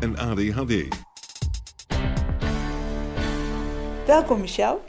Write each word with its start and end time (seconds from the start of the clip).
en 0.00 0.18
ADHD. 0.18 0.88
Welkom 4.06 4.40
Michel. 4.40 4.84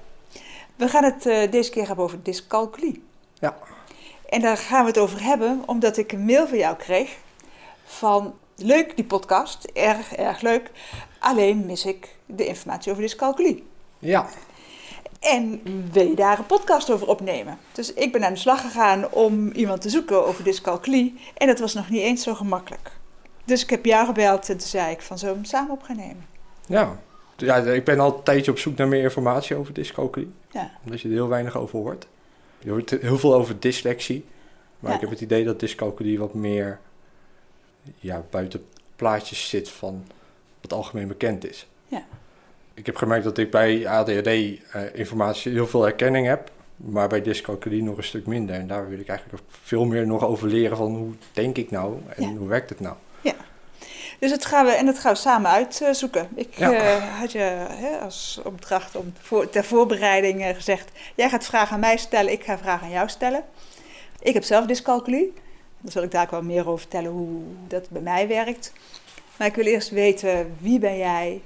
We 0.76 0.88
gaan 0.88 1.04
het 1.04 1.26
uh, 1.26 1.52
deze 1.52 1.72
keer 1.72 1.88
hebben 1.88 2.06
over 2.06 2.24
dyscalculie. 2.24 3.04
Ja. 3.34 3.58
En 4.30 4.42
daar 4.42 4.58
gaan 4.58 4.82
we 4.82 4.88
het 4.88 5.00
over 5.00 5.24
hebben 5.24 5.64
omdat 5.66 5.98
ik 5.98 6.12
een 6.12 6.26
mail 6.26 6.48
van 6.48 6.58
jou 6.58 6.76
kreeg 6.76 7.18
van 7.86 8.34
leuk 8.56 8.96
die 8.96 9.06
podcast, 9.06 9.64
erg 9.64 10.14
erg 10.16 10.42
leuk. 10.42 10.72
Alleen 11.20 11.66
mis 11.66 11.86
ik 11.86 12.16
de 12.26 12.46
informatie 12.46 12.92
over 12.92 13.04
dyscalculie. 13.04 13.64
Ja. 14.00 14.30
En 15.20 15.62
wil 15.92 16.08
je 16.08 16.16
daar 16.16 16.40
een 16.40 16.46
podcast 16.46 16.92
over 16.92 17.08
opnemen? 17.08 17.58
Dus 17.72 17.94
ik 17.94 18.12
ben 18.12 18.26
aan 18.26 18.34
de 18.34 18.40
slag 18.40 18.62
gegaan 18.62 19.12
om 19.12 19.52
iemand 19.52 19.82
te 19.82 19.90
zoeken 19.90 20.26
over 20.26 20.44
dyscalculie. 20.44 21.20
En 21.34 21.48
dat 21.48 21.60
was 21.60 21.74
nog 21.74 21.90
niet 21.90 22.02
eens 22.02 22.24
zo 22.24 22.34
gemakkelijk. 22.34 22.99
Dus 23.50 23.64
ik 23.64 23.70
heb 23.70 23.86
jou 23.86 24.06
gebeld 24.06 24.50
en 24.50 24.58
toen 24.58 24.68
zei 24.68 24.92
ik 24.92 25.02
van 25.02 25.18
zo 25.18 25.26
hem 25.34 25.44
samen 25.46 25.72
op 25.72 25.84
gaan 25.84 25.96
nemen. 25.96 26.26
Ja. 26.66 27.00
ja, 27.38 27.56
ik 27.56 27.84
ben 27.84 28.00
al 28.00 28.16
een 28.18 28.24
tijdje 28.24 28.52
op 28.52 28.58
zoek 28.60 28.78
naar 28.78 28.88
meer 28.88 29.04
informatie 29.04 29.56
over 29.56 29.74
dyscalculie. 29.74 30.32
Ja. 30.52 30.72
Omdat 30.84 31.02
je 31.02 31.08
er 31.08 31.14
heel 31.14 31.28
weinig 31.28 31.58
over 31.58 31.80
hoort. 31.80 32.08
Je 32.60 32.70
hoort 32.70 32.90
heel 32.90 33.18
veel 33.18 33.34
over 33.34 33.60
dyslexie. 33.60 34.26
Maar 34.80 34.90
Ja. 34.90 34.96
ik 34.96 35.02
heb 35.02 35.10
het 35.10 35.22
idee 35.22 35.44
dat 35.46 35.60
dyscalculie 35.60 36.20
wat 36.20 36.34
meer 36.34 36.80
ja, 38.00 38.24
buiten 38.30 38.66
plaatjes 38.96 39.50
zit 39.50 39.70
van 39.70 40.04
wat 40.62 40.74
algemeen 40.74 41.08
bekend 41.08 41.50
is. 41.50 41.68
Ja. 41.88 42.04
Ik 42.74 42.86
heb 42.86 42.96
gemerkt 42.96 43.24
dat 43.24 43.38
ik 43.38 43.52
bij 43.52 43.88
ADHD 43.88 44.28
eh, 44.28 44.60
informatie 44.94 45.52
heel 45.52 45.68
veel 45.68 45.82
herkenning 45.82 46.28
heb, 46.28 46.52
maar 46.76 47.08
bij 47.08 47.22
dyscalculie 47.22 47.84
nog 47.84 47.98
een 47.98 48.04
stuk 48.04 48.26
minder. 48.26 48.56
En 48.56 48.68
daar 48.68 48.90
wil 48.90 49.00
ik 49.00 49.08
eigenlijk 49.08 49.44
veel 49.50 49.86
meer 49.86 50.08
nog 50.08 50.24
over 50.26 50.48
leren 50.48 50.78
van 50.78 50.96
hoe 50.96 51.12
denk 51.34 51.58
ik 51.58 51.72
nou 51.72 51.98
en 52.16 52.24
Ja. 52.24 52.36
hoe 52.36 52.48
werkt 52.48 52.70
het 52.70 52.80
nou. 52.80 52.96
Dus 54.20 54.30
dat 54.30 54.46
gaan 54.46 54.66
we, 54.66 54.72
en 54.72 54.86
dat 54.86 55.00
gaan 55.00 55.14
we 55.14 55.20
samen 55.20 55.52
uitzoeken. 55.52 56.28
Ik 56.36 56.58
Ja. 56.58 56.74
eh, 56.74 57.20
had 57.20 57.32
je 57.32 57.40
hè, 57.70 57.98
als 57.98 58.40
opdracht 58.44 58.96
om 58.96 59.14
voor, 59.22 59.50
ter 59.50 59.64
voorbereiding 59.64 60.44
eh, 60.44 60.56
gezegd... 60.56 60.90
jij 61.16 61.30
gaat 61.30 61.46
vragen 61.46 61.74
aan 61.74 61.80
mij 61.80 61.98
stellen, 61.98 62.32
ik 62.32 62.44
ga 62.44 62.58
vragen 62.58 62.86
aan 62.88 62.94
jou 62.94 63.10
stellen. 63.10 63.44
Ik 64.20 64.34
heb 64.34 64.44
zelf 64.44 64.66
dyscalculie. 64.66 65.34
Daar 65.82 65.92
zal 65.92 66.04
ik 66.04 66.12
daar 66.12 66.24
ook 66.24 66.32
wel 66.32 66.42
meer 66.42 66.68
over 66.68 66.80
vertellen 66.80 67.12
hoe 67.12 67.42
dat 67.68 67.90
bij 67.90 68.02
mij 68.02 68.28
werkt. 68.28 68.74
Maar 69.38 69.48
ik 69.48 69.56
wil 69.56 69.66
eerst 69.66 69.90
weten, 69.90 70.56
wie 70.60 70.80
ben 70.80 70.98
jij? 70.98 71.42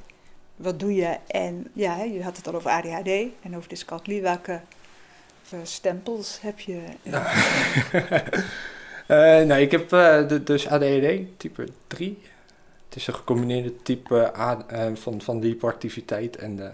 Wat 0.55 0.79
doe 0.79 0.95
je? 0.95 1.17
En 1.27 1.67
ja, 1.73 1.95
hè, 1.95 2.03
je 2.03 2.23
had 2.23 2.37
het 2.37 2.47
al 2.47 2.55
over 2.55 2.69
ADHD 2.69 3.07
en 3.41 3.55
over 3.57 3.69
dyscalculie. 3.69 4.21
Welke 4.21 4.59
eh, 5.49 5.59
stempels 5.63 6.39
heb 6.41 6.59
je? 6.59 6.79
Nee, 9.45 9.61
ik 9.61 9.71
heb 9.71 9.89
dus 10.45 10.67
ADHD 10.67 11.19
type 11.37 11.67
3. 11.87 12.21
Het 12.93 13.01
is 13.01 13.07
een 13.07 13.13
gecombineerde 13.13 13.81
type 13.81 14.21
eh, 14.21 14.87
van, 14.93 15.21
van 15.21 15.39
de 15.39 15.47
hyperactiviteit 15.47 16.35
en 16.35 16.55
de 16.55 16.71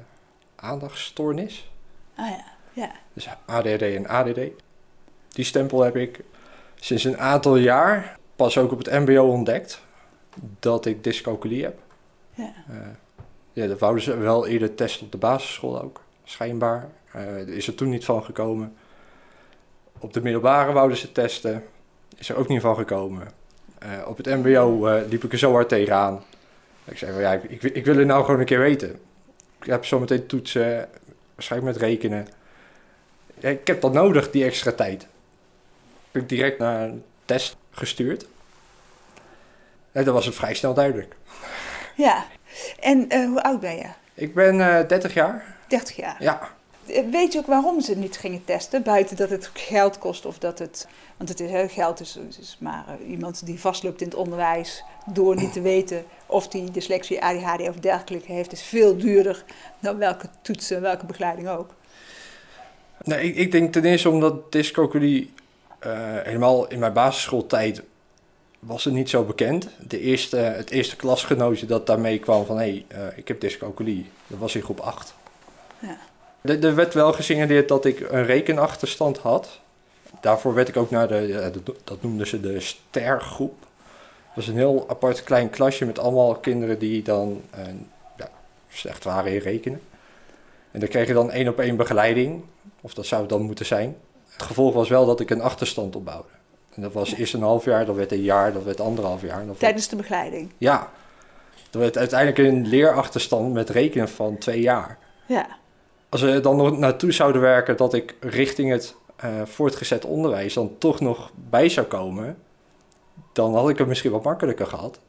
aandachtstoornis. 0.56 1.72
Ah 2.16 2.30
ja, 2.30 2.44
ja. 2.74 2.91
Dus 3.13 3.28
ADHD 3.46 3.81
en 3.81 4.07
ADD. 4.07 4.40
Die 5.29 5.46
stempel 5.46 5.81
heb 5.81 5.96
ik 5.96 6.24
sinds 6.75 7.03
een 7.03 7.18
aantal 7.18 7.56
jaar 7.56 8.18
pas 8.35 8.58
ook 8.58 8.72
op 8.72 8.78
het 8.78 8.91
mbo 8.91 9.24
ontdekt. 9.24 9.81
Dat 10.59 10.85
ik 10.85 11.03
dyscalculie 11.03 11.63
heb. 11.63 11.79
ja. 12.34 12.53
Eh, 12.69 12.75
ja, 13.53 13.68
dat 13.68 13.79
wouden 13.79 14.03
ze 14.03 14.18
wel 14.18 14.47
eerder 14.47 14.75
testen 14.75 15.06
op 15.06 15.12
de 15.12 15.18
basisschool 15.18 15.81
ook, 15.81 16.02
schijnbaar. 16.24 16.90
Er 17.12 17.50
is 17.50 17.68
er 17.68 17.75
toen 17.75 17.90
niet 17.90 18.06
van 18.06 18.24
gekomen. 18.24 18.75
Op 20.00 20.13
de 20.13 20.22
middelbare 20.22 20.72
wouden 20.72 20.97
ze 20.97 21.12
testen, 21.12 21.63
is 22.18 22.29
er 22.29 22.35
ook 22.35 22.47
niet 22.47 22.62
van 22.62 22.75
gekomen. 22.75 23.38
Eh, 23.79 23.90
op 24.07 24.17
het 24.17 24.25
mbo 24.25 24.88
eh, 24.88 25.07
liep 25.09 25.23
ik 25.23 25.31
er 25.31 25.38
zo 25.38 25.51
hard 25.51 25.69
tegenaan. 25.69 26.23
Ik 26.85 26.97
zei 26.97 27.12
van 27.12 27.22
ja, 27.22 27.34
ik, 27.34 27.44
ik, 27.44 27.63
ik 27.63 27.85
wil 27.85 27.97
het 27.97 28.07
nou 28.07 28.25
gewoon 28.25 28.40
een 28.40 28.45
keer 28.45 28.59
weten. 28.59 29.00
Ik 29.62 29.69
heb 29.69 29.85
zometeen 29.85 30.25
toetsen, 30.25 30.90
waarschijnlijk 31.35 31.73
met 31.73 31.81
rekenen. 31.81 32.28
Ja, 33.40 33.50
ik 33.50 33.67
heb 33.67 33.81
dat 33.81 33.94
nodig, 33.94 34.31
die 34.31 34.44
extra 34.44 34.72
tijd. 34.72 35.07
Ik 36.12 36.22
ik 36.22 36.29
direct 36.29 36.59
naar 36.59 36.81
een 36.81 37.03
test 37.25 37.56
gestuurd. 37.72 38.25
En 39.91 40.03
dat 40.03 40.13
was 40.13 40.25
het 40.25 40.35
vrij 40.35 40.53
snel 40.53 40.73
duidelijk. 40.73 41.16
ja. 41.96 42.25
En 42.79 43.09
eh, 43.09 43.25
hoe 43.25 43.44
oud 43.44 43.59
ben 43.59 43.75
je? 43.75 43.88
Ik 44.13 44.34
ben 44.34 44.61
eh 44.61 44.88
30 44.88 45.13
jaar. 45.13 45.56
30 45.67 45.96
jaar. 45.96 46.16
Ja, 46.19 46.50
Weet 47.11 47.33
je 47.33 47.39
ook 47.39 47.45
waarom 47.45 47.81
ze 47.81 47.97
niet 47.97 48.17
gingen 48.17 48.45
testen? 48.45 48.83
Buiten 48.83 49.16
dat 49.16 49.29
het 49.29 49.50
geld 49.53 49.97
kost 49.97 50.25
of 50.25 50.38
dat 50.38 50.59
het. 50.59 50.88
Want 51.17 51.29
het 51.29 51.39
is 51.39 51.50
heel 51.50 51.67
geld, 51.67 52.00
is, 52.00 52.19
is 52.39 52.57
maar 52.59 52.85
eh, 52.88 53.09
iemand 53.09 53.45
die 53.45 53.59
vastloopt 53.59 54.01
in 54.01 54.07
het 54.07 54.17
onderwijs. 54.17 54.83
door 55.13 55.35
niet 55.35 55.53
te 55.53 55.61
weten 55.61 56.03
of 56.25 56.47
die 56.47 56.72
dyslexie, 56.72 57.23
ADHD 57.23 57.69
of 57.69 57.75
dergelijke 57.75 58.31
heeft, 58.31 58.51
is 58.51 58.61
veel 58.61 58.97
duurder 58.97 59.44
dan 59.79 59.97
welke 59.97 60.28
toetsen, 60.41 60.81
welke 60.81 61.05
begeleiding 61.05 61.49
ook. 61.49 61.73
Nee, 63.03 63.23
ik, 63.23 63.35
ik 63.35 63.51
denk 63.51 63.73
ten 63.73 63.85
eerste 63.85 64.09
omdat 64.09 64.51
dyscalculie 64.51 65.33
eh, 65.79 65.91
helemaal 66.23 66.67
in 66.67 66.79
mijn 66.79 66.94
basisschooltijd 66.94 67.81
was 68.59 68.83
het 68.83 68.94
niet 68.94 69.09
zo 69.09 69.23
bekend. 69.23 69.69
De 69.88 69.99
eerste, 69.99 70.38
het 70.38 70.69
eerste 70.69 70.95
klasgenootje 70.95 71.66
dat 71.66 71.88
daarmee 71.88 72.19
kwam 72.19 72.45
van 72.45 72.57
hé, 72.57 72.63
hey, 72.63 72.85
eh, 72.88 73.17
ik 73.17 73.28
heb 73.28 73.41
dyscalculie, 73.41 74.09
dat 74.28 74.39
was 74.39 74.55
in 74.55 74.61
groep 74.61 74.79
8. 74.79 75.13
Ja. 75.79 75.97
Er, 76.41 76.63
er 76.63 76.75
werd 76.75 76.94
wel 76.94 77.13
gesignaleerd 77.13 77.67
dat 77.67 77.85
ik 77.85 78.00
een 78.00 78.25
rekenachterstand 78.25 79.17
had. 79.17 79.59
Daarvoor 80.22 80.53
werd 80.53 80.67
ik 80.67 80.77
ook 80.77 80.89
naar 80.89 81.07
de, 81.07 81.51
dat, 81.83 82.01
noemden 82.01 82.27
ze 82.27 82.39
de 82.39 82.59
stergroep. 82.59 83.59
Dat 83.59 84.35
was 84.35 84.47
een 84.47 84.55
heel 84.55 84.85
apart 84.89 85.23
klein 85.23 85.49
klasje 85.49 85.85
met 85.85 85.99
allemaal 85.99 86.35
kinderen 86.35 86.79
die 86.79 87.03
dan 87.03 87.41
eh, 87.49 87.63
ja, 88.17 88.29
slecht 88.69 89.03
waren 89.03 89.33
in 89.33 89.39
rekenen. 89.39 89.81
En 90.72 90.79
dan 90.79 90.89
kreeg 90.89 91.07
je 91.07 91.13
dan 91.13 91.31
één 91.31 91.47
op 91.47 91.59
één 91.59 91.75
begeleiding, 91.75 92.44
of 92.81 92.94
dat 92.94 93.05
zou 93.05 93.22
het 93.22 93.29
dan 93.29 93.41
moeten 93.41 93.66
zijn. 93.66 93.97
Het 94.29 94.44
gevolg 94.44 94.73
was 94.73 94.89
wel 94.89 95.05
dat 95.05 95.19
ik 95.19 95.29
een 95.29 95.41
achterstand 95.41 95.95
opbouwde. 95.95 96.29
En 96.75 96.81
dat 96.81 96.94
was 96.94 97.13
eerst 97.13 97.33
een 97.33 97.41
half 97.41 97.66
jaar, 97.66 97.85
dat 97.85 97.95
werd 97.95 98.11
een 98.11 98.22
jaar, 98.22 98.53
dat 98.53 98.63
werd 98.63 98.81
anderhalf 98.81 99.22
jaar. 99.22 99.44
Tijdens 99.57 99.88
de 99.88 99.95
begeleiding. 99.95 100.51
ja, 100.57 100.91
dat 101.69 101.81
werd 101.81 101.97
uiteindelijk 101.97 102.40
een 102.40 102.67
leerachterstand 102.67 103.53
met 103.53 103.69
rekenen 103.69 104.09
van 104.09 104.37
twee 104.37 104.61
jaar. 104.61 104.97
Ja, 105.25 105.47
Als 106.09 106.22
we 106.22 106.40
dan 106.40 106.56
nog 106.56 106.78
naartoe 106.78 107.11
zouden 107.11 107.41
werken 107.41 107.78
dat 107.78 107.94
ik 107.94 108.16
richting 108.20 108.72
het 108.72 108.96
eh, 109.16 109.29
voortgezet 109.46 110.06
onderwijs 110.06 110.53
dan 110.53 110.72
toch 110.78 111.00
nog 111.00 111.32
bij 111.50 111.70
zou 111.70 111.88
komen, 111.88 112.38
dan 113.34 113.56
had 113.56 113.70
ik 113.70 113.78
het 113.78 113.88
misschien 113.88 114.11
wat 114.11 114.23
makkelijker 114.23 114.67
gehad. 114.67 115.00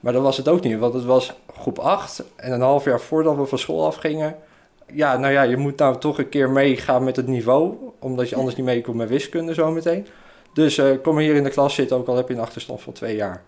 Maar 0.00 0.12
dat 0.12 0.22
was 0.22 0.36
het 0.36 0.48
ook 0.48 0.62
niet, 0.62 0.78
want 0.78 0.94
het 0.94 1.04
was 1.04 1.32
groep 1.58 1.78
8 1.78 2.24
en 2.36 2.52
een 2.52 2.60
half 2.60 2.84
jaar 2.84 3.00
voordat 3.00 3.36
we 3.36 3.46
van 3.46 3.58
school 3.58 3.86
afgingen. 3.86 4.36
Ja, 4.92 5.16
nou 5.16 5.32
ja, 5.32 5.42
je 5.42 5.56
moet 5.56 5.78
nou 5.78 5.98
toch 5.98 6.18
een 6.18 6.28
keer 6.28 6.50
meegaan 6.50 7.04
met 7.04 7.16
het 7.16 7.26
niveau, 7.26 7.74
omdat 7.98 8.28
je 8.28 8.36
anders 8.36 8.56
niet 8.56 8.66
meekomt 8.66 8.96
met 8.96 9.08
wiskunde 9.08 9.54
zometeen. 9.54 10.06
Dus 10.52 10.78
eh, 10.78 10.90
kom 11.02 11.18
hier 11.18 11.34
in 11.34 11.44
de 11.44 11.50
klas 11.50 11.74
zitten, 11.74 11.96
ook 11.96 12.08
al 12.08 12.16
heb 12.16 12.28
je 12.28 12.34
een 12.34 12.40
achterstand 12.40 12.80
van 12.80 12.92
twee 12.92 13.16
jaar. 13.16 13.42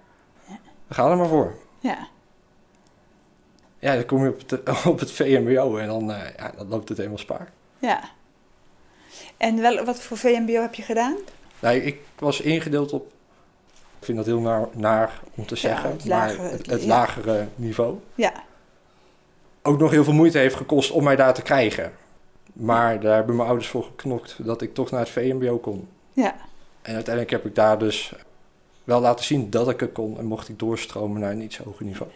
We 0.87 0.95
gaan 0.95 1.11
er 1.11 1.17
maar 1.17 1.29
voor. 1.29 1.55
ja. 1.81 2.09
Ja, 3.79 3.95
dan 3.95 4.05
kom 4.07 4.23
je 4.25 4.29
op 4.31 4.43
het, 4.51 4.85
op 4.93 4.99
het 4.99 5.13
VMBO 5.13 5.77
en 5.77 5.87
dan, 5.87 6.13
eh, 6.13 6.35
ja, 6.37 6.53
dan 6.57 6.69
loopt 6.69 6.89
het 6.89 6.99
helemaal 6.99 7.19
spaar. 7.19 7.49
ja. 7.79 8.01
En 9.37 9.61
wel, 9.61 9.85
wat 9.85 10.01
voor 10.01 10.17
VMBO 10.17 10.61
heb 10.61 10.75
je 10.75 10.83
gedaan? 10.83 11.17
Nee, 11.61 11.83
ik 11.83 12.01
was 12.19 12.41
ingedeeld 12.41 12.93
op, 12.93 13.13
ik 13.99 14.05
vind 14.05 14.17
dat 14.17 14.27
heel 14.27 14.41
naar, 14.41 14.69
naar 14.73 15.21
om 15.35 15.47
te 15.47 15.55
Ja, 15.55 15.61
zeggen, 15.61 15.99
maar 16.09 16.37
het, 16.39 16.67
het 16.67 16.81
ja. 16.83 16.87
lagere 16.89 17.47
niveau. 17.55 17.99
Ja, 18.15 18.33
ook 19.63 19.79
nog 19.79 19.91
heel 19.91 20.05
veel 20.05 20.13
moeite 20.13 20.39
heeft 20.39 20.55
gekost 20.55 20.91
om 20.91 21.05
mij 21.05 21.17
daar 21.17 21.35
te 21.35 21.43
krijgen. 21.43 21.93
Maar 22.53 23.01
daar 23.01 23.15
hebben 23.15 23.37
mijn 23.37 23.49
ouders 23.49 23.69
voor 23.71 23.83
geknokt 23.85 24.37
dat 24.39 24.63
ik 24.63 24.75
toch 24.75 24.91
naar 24.91 25.01
het 25.01 25.09
VMBO 25.11 25.59
kon. 25.59 25.89
Ja. 26.13 26.35
En 26.83 26.95
uiteindelijk 26.95 27.31
heb 27.31 27.47
ik 27.47 27.55
daar 27.55 27.79
dus 27.79 28.13
wel 28.85 29.01
laten 29.01 29.25
zien 29.25 29.51
dat 29.51 29.69
ik 29.69 29.81
het 29.81 29.93
kon 29.93 30.19
en 30.19 30.25
mocht 30.25 30.49
ik 30.49 30.59
doorstromen 30.59 31.21
naar 31.21 31.31
een 31.31 31.43
iets 31.43 31.59
hoger 31.59 31.85
niveau. 31.85 32.11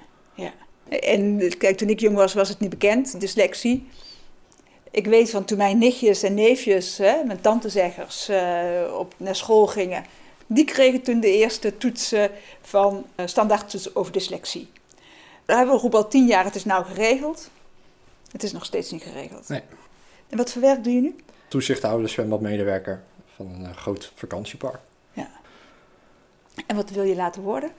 En 0.88 1.52
kijk, 1.58 1.76
toen 1.76 1.88
ik 1.88 2.00
jong 2.00 2.16
was, 2.16 2.34
was 2.34 2.48
het 2.48 2.60
niet 2.60 2.70
bekend, 2.70 3.20
dyslexie. 3.20 3.88
Ik 4.90 5.06
weet 5.06 5.30
van 5.30 5.44
toen 5.44 5.58
mijn 5.58 5.78
nichtjes 5.78 6.22
en 6.22 6.34
neefjes, 6.34 6.98
hè, 6.98 7.24
mijn 7.24 7.40
tantezeggers, 7.40 8.28
eh, 8.28 8.96
op, 8.98 9.14
naar 9.16 9.36
school 9.36 9.66
gingen. 9.66 10.04
Die 10.46 10.64
kregen 10.64 11.02
toen 11.02 11.20
de 11.20 11.36
eerste 11.36 11.76
toetsen 11.76 12.30
van 12.60 13.06
uh, 13.16 13.26
standaardtoetsen 13.26 13.96
over 13.96 14.12
dyslexie. 14.12 14.68
Daar 15.44 15.56
hebben 15.56 15.80
we 15.80 15.96
al 15.96 16.08
tien 16.08 16.26
jaar, 16.26 16.44
het 16.44 16.54
is 16.54 16.64
nou 16.64 16.84
geregeld. 16.84 17.50
Het 18.32 18.42
is 18.42 18.52
nog 18.52 18.64
steeds 18.64 18.90
niet 18.90 19.02
geregeld. 19.02 19.48
Nee. 19.48 19.62
En 20.28 20.36
wat 20.36 20.52
voor 20.52 20.62
werk 20.62 20.84
doe 20.84 20.92
je 20.92 21.00
nu? 21.00 21.14
Toezichthouder, 21.48 22.08
zwembadmedewerker 22.08 23.02
van 23.36 23.46
een 23.46 23.62
uh, 23.62 23.76
groot 23.76 24.12
vakantiepark. 24.14 24.80
En 26.66 26.76
wat 26.76 26.90
wil 26.90 27.02
je 27.02 27.14
laten 27.14 27.42
worden? 27.42 27.70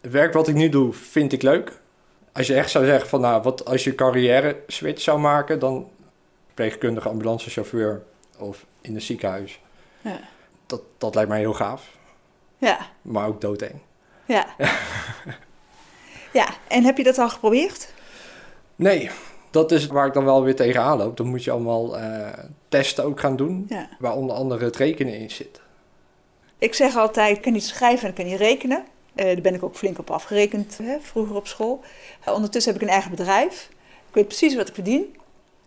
Het 0.00 0.12
werk 0.12 0.32
wat 0.32 0.48
ik 0.48 0.54
nu 0.54 0.68
doe, 0.68 0.92
vind 0.92 1.32
ik 1.32 1.42
leuk. 1.42 1.80
Als 2.36 2.46
je 2.46 2.54
echt 2.54 2.70
zou 2.70 2.84
zeggen 2.84 3.08
van, 3.08 3.20
nou, 3.20 3.42
wat 3.42 3.64
als 3.64 3.84
je 3.84 3.94
carrière 3.94 4.56
switch 4.66 5.00
zou 5.02 5.18
maken, 5.18 5.58
dan 5.58 5.88
verpleegkundige, 6.46 7.08
ambulancechauffeur 7.08 8.02
of 8.38 8.64
in 8.80 8.94
een 8.94 9.00
ziekenhuis. 9.02 9.60
Ja. 10.00 10.18
Dat, 10.66 10.80
dat 10.98 11.14
lijkt 11.14 11.30
mij 11.30 11.38
heel 11.38 11.52
gaaf, 11.54 11.88
Ja, 12.58 12.78
maar 13.02 13.26
ook 13.26 13.40
doodeng. 13.40 13.74
ja. 14.26 14.46
ja, 16.32 16.48
en 16.68 16.84
heb 16.84 16.96
je 16.96 17.04
dat 17.04 17.18
al 17.18 17.28
geprobeerd? 17.28 17.92
Nee, 18.76 19.10
dat 19.50 19.72
is 19.72 19.86
waar 19.86 20.06
ik 20.06 20.12
dan 20.12 20.24
wel 20.24 20.42
weer 20.42 20.56
tegenaan 20.56 20.98
loop. 20.98 21.16
Dan 21.16 21.26
moet 21.26 21.44
je 21.44 21.50
allemaal 21.50 21.98
eh, 21.98 22.28
testen 22.68 23.04
ook 23.04 23.20
gaan 23.20 23.36
doen, 23.36 23.66
Ja. 23.68 23.88
waar 23.98 24.14
onder 24.14 24.36
andere 24.36 24.64
het 24.64 24.76
rekenen 24.76 25.14
in 25.18 25.30
zit. 25.30 25.60
Ik 26.58 26.74
zeg 26.74 26.96
altijd, 26.96 27.36
ik 27.36 27.42
kan 27.42 27.52
niet 27.52 27.64
schrijven 27.64 28.02
en 28.04 28.08
ik 28.08 28.14
kan 28.14 28.24
niet 28.24 28.38
rekenen. 28.38 28.84
Eh, 29.16 29.24
daar 29.24 29.40
ben 29.40 29.54
ik 29.54 29.62
ook 29.62 29.76
flink 29.76 29.98
op 29.98 30.10
afgerekend 30.10 30.78
hè, 30.82 31.00
vroeger 31.00 31.36
op 31.36 31.46
school. 31.46 31.80
Eh, 32.24 32.34
ondertussen 32.34 32.72
heb 32.72 32.82
ik 32.82 32.88
een 32.88 32.94
eigen 32.94 33.10
bedrijf. 33.10 33.68
Ik 34.08 34.14
weet 34.14 34.26
precies 34.26 34.54
wat 34.54 34.68
ik 34.68 34.74
verdien. 34.74 35.16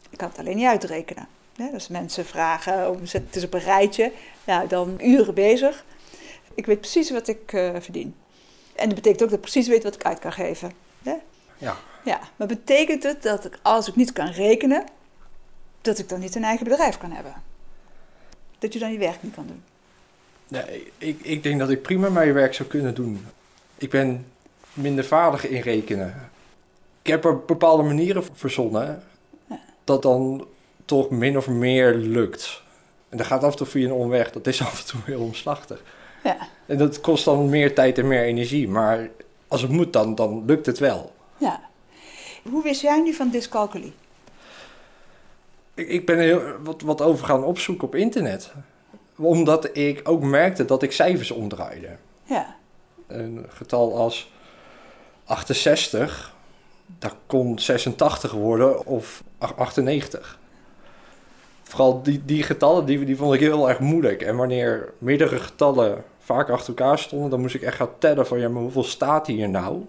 Ik 0.10 0.18
kan 0.18 0.30
het 0.30 0.38
alleen 0.38 0.56
niet 0.56 0.66
uitrekenen. 0.66 1.28
Hè, 1.56 1.72
dus 1.72 1.88
mensen 1.88 2.25
vragen, 2.25 2.90
om 2.90 3.06
zet 3.06 3.24
het 3.25 3.36
eens 3.36 3.46
op 3.46 3.54
een 3.54 3.60
rijtje. 3.60 4.12
Nou, 4.44 4.68
dan 4.68 5.00
uren 5.01 5.34
bezig. 5.34 5.86
Ik 6.54 6.66
weet 6.66 6.80
precies 6.80 7.12
wat 7.12 7.28
ik 7.28 7.54
eh, 7.54 7.75
verdien. 7.80 8.16
En 8.75 8.86
dat 8.86 8.96
betekent 8.96 9.22
ook 9.24 9.30
dat 9.30 9.38
ik 9.38 9.44
precies 9.44 9.68
weet 9.68 9.84
wat 9.84 9.95
ik 9.95 10.04
uit 10.04 10.19
kan 10.19 10.34
geven. 10.34 10.72
Hè? 11.04 11.16
Ja. 11.57 11.78
Ja, 12.04 12.19
maar 12.36 12.48
betekent 12.48 13.04
het 13.04 13.24
dat 13.24 13.45
ik, 13.45 13.60
als 13.62 13.88
ik 13.88 13.95
niet 13.95 14.13
kan 14.13 14.28
rekenen, 14.28 14.84
dat 15.81 16.00
ik 16.00 16.10
dan 16.10 16.19
niet 16.19 16.36
een 16.36 16.44
eigen 16.44 16.68
bedrijf 16.68 16.98
kan 16.98 17.12
hebben? 17.12 17.34
Dat 18.60 18.74
je 18.74 18.80
dan 18.80 18.92
je 18.92 18.98
werk 18.98 19.24
niet 19.24 19.34
kan 19.34 19.48
doen? 19.48 19.63
Nee, 20.48 20.92
ik, 20.98 21.19
ik 21.22 21.44
denk 21.44 21.60
dat 21.60 21.69
ik 21.69 21.81
prima 21.81 22.10
mijn 22.10 22.34
werk 22.34 22.54
zou 22.54 22.69
kunnen 22.69 22.95
doen. 22.95 23.25
Ik 23.80 23.90
ben 23.90 24.26
minder 24.74 25.06
vaardig 25.06 25.48
in 25.48 25.62
rekenen. 25.62 26.30
Ik 27.02 27.08
heb 27.12 27.26
er 27.26 27.40
bepaalde 27.40 27.84
manieren 27.84 28.24
voor 28.24 28.36
verzonnen 28.36 29.04
Ja. 29.50 29.60
dat 29.84 30.02
dan 30.02 30.48
toch 30.86 31.10
min 31.10 31.38
of 31.38 31.48
meer 31.48 31.96
lukt. 31.96 32.62
En 33.10 33.18
dat 33.18 33.28
gaat 33.28 33.44
af 33.44 33.52
en 33.52 33.58
toe 33.58 33.68
via 33.68 33.86
een 33.86 33.94
omweg. 33.94 34.31
Dat 34.31 34.48
is 34.48 34.62
af 34.66 34.80
en 34.80 34.86
toe 34.86 35.00
heel 35.06 35.22
omslachtig. 35.22 35.84
Ja. 36.24 36.38
En 36.66 36.78
dat 36.78 37.02
kost 37.02 37.26
dan 37.26 37.50
meer 37.50 37.74
tijd 37.76 37.98
en 37.98 38.08
meer 38.08 38.24
energie. 38.24 38.68
Maar 38.70 39.10
als 39.48 39.62
het 39.62 39.72
moet, 39.72 39.94
dan, 39.94 40.16
dan 40.16 40.44
lukt 40.46 40.66
het 40.66 40.80
wel. 40.80 41.12
Ja. 41.38 41.62
Hoe 42.50 42.64
wist 42.64 42.81
jij 42.81 43.02
nu 43.02 43.14
van 43.14 43.30
dyscalculie? 43.30 43.94
Ik, 45.74 45.88
ik 45.88 46.06
ben 46.06 46.20
heel, 46.20 46.42
wat, 46.64 46.81
wat 46.81 47.02
over 47.02 47.26
gaan 47.26 47.44
opzoeken 47.44 47.88
op 47.88 47.96
internet. 47.96 48.52
Omdat 49.16 49.78
ik 49.78 50.02
ook 50.04 50.24
merkte 50.24 50.66
dat 50.66 50.84
ik 50.84 50.92
cijfers 50.92 51.31
omdraaide. 51.31 51.96
Ja. 52.24 52.58
Een 53.10 53.46
getal 53.50 53.98
als 53.98 54.32
68, 55.26 56.34
dat 57.00 57.16
kon 57.26 57.60
86 57.60 58.32
worden 58.32 58.86
of 58.86 59.24
ach- 59.38 59.58
98. 59.58 60.40
Vooral 61.64 62.04
die, 62.04 62.22
die 62.26 62.44
getallen, 62.44 62.86
die, 62.86 63.06
die 63.06 63.18
vond 63.18 63.34
ik 63.34 63.40
heel 63.40 63.70
erg 63.70 63.80
moeilijk. 63.80 64.22
En 64.22 64.36
wanneer 64.36 64.94
meerdere 64.98 65.40
getallen 65.40 66.04
vaak 66.20 66.50
achter 66.50 66.68
elkaar 66.68 67.00
stonden, 67.00 67.30
dan 67.30 67.40
moest 67.42 67.56
ik 67.56 67.62
echt 67.62 67.76
gaan 67.76 67.98
tellen 67.98 68.28
van, 68.28 68.40
ja, 68.40 68.50
maar 68.50 68.62
hoeveel 68.62 68.84
staat 68.84 69.28
hier 69.28 69.50
nou? 69.50 69.86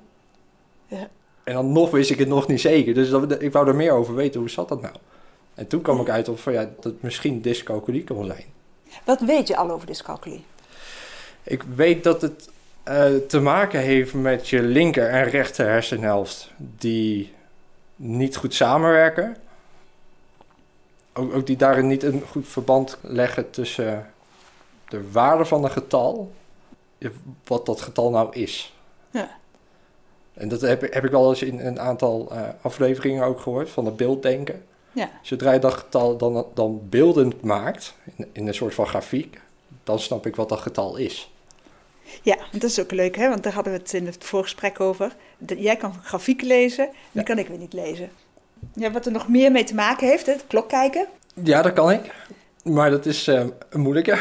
Ja. 0.87 1.09
En 1.45 1.55
dan 1.55 1.73
nog 1.73 1.91
wist 1.91 2.11
ik 2.11 2.19
het 2.19 2.29
nog 2.29 2.49
niet 2.49 2.61
zeker. 2.61 2.95
Dus 2.95 3.11
dat, 3.11 3.43
ik 3.43 3.53
wou 3.53 3.69
er 3.69 3.75
meer 3.75 3.93
over 3.93 4.15
weten, 4.15 4.41
hoe 4.41 4.51
zat 4.51 4.69
dat 4.69 4.81
nou? 4.81 4.95
En 5.55 5.67
toen 5.67 5.81
kwam 5.81 6.01
ik 6.01 6.09
uit 6.09 6.29
op 6.29 6.39
van, 6.39 6.53
ja, 6.53 6.61
dat 6.75 6.85
het 6.85 7.03
misschien 7.03 7.41
dyscalculie 7.41 8.05
kon 8.05 8.27
zijn. 8.27 8.45
Wat 9.05 9.21
weet 9.21 9.49
je 9.49 9.57
al 9.57 9.71
over 9.71 9.87
dyscalculie? 9.87 10.45
Ik 11.43 11.63
weet 11.63 12.05
dat 12.05 12.23
het 12.23 12.49
eh, 12.91 13.15
te 13.29 13.41
maken 13.41 13.81
heeft 13.81 14.15
met 14.15 14.49
je 14.49 14.63
linker 14.63 15.09
en 15.09 15.25
rechter 15.25 15.67
hersenhelft 15.69 16.51
die 16.57 17.33
niet 17.97 18.37
goed 18.37 18.55
samenwerken. 18.55 19.37
Ook, 21.13 21.35
ook 21.35 21.47
die 21.47 21.57
daarin 21.57 21.87
niet 21.87 22.03
een 22.03 22.23
goed 22.31 22.49
verband 22.49 22.99
leggen 23.01 23.51
tussen 23.51 24.11
de 24.89 25.11
waarde 25.11 25.45
van 25.45 25.65
een 25.65 25.71
getal 25.71 26.33
en 26.99 27.13
wat 27.45 27.67
dat 27.67 27.81
getal 27.81 28.11
nou 28.11 28.33
is. 28.37 28.75
Ja. 29.11 29.31
En 30.35 30.49
dat 30.49 30.61
heb, 30.61 30.83
ik- 30.85 30.95
heb 30.95 31.05
ik 31.05 31.11
wel 31.11 31.29
eens 31.29 31.43
in 31.43 31.61
een 31.61 31.81
aantal 31.81 32.29
eh, 32.31 32.43
afleveringen 32.61 33.25
ook 33.25 33.41
gehoord 33.41 33.71
van 33.71 33.85
het 33.85 33.97
beelddenken. 33.97 34.65
Ja. 34.93 35.11
Zodra 35.23 35.53
je 35.53 35.59
dat 35.59 35.75
getal 35.75 36.17
dan, 36.17 36.47
dan 36.55 36.81
beeldend 36.89 37.43
maakt, 37.43 37.95
in, 38.17 38.29
in 38.33 38.47
een 38.47 38.55
soort 38.55 38.75
van 38.75 38.87
grafiek, 38.87 39.41
dan 39.85 39.99
snap 39.99 40.27
ik 40.27 40.37
wat 40.37 40.49
dat 40.49 40.61
getal 40.61 40.97
is. 40.97 41.31
Ja, 42.23 42.37
dat 42.53 42.63
is 42.63 42.81
ook 42.81 42.91
leuk, 42.91 43.17
hè? 43.17 43.29
want 43.29 43.43
daar 43.43 43.53
hadden 43.53 43.73
we 43.73 43.79
het 43.79 43.93
in 43.93 44.07
het 44.07 44.25
voorgesprek 44.25 44.81
over. 44.81 45.17
Jij 45.57 45.77
kan 45.77 45.95
grafieken 46.03 46.47
lezen, 46.47 46.89
die 47.13 47.23
kan 47.23 47.39
ik 47.39 47.49
weer 47.49 47.59
niet 47.59 47.73
lezen. 47.73 48.11
Ja, 48.75 48.91
wat 48.91 49.07
er 49.07 49.13
nog 49.13 49.29
meer 49.29 49.51
mee 49.53 49.65
te 49.65 49.75
maken 49.75 50.09
heeft, 50.09 50.27
hè? 50.27 50.33
het 50.33 50.45
klok 50.47 50.69
kijken. 50.69 51.07
Ja, 51.43 51.63
dat 51.63 51.73
kan 51.73 51.91
ik. 51.91 52.15
Maar 52.65 52.91
dat 52.91 53.07
is 53.07 53.29
eh, 53.29 53.45
een 53.71 53.81
moeilijke. 53.81 54.19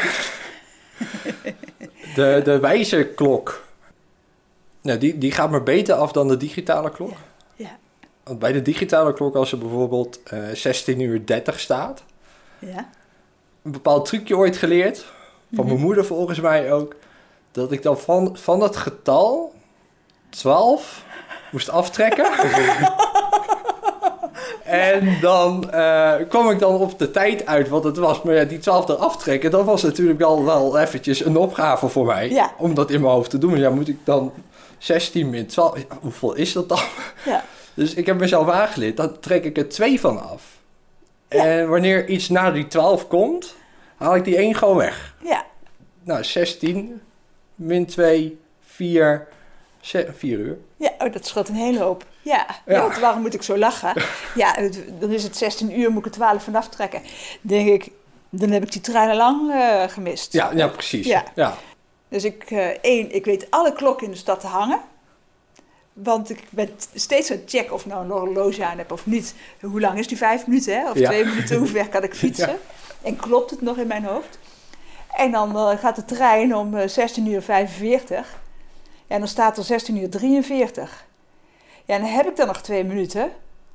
de, 2.14 2.40
de 2.44 2.58
wijze 2.58 3.06
klok. 3.14 3.64
Nou, 4.82 4.98
die, 4.98 5.18
die 5.18 5.32
gaat 5.32 5.50
me 5.50 5.62
beter 5.62 5.94
af 5.94 6.12
dan 6.12 6.28
de 6.28 6.36
digitale 6.36 6.90
klok. 6.90 7.12
Ja. 7.56 7.78
Want 8.24 8.38
bij 8.38 8.52
de 8.52 8.62
digitale 8.62 9.12
klok, 9.14 9.34
als 9.34 9.52
er 9.52 9.58
bijvoorbeeld 9.58 10.22
eh 10.22 10.48
16 10.52 11.00
uur 11.00 11.26
30 11.26 11.60
staat, 11.60 12.02
Ja. 12.58 12.90
een 13.62 13.72
bepaald 13.72 14.04
trucje 14.06 14.36
ooit 14.36 14.56
geleerd, 14.56 15.06
van 15.52 15.66
mijn 15.66 15.78
moeder 15.80 16.04
volgens 16.04 16.40
mij 16.40 16.72
ook, 16.72 16.94
dat 17.52 17.72
ik 17.72 17.82
dan 17.82 17.98
van, 17.98 18.36
van 18.36 18.58
dat 18.58 18.76
getal 18.76 19.52
12 20.28 21.04
moest 21.50 21.70
aftrekken. 21.70 22.26
en 24.64 25.18
dan 25.20 25.70
eh, 25.70 26.14
kwam 26.28 26.50
ik 26.50 26.58
dan 26.58 26.74
op 26.74 26.98
de 26.98 27.10
tijd 27.10 27.46
uit 27.46 27.68
wat 27.68 27.84
het 27.84 27.96
was. 27.96 28.22
Maar 28.22 28.34
ja, 28.34 28.44
die 28.44 28.58
12 28.58 28.88
eraf 28.88 29.16
trekken, 29.16 29.50
dat 29.50 29.64
was 29.64 29.82
natuurlijk 29.82 30.18
wel, 30.18 30.44
wel 30.44 30.78
eventjes 30.78 31.24
een 31.24 31.36
opgave 31.36 31.88
voor 31.88 32.06
mij. 32.06 32.30
Ja. 32.30 32.52
Om 32.58 32.74
dat 32.74 32.90
in 32.90 33.00
mijn 33.00 33.12
hoofd 33.12 33.30
te 33.30 33.38
doen. 33.38 33.58
Ja, 33.58 33.70
moet 33.70 33.88
ik 33.88 33.98
dan 34.04 34.32
16 34.78 35.30
min 35.30 35.46
12, 35.46 35.78
ja, 35.78 35.96
hoeveel 36.00 36.34
is 36.34 36.52
dat 36.52 36.68
dan? 36.68 36.82
Ja. 37.24 37.44
Dus 37.74 37.94
ik 37.94 38.06
heb 38.06 38.18
mezelf 38.18 38.48
aangeleerd, 38.48 38.96
dan 38.96 39.20
trek 39.20 39.44
ik 39.44 39.56
er 39.56 39.68
2 39.68 40.00
van 40.00 40.30
af. 40.30 40.42
En 41.28 41.68
wanneer 41.68 42.08
iets 42.08 42.28
na 42.28 42.50
die 42.50 42.66
12 42.66 43.08
komt, 43.08 43.54
haal 43.96 44.16
ik 44.16 44.24
die 44.24 44.36
1 44.36 44.54
gewoon 44.54 44.76
weg. 44.76 45.14
Ja. 45.22 45.44
Nou, 46.02 46.24
16 46.24 47.00
min 47.60 47.86
2, 47.86 48.38
4, 48.66 49.28
4 49.80 50.38
uur. 50.38 50.58
Ja, 50.76 50.90
oh, 50.98 51.12
dat 51.12 51.26
scheelt 51.26 51.48
een 51.48 51.54
hele 51.54 51.78
hoop. 51.78 52.04
Ja, 52.22 52.46
Ja. 52.66 52.74
ja. 52.74 52.80
want 52.80 52.98
waarom 52.98 53.20
moet 53.22 53.34
ik 53.34 53.42
zo 53.42 53.56
lachen? 53.58 53.92
Ja, 54.34 54.54
het- 54.56 54.84
dan 55.00 55.10
is 55.10 55.22
het 55.22 55.36
16 55.36 55.78
uur, 55.80 55.90
moet 55.90 55.98
ik 55.98 56.04
er 56.04 56.10
12 56.18 56.42
vanaf 56.44 56.68
trekken. 56.68 57.02
denk 57.40 57.68
ik, 57.68 57.90
dan 58.30 58.50
heb 58.50 58.62
ik 58.62 58.72
die 58.72 58.80
trein 58.80 59.10
al 59.10 59.16
lang 59.16 59.52
eh, 59.52 59.82
gemist. 59.88 60.32
Ja, 60.32 60.50
ja 60.54 60.68
precies. 60.68 61.06
Ja. 61.06 61.24
Ja. 61.34 61.56
Dus 62.08 62.24
ik, 62.24 62.42
eh, 62.50 62.66
één, 62.66 63.14
ik 63.14 63.24
weet 63.24 63.46
alle 63.50 63.72
klokken 63.72 64.06
in 64.06 64.12
de 64.12 64.18
stad 64.18 64.40
te 64.40 64.46
hangen. 64.46 64.80
Want 65.92 66.30
ik 66.30 66.42
ben 66.50 66.70
steeds 66.94 67.30
aan 67.30 67.36
het 67.36 67.50
checken 67.50 67.74
of 67.74 67.80
ik 67.80 67.86
nou 67.86 68.04
een 68.04 68.10
horloge 68.10 68.66
aan 68.66 68.78
heb 68.78 68.92
of 68.92 69.06
niet. 69.06 69.34
Hoe 69.60 69.80
lang 69.80 69.98
is 69.98 70.06
die 70.08 70.16
vijf 70.16 70.46
minuten, 70.46 70.74
hè? 70.80 70.90
Of 70.90 70.98
Ja. 70.98 71.08
twee 71.08 71.24
minuten, 71.24 71.56
hoe 71.58 71.66
ver 71.66 71.88
kan 71.88 72.02
ik 72.02 72.14
fietsen? 72.24 72.58
En 73.02 73.16
klopt 73.16 73.50
het 73.50 73.60
nog 73.62 73.76
in 73.76 73.86
mijn 73.86 74.04
hoofd? 74.04 74.38
En 75.16 75.30
dan 75.30 75.56
eh, 75.56 75.78
gaat 75.78 75.96
de 75.96 76.04
trein 76.04 76.56
om 76.56 76.76
eh 76.76 76.88
16 76.88 77.26
uur 77.26 77.42
45. 77.42 78.38
En 79.06 79.18
dan 79.18 79.28
staat 79.28 79.56
er 79.58 79.64
16 79.64 79.96
uur 79.96 80.10
43. 80.10 81.04
Ja, 81.84 81.94
en 81.94 82.02
heb 82.04 82.26
ik 82.26 82.36
dan 82.36 82.46
nog 82.46 82.60
twee 82.62 82.84
minuten? 82.84 83.30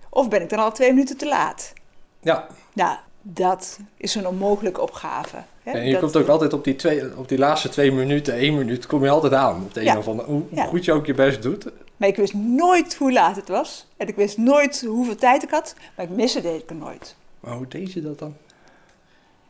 Of 0.09 0.27
ben 0.29 0.41
ik 0.41 0.49
dan 0.49 0.59
al 0.59 0.71
twee 0.71 0.89
minuten 0.93 1.17
te 1.17 1.27
laat? 1.27 1.73
ja. 2.21 2.47
Nou, 2.73 2.97
dat 3.21 3.79
is 3.97 4.15
een 4.15 4.27
onmogelijke 4.27 4.81
opgave. 4.81 5.37
Hè? 5.63 5.71
En 5.71 5.85
je 5.85 5.91
Dat- 5.91 6.01
komt 6.01 6.15
ook 6.17 6.27
altijd 6.27 6.53
op 6.53 6.63
die, 6.63 6.75
twee, 6.75 7.17
op 7.17 7.27
die 7.29 7.37
laatste 7.37 7.69
twee 7.69 7.91
minuten, 7.91 8.33
één 8.33 8.55
minuut, 8.57 8.85
kom 8.85 9.03
je 9.03 9.09
altijd 9.09 9.33
aan. 9.33 9.63
Op 9.63 9.73
de 9.73 9.81
een 9.89 9.97
of 9.97 10.07
andere, 10.07 10.29
hoe 10.31 10.43
Ja. 10.51 10.65
goed 10.65 10.85
je 10.85 10.93
ook 10.93 11.05
je 11.05 11.13
best 11.13 11.41
doet. 11.41 11.65
Maar 11.97 12.09
ik 12.09 12.15
wist 12.15 12.33
nooit 12.33 12.95
hoe 12.95 13.11
laat 13.11 13.35
het 13.35 13.47
was. 13.47 13.87
En 13.97 14.07
ik 14.07 14.15
wist 14.15 14.37
nooit 14.37 14.83
hoeveel 14.87 15.15
tijd 15.15 15.43
ik 15.43 15.49
had. 15.49 15.75
Maar 15.95 16.05
ik 16.05 16.11
miste 16.11 16.41
deed 16.41 16.61
ik 16.61 16.69
er 16.69 16.75
nooit. 16.75 17.15
Maar 17.39 17.53
hoe 17.53 17.67
deed 17.67 17.93
je 17.93 18.01
dat 18.01 18.19
dan? 18.19 18.35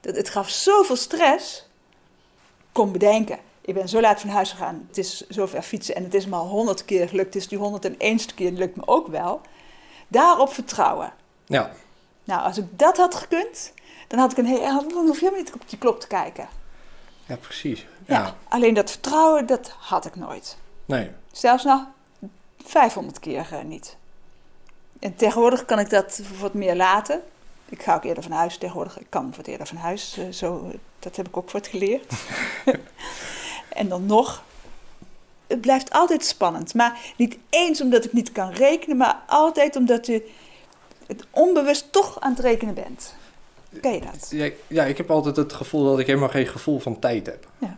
Dat, 0.01 0.15
het 0.15 0.30
gaf 0.30 0.50
zoveel 0.50 0.96
stress. 0.96 1.68
Kom 2.75 2.91
bedenken. 2.91 3.39
Ik 3.62 3.74
ben 3.74 3.89
zo 3.89 4.01
laat 4.01 4.22
van 4.22 4.29
huis 4.29 4.51
gegaan. 4.51 4.86
Het 4.88 4.98
is 4.98 5.27
zover 5.27 5.62
fietsen 5.62 5.96
en 5.96 6.03
het 6.03 6.13
is 6.13 6.25
me 6.25 6.36
al 6.36 6.48
honderd 6.48 6.86
keer 6.86 7.10
gelukt. 7.10 7.34
Het 7.34 7.44
is 7.44 7.48
die 7.48 7.60
101ste 7.60 8.36
keer 8.36 8.51
lukt 8.51 8.75
me 8.75 8.82
ook 8.86 9.08
wel. 9.08 9.41
Daarop 10.08 10.53
vertrouwen. 10.53 11.13
Ja, 11.46 11.72
Nou, 12.24 12.41
als 12.41 12.58
ik 12.58 12.65
dat 12.72 12.98
had 12.98 13.15
gekund, 13.15 13.74
dan 14.08 14.20
had 14.20 14.32
ik 14.32 14.38
een 14.38 14.46
heel... 14.46 14.88
Dan 14.88 15.05
hoef 15.05 15.20
je 15.20 15.25
helemaal 15.25 15.39
niet 15.39 15.53
op 15.53 15.70
die 15.70 15.77
klok 15.77 16.00
te 16.00 16.08
kijken. 16.08 16.48
ja 17.25 17.36
precies. 17.36 17.88
Ja. 18.05 18.20
Ja. 18.20 18.36
Alleen 18.48 18.74
dat 18.74 18.91
vertrouwen, 18.91 19.46
dat 19.46 19.70
had 19.79 20.05
ik 20.05 20.15
nooit. 20.15 20.58
Nee, 20.86 21.12
Zelfs 21.32 21.63
nog 21.63 21.84
500 22.65 23.20
keer 23.20 23.48
eh, 23.51 23.63
niet. 23.63 23.98
En 25.00 25.15
tegenwoordig 25.15 25.65
kan 25.65 25.79
ik 25.79 25.89
dat 25.89 26.22
wat 26.39 26.53
meer 26.53 26.75
laten. 26.75 27.22
Ik 27.70 27.82
ga 27.82 27.96
ook 27.96 28.04
eerder 28.04 28.24
van 28.24 28.32
huis 28.32 28.58
tegenwoordig. 28.58 29.00
Ik 29.00 29.06
kan 29.10 29.34
wat 29.38 29.48
eerder 29.48 29.68
van 29.68 29.78
huis. 29.78 30.18
eh, 30.18 30.30
Zo, 30.32 30.72
dat 31.00 31.16
heb 31.16 31.28
ik 31.28 31.38
ook 31.38 31.52
wat 31.52 31.68
geleerd. 31.68 32.14
en 33.70 33.88
dan 33.90 34.06
nog. 34.06 34.44
Het 35.48 35.62
blijft 35.62 35.92
altijd 35.92 36.26
spannend. 36.26 36.74
Maar 36.74 37.00
niet 37.18 37.38
eens 37.50 37.82
omdat 37.82 38.06
ik 38.06 38.14
niet 38.14 38.32
kan 38.32 38.50
rekenen, 38.52 38.98
maar 38.98 39.20
altijd 39.28 39.76
omdat 39.76 40.06
je 40.06 40.32
het 41.08 41.26
onbewust 41.32 41.92
toch 41.92 42.20
aan 42.20 42.32
het 42.32 42.40
rekenen 42.40 42.74
bent. 42.74 43.16
Ken 43.82 43.94
je 43.94 44.02
dat? 44.02 44.28
ja, 44.30 44.50
ja, 44.68 44.84
ik 44.84 44.98
heb 44.98 45.12
altijd 45.12 45.36
het 45.36 45.54
gevoel 45.54 45.84
dat 45.86 46.00
ik 46.00 46.08
helemaal 46.08 46.30
geen 46.30 46.48
gevoel 46.48 46.80
van 46.80 47.00
tijd 47.00 47.26
heb. 47.26 47.48
Ja. 47.58 47.78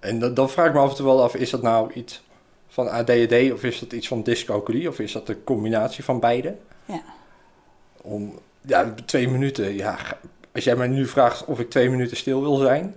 En 0.00 0.18
dan, 0.18 0.34
dan 0.34 0.50
vraag 0.50 0.66
ik 0.66 0.72
me 0.72 0.78
af 0.80 0.90
en 0.90 0.96
toe 0.96 1.06
wel 1.06 1.22
af, 1.22 1.34
is 1.34 1.50
dat 1.50 1.62
nou 1.62 1.92
iets 1.92 2.22
van 2.68 2.88
ADHD 2.90 3.52
of 3.52 3.62
is 3.62 3.78
dat 3.78 3.92
iets 3.92 4.08
van 4.08 4.22
dyscalculie 4.22 4.88
of 4.88 4.98
is 4.98 5.12
dat 5.12 5.28
een 5.28 5.44
combinatie 5.44 6.04
van 6.04 6.20
beide? 6.20 6.56
Ja. 6.84 7.02
Om, 8.02 8.38
ja, 8.60 8.94
twee 9.04 9.28
minuten, 9.28 9.74
ja, 9.76 9.98
als 10.54 10.64
jij 10.64 10.76
mij 10.76 10.88
nu 10.88 11.06
vraagt 11.06 11.44
of 11.44 11.60
ik 11.60 11.70
twee 11.70 11.90
minuten 11.90 12.16
stil 12.16 12.40
wil 12.40 12.56
zijn, 12.56 12.94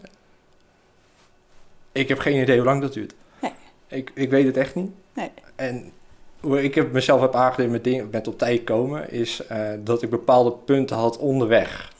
ik 1.91 2.07
heb 2.07 2.19
geen 2.19 2.41
idee 2.41 2.55
hoe 2.55 2.65
lang 2.65 2.81
dat 2.81 2.93
duurt. 2.93 3.13
Nee. 3.41 3.51
Ik, 3.87 4.11
ik 4.13 4.29
weet 4.29 4.45
het 4.45 4.57
echt 4.57 4.75
niet. 4.75 4.91
Nee. 5.13 5.31
En 5.55 5.91
hoe 6.39 6.63
ik 6.63 6.75
heb 6.75 6.91
mezelf 6.91 7.21
heb 7.21 7.35
aangeleerd 7.35 7.71
met, 7.71 7.83
dingen, 7.83 8.07
met 8.11 8.27
op 8.27 8.37
tijd 8.37 8.63
komen, 8.63 9.11
is 9.11 9.45
eh, 9.47 9.69
dat 9.79 10.01
ik 10.01 10.09
bepaalde 10.09 10.51
punten 10.51 10.97
had 10.97 11.17
onderweg. 11.17 11.91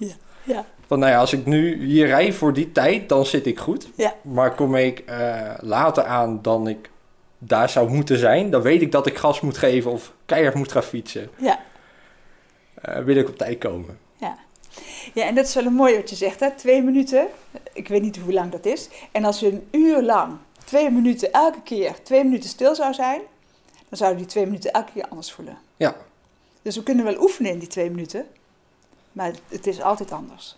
Ja. 0.43 0.65
Van 0.88 1.00
nou 1.00 1.12
ja, 1.12 1.20
als 1.20 1.34
ik 1.34 1.46
nu 1.46 1.86
hier 1.86 2.08
rij 2.08 2.34
voor 2.34 2.53
die 2.53 2.72
tijd, 2.72 3.10
dan 3.10 3.25
zit 3.25 3.46
ik 3.46 3.60
goed. 3.60 3.89
Ja. 3.96 4.13
Maar 4.22 4.55
kom 4.55 4.75
ik 4.75 5.00
eh, 5.00 5.51
later 5.60 6.03
aan 6.03 6.39
dan 6.41 6.67
ik 6.67 6.89
daar 7.38 7.70
zou 7.70 7.89
moeten 7.89 8.17
zijn, 8.17 8.50
dan 8.50 8.62
weet 8.62 8.82
ik 8.82 8.91
dat 8.91 9.08
ik 9.08 9.17
gas 9.17 9.41
moet 9.41 9.58
geven 9.58 9.91
of 9.91 10.13
keihard 10.25 10.55
moet 10.55 10.72
gaan 10.72 10.84
fietsen. 10.84 11.29
Ja. 11.38 11.60
Eh, 12.84 13.04
wil 13.04 13.16
ik 13.16 13.30
op 13.30 13.38
tijd 13.38 13.58
komen. 13.58 14.00
Ja, 15.13 15.25
en 15.25 15.36
dat 15.36 15.48
is 15.48 15.54
wel 15.54 15.66
een 15.66 15.74
mooi 15.74 15.96
wat 15.96 16.10
je 16.10 16.16
zegt, 16.16 16.40
hè? 16.40 16.52
Twee 16.52 16.82
minuten. 16.82 17.28
Ik 17.74 17.88
weet 17.88 18.02
niet 18.02 18.18
hoe 18.18 18.34
lang 18.34 18.52
dat 18.52 18.66
is. 18.66 18.90
En 19.12 19.25
als 19.25 19.40
je 19.40 19.48
een 19.48 19.68
uur 19.72 20.02
lang, 20.02 20.38
twee 20.66 20.90
minuten 20.90 21.32
elke 21.32 21.62
keer, 21.62 22.04
twee 22.04 22.24
minuten 22.24 22.50
stil 22.50 22.75
zou 22.75 22.94
zijn, 22.94 23.22
dan 23.90 23.98
zouden 23.98 24.20
die 24.20 24.28
twee 24.28 24.46
minuten 24.46 24.72
elke 24.72 24.92
keer 24.92 25.08
anders 25.08 25.32
voelen. 25.32 25.58
Ja. 25.78 25.96
Dus 26.62 26.75
we 26.75 26.84
kunnen 26.84 27.06
wel 27.06 27.22
oefenen 27.22 27.52
in 27.52 27.60
die 27.60 27.68
twee 27.68 27.90
minuten, 27.90 28.28
maar 29.12 29.34
het 29.48 29.68
is 29.68 29.82
altijd 29.82 30.12
anders. 30.12 30.58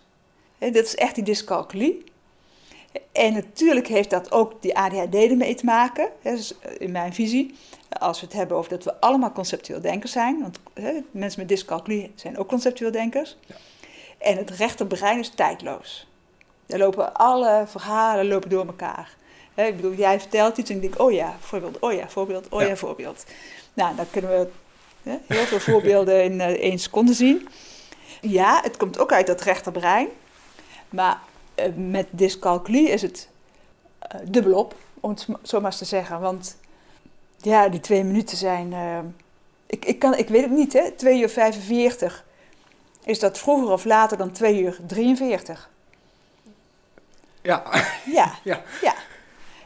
Dat 0.58 0.74
is 0.74 0.94
echt 0.94 1.14
die 1.14 1.24
dyscalculie. 1.24 2.04
En 3.12 3.32
natuurlijk 3.32 3.86
heeft 3.86 4.10
dat 4.10 4.32
ook 4.32 4.62
die 4.62 4.76
ADHD 4.76 5.14
ermee 5.14 5.54
te 5.54 5.64
maken, 5.64 6.08
dus 6.22 6.54
in 6.78 6.90
mijn 6.90 7.14
visie. 7.14 7.54
Als 7.88 8.20
we 8.20 8.26
het 8.26 8.34
hebben 8.34 8.56
over 8.56 8.70
dat 8.70 8.84
we 8.84 9.00
allemaal 9.00 9.32
conceptueel 9.32 9.80
denkers 9.80 10.12
zijn, 10.12 10.40
want 10.40 10.58
mensen 11.10 11.40
met 11.40 11.48
dyscalculie 11.48 12.12
zijn 12.14 12.38
ook 12.38 12.48
conceptueel 12.48 12.90
denkers. 12.90 13.36
En 14.18 14.36
het 14.36 14.50
rechterbrein 14.50 15.18
is 15.18 15.28
tijdloos. 15.28 16.06
Daar 16.66 16.78
lopen 16.78 17.14
alle 17.14 17.64
verhalen 17.66 18.28
lopen 18.28 18.50
door 18.50 18.66
elkaar. 18.66 19.16
Ik 19.54 19.76
bedoel, 19.76 19.94
jij 19.94 20.20
vertelt 20.20 20.56
iets 20.56 20.70
en 20.70 20.76
ik 20.76 20.82
denk, 20.82 21.00
oh 21.00 21.12
ja, 21.12 21.36
voorbeeld, 21.40 21.78
oh 21.78 21.92
ja, 21.92 22.08
voorbeeld, 22.08 22.48
oh 22.48 22.60
ja, 22.60 22.66
Ja. 22.66 22.76
voorbeeld. 22.76 23.24
Nou, 23.74 23.96
dan 23.96 24.06
kunnen 24.10 24.30
we 24.30 24.48
heel 25.26 25.44
veel 25.44 25.60
voorbeelden 25.60 26.24
in 26.24 26.40
eh, 26.40 26.48
één 26.48 26.78
seconde 26.78 27.12
zien. 27.12 27.48
Ja, 28.20 28.60
het 28.62 28.76
komt 28.76 28.98
ook 28.98 29.12
uit 29.12 29.26
dat 29.26 29.40
rechterbrein. 29.40 30.08
Maar 30.90 31.20
eh, 31.54 31.72
met 31.76 32.06
dyscalculie 32.10 32.88
is 32.88 33.02
het 33.02 33.28
eh, 33.98 34.20
dubbelop, 34.24 34.74
om 35.00 35.10
het 35.10 35.26
zo 35.42 35.60
maar 35.60 35.70
eens 35.70 35.78
te 35.78 35.84
zeggen. 35.84 36.20
Want 36.20 36.56
ja, 37.36 37.68
die 37.68 37.80
twee 37.80 38.04
minuten 38.04 38.36
zijn... 38.36 38.72
eh, 38.72 38.98
ik, 39.66 39.84
ik, 39.84 39.98
kan, 39.98 40.14
ik 40.14 40.28
weet 40.28 40.42
het 40.42 40.50
niet, 40.50 40.72
hè. 40.72 40.90
2 40.90 41.20
uur 41.20 41.28
45. 41.28 42.24
Is 43.04 43.18
dat 43.18 43.38
vroeger 43.38 43.70
of 43.72 43.84
later 43.84 44.16
dan 44.16 44.30
2 44.32 44.62
uur 44.62 44.78
43? 44.86 45.68
Ja, 47.42 47.62
Ja. 48.04 48.32
Ja. 48.44 48.62
Ja. 48.82 48.94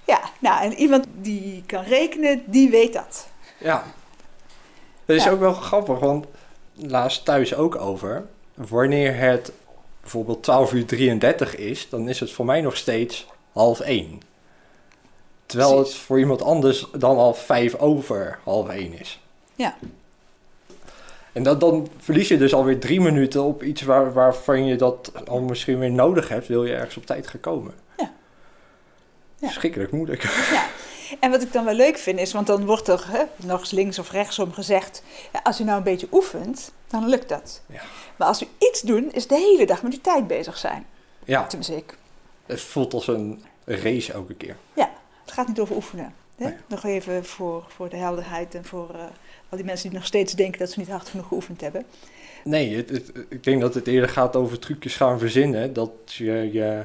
Ja, 0.06 0.20
nou, 0.38 0.62
en 0.64 0.72
iemand 0.74 1.06
die 1.12 1.62
kan 1.66 1.82
rekenen, 1.84 2.42
die 2.46 2.70
weet 2.70 2.92
dat. 2.92 3.28
ja. 3.58 3.84
Dat 5.04 5.16
is 5.16 5.24
Ja. 5.24 5.30
ook 5.30 5.40
wel 5.40 5.52
grappig, 5.52 5.98
want 5.98 6.26
laatst 6.74 7.24
thuis 7.24 7.54
ook 7.54 7.76
over. 7.76 8.26
Wanneer 8.54 9.16
het 9.18 9.52
bijvoorbeeld 10.00 10.42
12 10.42 10.72
uur 10.72 10.86
33 10.86 11.56
is, 11.56 11.88
dan 11.88 12.08
is 12.08 12.20
het 12.20 12.32
voor 12.32 12.44
mij 12.44 12.60
nog 12.60 12.76
steeds 12.76 13.26
half 13.52 13.80
1. 13.80 14.20
Terwijl 15.50 15.75
Precies. 15.75 15.95
het 15.95 16.02
voor 16.02 16.19
iemand 16.19 16.42
anders 16.42 16.87
dan 16.92 17.16
al 17.16 17.35
5 17.35 17.75
over 17.75 18.38
half 18.45 18.69
1 18.69 18.99
is. 19.00 19.21
Ja. 19.54 19.75
En 21.33 21.42
dat, 21.42 21.61
dan 21.61 21.88
verlies 21.99 22.28
je 22.28 22.38
dus 22.38 22.54
alweer 22.54 22.78
drie 22.80 23.00
minuten 23.00 23.42
op 23.42 23.62
iets 23.62 23.83
waar, 23.83 24.12
waarvan 24.12 24.64
je 24.66 24.76
dat 24.76 25.12
al 25.28 25.40
misschien 25.40 25.78
weer 25.78 25.90
nodig 25.90 26.28
hebt, 26.28 26.47
wil 26.47 26.64
je 26.64 26.75
ergens 26.75 26.97
op 26.97 27.07
tijd 27.07 27.26
gaan 27.26 27.40
komen. 27.40 27.75
Ja. 27.97 28.12
Ja. 29.38 29.47
Verschrikkelijk 29.47 29.92
moeilijk. 29.92 30.23
Ja. 30.52 30.66
En 31.21 31.30
wat 31.30 31.42
ik 31.42 31.52
dan 31.52 31.64
wel 31.64 31.75
leuk 31.75 31.99
vind 31.99 32.19
is, 32.19 32.33
want 32.33 32.47
dan 32.47 32.64
wordt 32.66 32.88
er 32.88 33.04
hè, 33.09 33.23
nog 33.37 33.61
eens 33.61 33.71
links 33.71 33.99
of 33.99 34.11
rechtsom 34.11 34.52
gezegd, 34.52 35.02
ja, 35.33 35.40
als 35.42 35.61
u 35.61 35.64
nou 35.64 35.76
een 35.78 35.83
beetje 35.85 36.09
oefent, 36.12 36.73
dan 36.88 37.09
lukt 37.09 37.28
dat. 37.28 37.62
Ja. 37.66 37.83
Maar 38.16 38.28
als 38.28 38.42
u 38.42 38.47
iets 38.59 38.80
doet, 38.80 39.14
is 39.14 39.26
de 39.26 39.35
hele 39.37 39.66
dag 39.66 39.83
met 39.83 39.92
uw 39.92 40.00
tijd 40.00 40.26
bezig 40.26 40.59
zijn. 40.59 40.87
Ja, 41.25 41.47
Tenminste 41.47 41.76
ik. 41.76 41.97
het 42.47 42.61
voelt 42.61 42.95
als 42.95 43.09
een 43.09 43.45
race 43.64 44.12
elke 44.12 44.35
keer. 44.35 44.57
Het 45.30 45.38
gaat 45.38 45.49
niet 45.49 45.60
over 45.60 45.75
oefenen. 45.76 46.14
Hè? 46.37 46.44
Nee. 46.44 46.54
Nog 46.68 46.84
even 46.84 47.25
voor, 47.25 47.64
voor 47.68 47.88
de 47.88 47.96
helderheid 47.96 48.54
en 48.54 48.64
voor 48.64 48.90
eh, 48.94 49.00
al 49.49 49.56
die 49.56 49.64
mensen 49.64 49.88
die 49.88 49.99
nog 49.99 50.06
steeds 50.06 50.32
denken 50.34 50.58
dat 50.58 50.70
ze 50.70 50.78
niet 50.78 50.88
hard 50.88 51.08
genoeg 51.08 51.28
geoefend 51.28 51.60
hebben. 51.60 51.84
Nee, 52.44 52.76
het, 52.76 52.88
het- 52.90 53.12
ik 53.28 53.44
denk 53.44 53.60
dat 53.60 53.75
het 53.75 53.87
eerder 53.87 54.08
gaat 54.08 54.37
over 54.37 54.58
trucjes 54.58 54.96
gaan 54.96 55.18
verzinnen. 55.18 55.72
Dat 55.72 55.90
je 56.06 56.52
je 56.52 56.82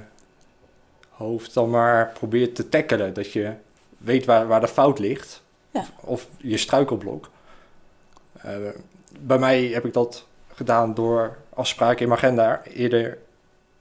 hoofd 1.09 1.53
dan 1.53 1.69
maar 1.69 2.11
probeert 2.13 2.55
te 2.55 2.69
tackelen. 2.69 3.13
Dat 3.13 3.31
je 3.31 3.53
weet 3.97 4.25
waar, 4.25 4.47
waar 4.47 4.61
de 4.61 4.67
fout 4.67 4.99
ligt. 4.99 5.43
Ja. 5.71 5.79
Of, 5.79 5.89
of 6.01 6.27
je 6.37 6.57
struikelblok. 6.57 7.29
Eh, 8.41 8.55
bij 9.19 9.37
mij 9.37 9.63
heb 9.65 9.85
ik 9.85 9.93
dat 9.93 10.25
gedaan 10.53 10.93
door 10.93 11.37
afspraken 11.53 11.99
in 12.01 12.07
mijn 12.07 12.19
agenda 12.19 12.61
eerder 12.63 13.17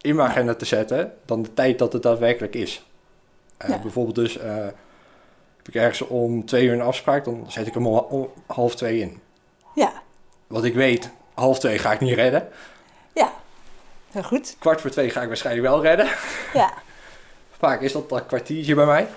in 0.00 0.16
mijn 0.16 0.28
agenda 0.28 0.54
te 0.54 0.64
zetten 0.64 1.12
dan 1.24 1.42
de 1.42 1.54
tijd 1.54 1.78
dat 1.78 1.92
het 1.92 2.02
daadwerkelijk 2.02 2.54
is. 2.54 2.86
Eh, 3.56 3.68
Ja. 3.68 3.78
Bijvoorbeeld 3.78 4.14
dus, 4.16 4.38
eh, 4.38 4.54
heb 5.56 5.68
ik 5.68 5.74
ergens 5.74 6.00
om 6.02 6.44
twee 6.46 6.64
uur 6.66 6.72
een 6.72 6.80
afspraak, 6.80 7.24
dan 7.24 7.44
zet 7.48 7.66
ik 7.66 7.74
hem 7.74 7.86
om, 7.86 7.98
om 7.98 8.28
half 8.46 8.74
twee 8.76 9.00
in. 9.00 9.20
Ja, 9.74 9.92
Want 10.46 10.64
ik 10.64 10.74
weet, 10.74 11.10
half 11.34 11.58
twee 11.58 11.78
ga 11.78 11.92
ik 11.92 12.00
niet 12.00 12.14
redden. 12.14 12.48
ja. 13.12 13.32
Heel 14.10 14.22
goed. 14.22 14.56
Kwart 14.58 14.80
voor 14.80 14.90
twee 14.90 15.10
ga 15.10 15.20
ik 15.22 15.26
waarschijnlijk 15.28 15.66
wel 15.66 15.82
redden. 15.82 16.08
Ja, 16.52 16.72
Vaak 17.58 17.80
is 17.80 17.92
dat 17.92 18.10
een 18.12 18.26
kwartiertje 18.26 18.74
bij 18.74 18.86
mij. 18.86 19.08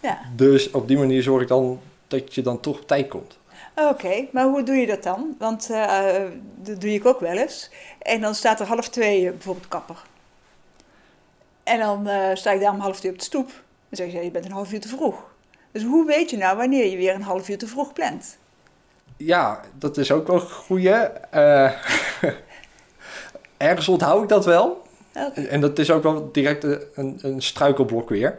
ja. 0.00 0.18
Dus 0.36 0.70
op 0.70 0.88
die 0.88 0.98
manier 0.98 1.22
zorg 1.22 1.42
ik 1.42 1.48
dan 1.48 1.80
dat 2.08 2.34
je 2.34 2.42
dan 2.42 2.60
toch 2.60 2.78
op 2.80 2.86
tijd 2.86 3.08
komt. 3.08 3.38
Oké, 3.76 4.26
maar 4.32 4.44
hoe 4.44 4.62
doe 4.62 4.74
je 4.76 4.86
dat 4.86 5.02
dan? 5.02 5.34
Want 5.38 5.70
eh, 5.70 6.22
dat 6.56 6.80
doe 6.80 6.90
ik 6.94 7.06
ook 7.06 7.20
wel 7.20 7.36
eens. 7.36 7.70
En 7.98 8.20
dan 8.20 8.34
staat 8.34 8.60
er 8.60 8.66
half 8.66 8.88
twee 8.88 9.30
bijvoorbeeld 9.30 9.68
kapper. 9.68 9.96
En 11.62 11.78
dan 11.78 12.08
sta 12.36 12.50
ik 12.50 12.60
daar 12.60 12.72
om 12.72 12.80
half 12.80 12.98
twee 12.98 13.12
op 13.12 13.18
de 13.18 13.24
stoep. 13.24 13.50
Dan 13.92 14.06
zeg 14.06 14.12
je, 14.12 14.24
je 14.24 14.30
bent 14.30 14.44
een 14.44 14.52
half 14.52 14.72
uur 14.72 14.80
te 14.80 14.88
vroeg. 14.88 15.30
Dus 15.72 15.84
hoe 15.84 16.06
weet 16.06 16.30
je 16.30 16.36
nou 16.36 16.56
wanneer 16.56 16.90
je 16.90 16.96
weer 16.96 17.14
een 17.14 17.22
half 17.22 17.48
uur 17.48 17.58
te 17.58 17.66
vroeg 17.66 17.92
plant? 17.92 18.38
Ja, 19.16 19.60
dat 19.78 19.96
is 19.96 20.12
ook 20.12 20.26
wel 20.26 20.36
een 20.36 20.50
goeie. 20.50 20.90
Eh, 20.90 21.72
ergens 23.56 23.88
onthoud 23.88 24.22
ik 24.22 24.28
dat 24.28 24.44
wel. 24.44 24.82
En 25.34 25.60
dat 25.60 25.78
is 25.78 25.90
ook 25.90 26.02
wel 26.02 26.32
direct 26.32 26.64
een, 26.94 27.18
een 27.22 27.42
struikelblok 27.42 28.08
weer. 28.08 28.38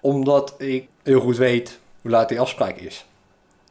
Omdat 0.00 0.54
ik 0.58 0.88
heel 1.02 1.20
goed 1.20 1.36
weet 1.36 1.78
hoe 2.02 2.10
laat 2.10 2.28
die 2.28 2.40
afspraak 2.40 2.76
is. 2.76 3.06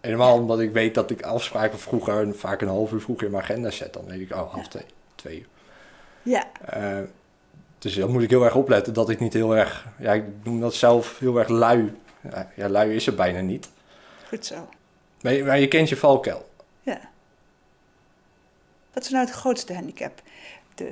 En 0.01 0.09
Helemaal 0.09 0.35
omdat 0.35 0.59
ik 0.59 0.71
weet 0.71 0.93
dat 0.93 1.11
ik 1.11 1.21
afspraken 1.21 1.79
vroeger, 1.79 2.35
vaak 2.35 2.61
een 2.61 2.67
half 2.67 2.91
uur 2.91 3.01
vroeger 3.01 3.25
in 3.25 3.31
mijn 3.31 3.43
agenda 3.43 3.69
zet. 3.69 3.93
Dan 3.93 4.05
weet 4.05 4.19
ik, 4.19 4.31
oh, 4.31 4.53
half 4.53 4.67
twee, 4.67 4.85
twee 5.15 5.37
uur. 5.37 5.47
Ja, 6.23 6.47
Eh, 6.65 6.99
dus 7.81 7.95
dan 7.95 8.11
moet 8.11 8.23
ik 8.23 8.29
heel 8.29 8.43
erg 8.43 8.55
opletten 8.55 8.93
dat 8.93 9.09
ik 9.09 9.19
niet 9.19 9.33
heel 9.33 9.55
erg... 9.55 9.87
Ja, 9.99 10.13
ik 10.13 10.23
noem 10.43 10.59
dat 10.59 10.73
zelf 10.73 11.19
heel 11.19 11.37
erg 11.37 11.47
lui. 11.47 11.93
Ja, 12.31 12.51
ja, 12.55 12.69
lui 12.69 12.95
is 12.95 13.07
er 13.07 13.15
bijna 13.15 13.39
niet. 13.39 13.69
goed 14.27 14.45
zo. 14.45 14.69
Maar 15.21 15.33
je, 15.33 15.43
maar 15.43 15.59
je 15.59 15.67
kent 15.67 15.89
je 15.89 15.97
valkuil. 15.97 16.49
Ja. 16.81 16.99
Wat 18.93 19.03
is 19.03 19.09
nou 19.09 19.25
het 19.25 19.33
grootste 19.33 19.73
handicap? 19.73 20.21
De 20.75 20.91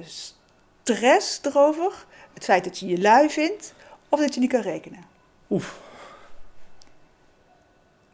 stress 0.83 1.39
erover, 1.43 2.05
het 2.33 2.43
feit 2.43 2.63
dat 2.63 2.79
je 2.79 2.87
je 2.87 3.01
lui 3.01 3.29
vindt 3.29 3.73
of 4.09 4.19
dat 4.19 4.33
je 4.33 4.39
niet 4.39 4.51
kan 4.51 4.61
rekenen. 4.61 5.05
Oef. 5.49 5.79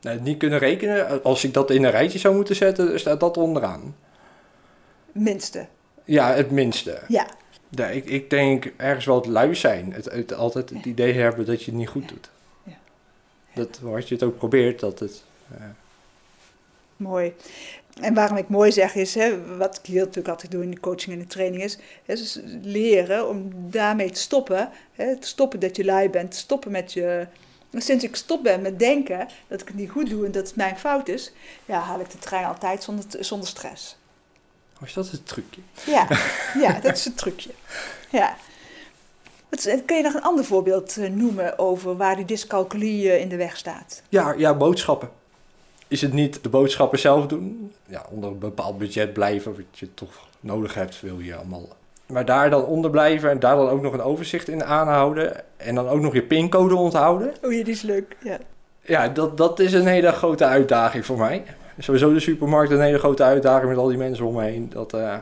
Nou, 0.02 0.20
niet 0.20 0.38
kunnen 0.38 0.60
rekenen, 0.60 1.24
als 1.24 1.44
ik 1.44 1.54
dat 1.54 1.70
in 1.70 1.84
een 1.84 1.92
rijtje 1.92 2.20
zou 2.20 2.36
moeten 2.36 2.56
zetten, 2.56 3.00
staat 3.00 3.20
dat 3.20 3.38
onderaan. 3.38 3.96
Minste. 5.12 5.68
Ja, 6.04 6.34
het 6.34 6.52
minste. 6.52 7.02
Ja, 7.08 7.28
Ja, 7.76 7.88
ik, 7.88 8.06
ik 8.06 8.30
denk 8.30 8.72
ergens 8.78 9.06
wel 9.06 9.16
het 9.16 9.26
lui 9.26 9.56
zijn. 9.56 9.94
Het, 9.94 10.06
het, 10.06 10.34
altijd 10.34 10.70
het 10.70 10.86
idee 10.86 11.14
hebben 11.14 11.46
dat 11.46 11.64
je 11.64 11.72
het 11.72 11.80
niet 11.80 11.90
goed 11.90 12.10
doet. 12.10 12.30
Ja. 12.64 12.78
Dat, 13.54 13.80
als 13.86 14.08
je 14.08 14.14
het 14.14 14.24
ook 14.24 14.38
probeert, 14.38 14.80
dat 14.80 15.00
het... 15.00 15.24
eh, 15.58 15.64
mooi. 16.98 17.34
En 18.02 18.14
waarom 18.14 18.38
ik 18.38 18.50
mooi 18.50 18.72
zeg 18.72 18.96
is, 18.96 19.16
hè, 19.16 19.58
wat 19.58 19.78
ik 19.78 19.86
hier 19.86 20.00
natuurlijk 20.00 20.28
altijd 20.28 20.52
doe 20.52 20.64
in 20.64 20.72
de 20.72 20.80
coaching 20.80 21.16
en 21.16 21.20
de 21.20 21.28
training 21.28 21.64
is, 21.64 21.78
is 22.06 22.40
leren 22.62 23.30
om 23.30 23.52
daarmee 23.54 24.12
te 24.12 24.20
stoppen. 24.20 24.70
Hè, 24.94 25.18
te 25.18 25.28
stoppen 25.28 25.60
dat 25.60 25.76
je 25.76 25.86
lui 25.86 26.10
bent, 26.10 26.32
te 26.32 26.38
stoppen 26.38 26.72
met 26.72 26.94
je... 26.94 27.28
Sinds 27.78 28.04
ik 28.04 28.16
stop 28.16 28.44
ben 28.44 28.62
met 28.62 28.80
denken 28.80 29.28
dat 29.48 29.62
ik 29.62 29.68
het 29.68 29.76
niet 29.76 29.90
goed 29.90 30.10
doe 30.10 30.26
en 30.26 30.32
dat 30.32 30.48
het 30.48 30.56
mijn 30.56 30.78
fout 30.78 31.08
is, 31.08 31.32
ja, 31.66 31.80
haal 31.80 32.00
ik 32.00 32.10
de 32.12 32.18
trein 32.18 32.46
altijd 32.46 32.84
zonder, 32.84 33.06
zonder 33.20 33.48
stress. 33.48 33.98
Was 34.80 34.94
dat 34.94 35.10
het 35.12 35.28
trucje? 35.28 35.62
Ja, 35.86 36.08
ja, 36.64 36.80
dat 36.80 36.96
is 36.96 37.06
het 37.06 37.18
trucje. 37.18 37.50
Ja. 38.10 38.36
Is- 39.50 39.68
Kun 39.86 39.98
je 39.98 40.04
nog 40.04 40.14
een 40.14 40.22
ander 40.24 40.46
voorbeeld 40.46 40.98
eh, 40.98 41.10
noemen 41.10 41.60
over 41.60 41.98
waar 41.98 42.16
die 42.16 42.26
dyscalculie 42.26 43.12
eh, 43.12 43.22
in 43.22 43.30
de 43.30 43.36
weg 43.36 43.58
staat? 43.58 44.02
Ja, 44.10 44.34
ja, 44.38 44.54
boodschappen. 44.54 45.10
Is 45.88 46.02
het 46.02 46.14
niet 46.14 46.44
de 46.44 46.50
boodschappen 46.50 47.00
zelf 47.00 47.28
doen? 47.28 47.74
Ja, 47.86 48.06
onder 48.10 48.30
een 48.30 48.40
bepaald 48.40 48.78
budget 48.78 49.14
blijven, 49.14 49.52
wat 49.56 49.80
je 49.80 49.94
toch 49.94 50.28
nodig 50.40 50.74
hebt, 50.74 51.02
wil 51.02 51.20
je 51.20 51.36
allemaal. 51.36 51.68
Maar 52.06 52.26
daar 52.26 52.50
dan 52.50 52.66
onder 52.66 52.92
blijven 52.92 53.30
en 53.30 53.40
daar 53.40 53.56
dan 53.56 53.70
ook 53.70 53.82
nog 53.82 53.94
een 53.94 54.02
overzicht 54.02 54.48
in 54.48 54.64
aanhouden. 54.64 55.44
En 55.58 55.76
dan 55.76 55.88
ook 55.88 56.00
nog 56.02 56.14
je 56.14 56.24
pincode 56.24 56.76
onthouden. 56.76 57.34
Oh 57.44 57.52
ja, 57.52 57.64
die 57.64 57.74
is 57.74 57.82
leuk. 57.82 58.16
Ja. 58.24 58.38
Ja, 58.82 59.08
dat, 59.08 59.38
dat 59.38 59.60
is 59.60 59.74
een 59.74 59.88
hele 59.88 60.12
grote 60.12 60.46
uitdaging 60.46 61.06
voor 61.06 61.18
mij. 61.18 61.44
Sowieso 61.78 62.14
de 62.14 62.20
supermarkt 62.20 62.72
een 62.72 62.82
hele 62.82 63.00
grote 63.00 63.24
uitdaging 63.24 63.70
met 63.70 63.78
al 63.78 63.88
die 63.88 63.98
mensen 63.98 64.26
om 64.26 64.34
me 64.36 64.44
heen. 64.44 64.70
Dat, 64.70 64.94
eh, 64.94 65.18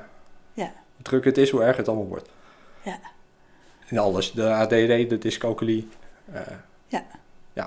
Ja. 0.54 0.72
Hoe 0.96 1.04
druk 1.04 1.26
het 1.26 1.38
is, 1.38 1.50
hoe 1.50 1.64
erg 1.64 1.78
het 1.78 1.88
allemaal 1.88 2.08
wordt. 2.08 2.30
Ja. 2.82 3.00
En 3.88 3.98
alles, 3.98 4.32
de 4.32 4.50
ADD, 4.50 4.70
de 5.10 5.18
dyscalculie. 5.20 5.90
eh, 6.34 6.42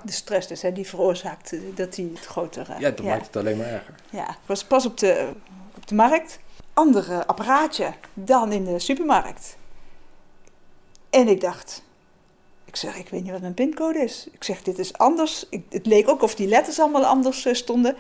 De 0.04 0.12
stress 0.12 0.48
dus, 0.48 0.62
hè, 0.62 0.72
die 0.72 0.86
veroorzaakt 0.86 1.52
eh, 1.52 1.60
dat 1.74 1.94
die 1.94 2.10
het 2.14 2.24
groter... 2.26 2.66
ja, 2.78 2.90
dat 2.90 3.02
maakt 3.02 3.26
het 3.26 3.36
alleen 3.36 3.56
maar 3.56 3.66
erger. 3.66 3.94
Ja, 4.10 4.28
ik 4.30 4.36
was 4.46 4.64
pas 4.64 4.86
op 4.86 4.98
de, 4.98 5.28
op 5.76 5.86
de 5.86 5.94
markt. 5.94 6.38
Andere 6.74 7.26
apparaatje 7.26 7.92
dan 8.14 8.52
in 8.52 8.64
de 8.64 8.78
supermarkt. 8.78 9.56
En 11.10 11.28
ik 11.28 11.40
dacht, 11.40 11.82
ik 12.64 12.76
zeg, 12.76 12.96
ik 12.96 13.08
weet 13.08 13.22
niet 13.22 13.32
wat 13.32 13.40
mijn 13.40 13.54
pincode 13.54 13.98
is. 13.98 14.28
Ik 14.32 14.44
zeg, 14.44 14.62
dit 14.62 14.78
is 14.78 14.92
anders. 14.98 15.46
Ik, 15.50 15.62
het 15.70 15.86
leek 15.86 16.08
ook 16.08 16.22
of 16.22 16.34
die 16.34 16.48
letters 16.48 16.80
allemaal 16.80 17.04
anders 17.04 17.48
stonden. 17.52 17.96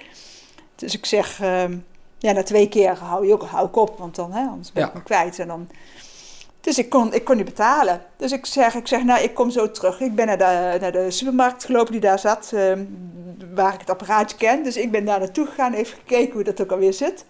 Dus 0.76 0.94
ik 0.94 1.06
zeg, 1.06 1.40
ehm, 1.40 1.76
ja, 2.18 2.32
na 2.32 2.42
twee 2.42 2.68
keer 2.68 2.96
hou, 2.98 3.26
je 3.26 3.32
ook, 3.32 3.42
hou 3.42 3.66
ik 3.66 3.76
op, 3.76 3.98
want 3.98 4.14
dan, 4.14 4.32
hè, 4.32 4.46
anders 4.46 4.72
ben 4.72 4.82
ik 4.84 4.88
Ja. 4.92 4.98
me 4.98 5.02
kwijt. 5.04 5.38
En 5.38 5.48
dan, 5.48 5.68
dus 6.60 6.78
ik 6.78 6.88
kon, 6.90 7.14
ik 7.14 7.24
kon 7.24 7.36
niet 7.36 7.44
betalen. 7.44 8.00
Dus 8.16 8.32
ik 8.32 8.46
zeg, 8.46 8.74
ik 8.74 8.86
zeg, 8.86 9.02
nou, 9.04 9.22
ik 9.22 9.34
kom 9.34 9.50
zo 9.50 9.70
terug. 9.70 10.00
Ik 10.00 10.14
ben 10.14 10.26
naar 10.26 10.38
de, 10.38 10.78
naar 10.80 10.92
de 10.92 11.10
supermarkt 11.10 11.64
gelopen 11.64 11.92
die 11.92 12.00
daar 12.00 12.18
zat, 12.18 12.50
ehm, 12.54 12.84
waar 13.54 13.74
ik 13.74 13.80
het 13.80 13.90
apparaatje 13.90 14.36
ken. 14.36 14.62
Dus 14.62 14.76
ik 14.76 14.90
ben 14.90 15.04
daar 15.04 15.18
naartoe 15.18 15.46
gegaan, 15.46 15.72
even 15.74 15.98
gekeken 15.98 16.32
hoe 16.32 16.44
dat 16.44 16.60
ook 16.62 16.70
alweer 16.72 16.92
zit. 16.92 17.24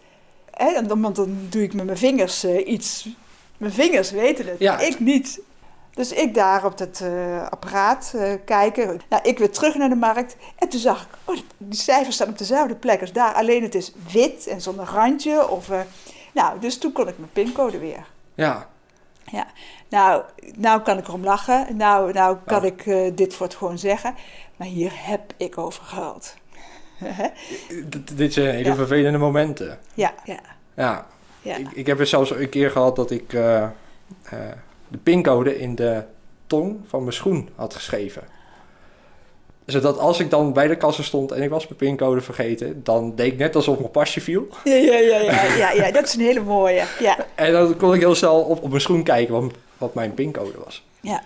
Hè, 0.51 0.67
en 0.69 0.87
dan, 0.87 1.01
want 1.03 1.17
dan 1.17 1.37
doe 1.51 1.63
ik 1.63 1.75
met 1.75 1.85
mijn 1.85 1.99
vingers 1.99 2.45
eh, 2.45 2.67
iets. 2.69 3.09
Mijn 3.57 3.73
vingers 3.73 4.11
weten 4.11 4.47
het, 4.47 4.59
Ja. 4.59 4.79
ik 4.79 5.01
niet. 5.01 5.41
Dus 5.97 6.13
ik 6.13 6.35
daar 6.35 6.65
op 6.65 6.79
dat 6.79 7.01
eh, 7.01 7.47
apparaat 7.49 8.13
eh, 8.17 8.33
kijken. 8.45 9.01
Nou, 9.09 9.23
ik 9.23 9.39
weer 9.39 9.51
terug 9.51 9.75
naar 9.75 9.89
de 9.89 9.95
markt. 9.95 10.37
En 10.59 10.69
toen 10.69 10.81
zag 10.81 11.03
ik, 11.03 11.09
oh, 11.25 11.37
die 11.59 11.81
cijfers 11.81 12.15
staan 12.15 12.29
op 12.29 12.39
dezelfde 12.39 12.75
plek 12.75 13.01
als 13.01 13.13
daar. 13.13 13.35
Alleen 13.35 13.63
het 13.63 13.75
is 13.75 13.93
wit 14.13 14.47
en 14.47 14.61
zonder 14.61 14.85
randje. 14.85 15.49
Of, 15.49 15.71
eh, 15.71 15.81
nou, 16.35 16.59
dus 16.61 16.79
toen 16.79 16.93
kon 16.93 17.09
ik 17.09 17.19
mijn 17.19 17.31
pincode 17.33 17.79
weer. 17.79 18.07
Ja, 18.35 18.67
Nou, 19.89 20.23
nou 20.57 20.81
kan 20.81 20.99
ik 20.99 21.07
erom 21.09 21.25
lachen. 21.25 21.77
Nou, 21.77 22.13
nou 22.13 22.37
kan 22.47 22.63
Ja. 22.63 22.67
ik 22.69 23.17
dit 23.17 23.35
voor 23.35 23.47
het 23.47 23.55
gewoon 23.55 23.79
zeggen. 23.79 24.15
Maar 24.57 24.67
hier 24.69 24.93
heb 24.95 25.33
ik 25.37 25.59
over 25.59 25.85
gehuild. 25.85 26.35
d- 27.91 28.17
dit 28.17 28.33
zijn 28.33 28.55
hele 28.55 28.69
Ja. 28.69 28.75
vervelende 28.75 29.19
momenten. 29.19 29.79
ja, 29.95 30.13
ja, 30.25 30.39
Ja, 30.75 31.07
ja. 31.43 31.57
Ik, 31.57 31.71
ik 31.73 31.87
heb 31.87 32.01
er 32.01 32.07
zelfs 32.07 32.31
een 32.31 32.49
keer 32.49 32.71
gehad 32.71 32.97
dat 32.97 33.11
ik 33.11 33.33
de 34.89 34.99
pincode 34.99 35.59
in 35.59 35.75
de 35.75 36.03
tong 36.47 36.77
van 36.87 37.01
mijn 37.01 37.13
schoen 37.13 37.49
had 37.55 37.75
geschreven. 37.75 38.23
Zodat 39.67 39.99
als 39.99 40.21
ik 40.21 40.31
dan 40.31 40.53
bij 40.53 40.67
de 40.69 40.77
kassa 40.77 41.03
stond 41.03 41.33
en 41.33 41.43
ik 41.43 41.51
was 41.51 41.65
mijn 41.65 41.79
pincode 41.79 42.21
vergeten, 42.21 42.81
dan 42.85 43.13
deed 43.17 43.33
ik 43.33 43.39
net 43.39 43.57
alsof 43.57 43.79
mijn 43.79 43.91
pasje 43.91 44.21
viel. 44.21 44.49
Ja, 44.65 44.75
ja, 44.75 44.99
ja, 44.99 45.19
ja, 45.21 45.45
ja, 45.57 45.73
ja, 45.73 45.91
dat 45.91 46.05
is 46.05 46.15
een 46.15 46.21
hele 46.21 46.41
mooie. 46.41 46.85
Ja, 47.01 47.17
En 47.35 47.53
dan 47.53 47.77
kon 47.77 47.95
ik 47.95 48.01
heel 48.01 48.15
snel 48.15 48.41
op, 48.41 48.63
op 48.63 48.69
mijn 48.69 48.81
schoen 48.81 49.03
kijken 49.03 49.35
wat, 49.35 49.53
wat 49.79 49.95
mijn 49.95 50.15
pincode 50.15 50.59
was. 50.65 50.85
ja. 51.01 51.23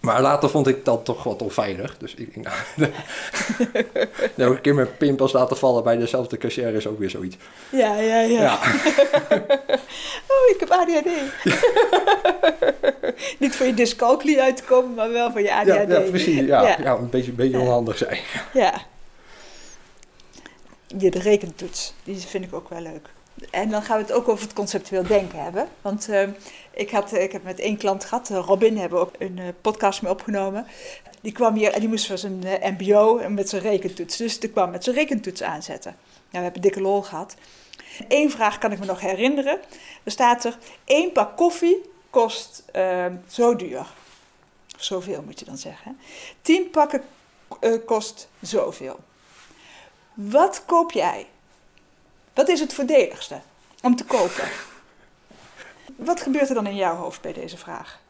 Maar 0.00 0.20
later 0.22 0.50
vond 0.50 0.66
ik 0.66 0.84
dat 0.84 1.04
toch 1.04 1.22
wat 1.22 1.42
onveilig. 1.42 1.98
Dus 1.98 2.14
ik 2.14 2.34
denk, 2.34 2.46
nou, 2.46 2.56
nou, 4.34 4.50
een 4.54 4.60
keer 4.60 4.74
mijn 4.74 4.96
pinpas 4.96 5.32
laten 5.32 5.56
vallen 5.56 5.82
bij 5.84 5.96
dezelfde 5.96 6.36
cashier 6.36 6.74
is 6.74 6.86
ook 6.86 6.98
weer 6.98 7.10
zoiets. 7.10 7.36
Ja, 7.70 7.94
ja, 7.94 8.20
ja. 8.20 8.40
Ja, 8.42 8.58
Oh, 10.32 10.50
ik 10.54 10.56
heb 10.58 10.70
ADHD. 10.70 11.08
Niet 13.40 13.56
voor 13.56 13.66
je 13.66 13.74
dyscalculie 13.74 14.42
uit 14.42 14.56
te 14.56 14.62
komen, 14.62 14.94
maar 14.94 15.12
wel 15.12 15.30
voor 15.32 15.40
je 15.40 15.54
ADHD. 15.54 15.66
ja, 15.66 15.80
ja 15.80 16.00
precies. 16.00 16.40
Ja, 16.40 16.62
Ja. 16.62 16.76
ja. 16.82 16.94
een 16.96 17.10
beetje, 17.10 17.30
een 17.30 17.36
beetje 17.36 17.58
onhandig 17.58 17.96
zijn. 17.96 18.18
Ja. 18.52 18.74
Ja, 20.98 21.10
de 21.10 21.18
rekentoets, 21.18 21.94
die 22.04 22.16
vind 22.18 22.44
ik 22.44 22.54
ook 22.54 22.68
wel 22.68 22.80
leuk. 22.80 23.08
En 23.50 23.70
dan 23.70 23.82
gaan 23.82 23.96
we 23.96 24.02
het 24.02 24.12
ook 24.12 24.28
over 24.28 24.44
het 24.44 24.54
conceptueel 24.54 25.06
denken 25.06 25.42
hebben. 25.42 25.68
Want 25.82 26.08
eh, 26.08 26.28
ik, 26.70 26.90
had, 26.90 27.12
ik 27.12 27.32
heb 27.32 27.42
met 27.42 27.58
één 27.58 27.76
klant 27.76 28.04
gehad, 28.04 28.30
eh, 28.30 28.36
Robin, 28.46 28.78
hebben 28.78 28.98
we 28.98 29.04
ook 29.04 29.14
een 29.18 29.38
eh, 29.38 29.48
podcast 29.60 30.02
mee 30.02 30.12
opgenomen. 30.12 30.66
Die 31.26 31.34
kwam 31.34 31.54
hier 31.54 31.72
en 31.72 31.80
die 31.80 31.88
moest 31.88 32.06
voor 32.06 32.18
zijn 32.18 32.44
eh, 32.44 32.70
mbo 32.70 33.18
en 33.18 33.34
met 33.34 33.48
zijn 33.48 33.62
rekentoets. 33.62 34.16
Dus 34.16 34.40
die 34.40 34.50
kwam 34.50 34.70
met 34.70 34.84
zijn 34.84 34.96
rekentoets 34.96 35.42
aanzetten. 35.42 35.96
Nou, 36.12 36.26
we 36.30 36.38
hebben 36.38 36.62
dikke 36.62 36.80
lol 36.80 37.02
gehad. 37.02 37.34
Eén 38.08 38.30
vraag 38.30 38.58
kan 38.58 38.72
ik 38.72 38.78
me 38.78 38.84
nog 38.84 39.00
herinneren. 39.00 39.60
Er 40.02 40.10
staat 40.10 40.44
er, 40.44 40.58
één 40.84 41.12
pak 41.12 41.36
koffie 41.36 41.82
kost 42.10 42.62
eh, 42.72 43.06
zo 43.28 43.56
duur. 43.56 43.86
Zoveel 44.76 45.22
moet 45.22 45.38
je 45.38 45.44
dan 45.44 45.58
zeggen. 45.58 45.98
Tien 46.42 46.70
pakken 46.70 47.02
eh, 47.60 47.72
kost 47.86 48.28
zoveel. 48.40 49.00
Wat 50.14 50.62
koop 50.66 50.92
jij? 50.92 51.26
Wat 52.36 52.48
is 52.48 52.60
het 52.60 52.72
voordeligste 52.72 53.40
om 53.82 53.96
te 53.96 54.04
kopen? 54.04 54.44
Wat 55.96 56.20
gebeurt 56.20 56.48
er 56.48 56.54
dan 56.54 56.66
in 56.66 56.76
jouw 56.76 56.94
hoofd 56.94 57.20
bij 57.20 57.32
deze 57.32 57.56
vraag? 57.56 58.00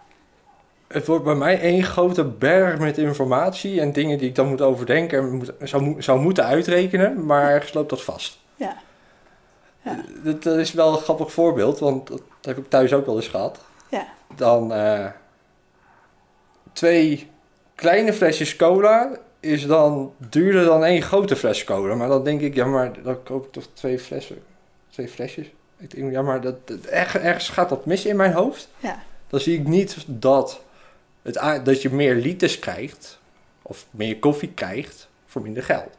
Het 0.86 1.06
wordt 1.06 1.24
bij 1.24 1.34
mij 1.34 1.60
één 1.60 1.82
grote 1.82 2.24
berg 2.24 2.78
met 2.78 2.98
informatie 2.98 3.80
en 3.80 3.92
dingen 3.92 4.18
die 4.18 4.28
ik 4.28 4.34
dan 4.34 4.48
moet 4.48 4.60
overdenken 4.60 5.18
en 5.18 5.32
moet, 5.32 5.52
zou, 5.60 6.02
zou 6.02 6.20
moeten 6.20 6.44
uitrekenen, 6.44 7.26
maar 7.26 7.50
ergens 7.50 7.72
loopt 7.72 7.90
dat 7.90 8.02
vast. 8.02 8.38
Ja. 8.56 8.76
Ja. 9.82 10.00
Dat, 10.22 10.42
dat 10.42 10.58
is 10.58 10.72
wel 10.72 10.92
een 10.92 11.02
grappig 11.02 11.32
voorbeeld, 11.32 11.78
want 11.78 12.08
dat 12.08 12.20
heb 12.40 12.58
ik 12.58 12.68
thuis 12.68 12.92
ook 12.92 13.06
wel 13.06 13.16
eens 13.16 13.28
gehad. 13.28 13.60
Ja. 13.88 14.06
Dan 14.36 14.72
eh, 14.72 15.06
twee 16.72 17.30
kleine 17.74 18.12
flesjes 18.12 18.56
cola 18.56 19.18
is 19.46 19.66
dan 19.66 20.12
duurder 20.18 20.64
dan 20.64 20.84
één 20.84 21.02
grote 21.02 21.36
fles 21.36 21.64
cola. 21.64 21.94
Maar 21.94 22.08
dan 22.08 22.24
denk 22.24 22.40
ik, 22.40 22.54
ja, 22.54 22.64
maar 22.66 23.02
dan 23.02 23.22
koop 23.22 23.46
ik 23.46 23.52
toch 23.52 23.66
twee 23.72 23.98
flessen, 23.98 24.42
twee 24.90 25.08
flesjes. 25.08 25.46
Ik 25.78 25.90
denk, 25.94 26.12
ja, 26.12 26.22
maar 26.22 26.40
dat, 26.40 26.66
dat- 26.68 26.84
erg- 26.84 27.16
ergens 27.16 27.48
gaat 27.48 27.68
dat 27.68 27.86
mis 27.86 28.04
in 28.04 28.16
mijn 28.16 28.32
hoofd. 28.32 28.68
Ja. 28.78 29.02
Dan 29.28 29.40
zie 29.40 29.58
ik 29.60 29.66
niet 29.66 30.04
dat, 30.06 30.60
het, 31.22 31.64
dat 31.64 31.82
je 31.82 31.90
meer 31.90 32.14
liters 32.14 32.58
krijgt, 32.58 33.18
of 33.62 33.86
meer 33.90 34.18
koffie 34.18 34.52
krijgt, 34.52 35.08
voor 35.26 35.42
minder 35.42 35.62
geld. 35.62 35.90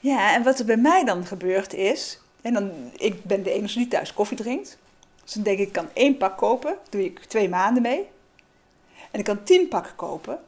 Ja, 0.00 0.34
en 0.34 0.42
wat 0.42 0.58
er 0.58 0.64
bij 0.64 0.76
mij 0.76 1.04
dan 1.04 1.26
gebeurt 1.26 1.74
is, 1.74 2.20
en 2.42 2.52
dan, 2.52 2.70
ik 2.96 3.24
ben 3.24 3.42
de 3.42 3.52
enige 3.52 3.78
die 3.78 3.88
thuis 3.88 4.14
koffie 4.14 4.36
drinkt. 4.36 4.78
Dus 5.24 5.32
dan 5.32 5.42
denk 5.42 5.58
ik, 5.58 5.66
ik 5.66 5.72
kan 5.72 5.88
één 5.92 6.16
pak 6.16 6.36
kopen, 6.38 6.76
doe 6.90 7.04
ik 7.04 7.20
twee 7.24 7.48
maanden 7.48 7.82
mee. 7.82 8.06
En 9.10 9.18
ik 9.18 9.24
kan 9.24 9.42
tien 9.42 9.68
pakken 9.68 9.94
kopen, 9.96 10.38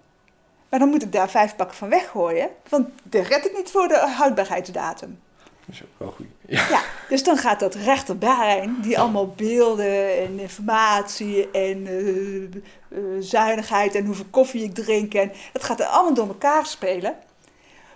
maar 0.70 0.78
dan 0.80 0.88
moet 0.88 1.02
ik 1.02 1.12
daar 1.12 1.30
vijf 1.30 1.56
pakken 1.56 1.76
van 1.76 1.88
weggooien, 1.88 2.48
want 2.68 2.88
dat 3.02 3.26
red 3.26 3.44
ik 3.46 3.56
niet 3.56 3.70
voor 3.70 3.88
de 3.88 3.98
houdbaarheidsdatum. 3.98 5.18
Dat 5.66 5.74
is 5.74 5.82
ook 5.82 5.88
wel 5.96 6.10
goed. 6.10 6.26
Ja. 6.46 6.66
Ja, 6.68 6.82
dus 7.08 7.22
dan 7.22 7.36
gaat 7.36 7.60
dat 7.60 7.74
rechterbrein, 7.74 8.76
die 8.80 8.98
allemaal 8.98 9.28
beelden 9.28 10.18
en 10.18 10.38
informatie 10.38 11.50
en 11.50 11.86
eh, 11.86 12.42
eh, 12.42 13.02
zuinigheid 13.20 13.94
en 13.94 14.04
hoeveel 14.04 14.24
koffie 14.30 14.64
ik 14.64 14.74
drink 14.74 15.14
en 15.14 15.32
dat 15.52 15.64
gaat 15.64 15.80
er 15.80 15.86
allemaal 15.86 16.14
door 16.14 16.28
elkaar 16.28 16.66
spelen. 16.66 17.16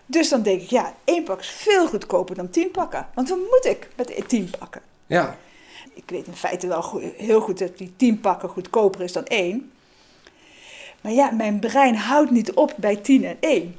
Dus 0.07 0.29
dan 0.29 0.43
denk 0.43 0.61
ik, 0.61 0.71
ja, 0.71 0.95
één 1.05 1.25
pak 1.25 1.41
is 1.41 1.49
veel 1.49 1.87
goedkoper 1.87 2.35
dan 2.35 2.51
tien 2.51 2.71
pakken. 2.71 3.09
Want 3.15 3.29
wat 3.29 3.39
moet 3.39 3.65
ik 3.65 3.89
met 3.97 4.29
tien 4.29 4.51
pakken? 4.59 4.83
ja. 5.07 5.37
Ik 5.95 6.11
weet 6.11 6.27
in 6.27 6.35
feite 6.35 6.67
wel 6.67 6.83
goed- 6.83 7.03
heel 7.17 7.41
goed 7.41 7.59
dat 7.59 7.79
die 7.79 7.95
tien 7.97 8.21
pakken 8.21 8.49
goedkoper 8.49 9.01
is 9.01 9.13
dan 9.13 9.25
één. 9.25 9.73
Maar 11.05 11.13
ja, 11.13 11.31
mijn 11.31 11.61
brein 11.61 11.97
houdt 11.97 12.31
niet 12.31 12.53
op 12.53 12.73
bij 12.77 12.97
tien 12.97 13.25
en 13.25 13.37
één. 13.41 13.77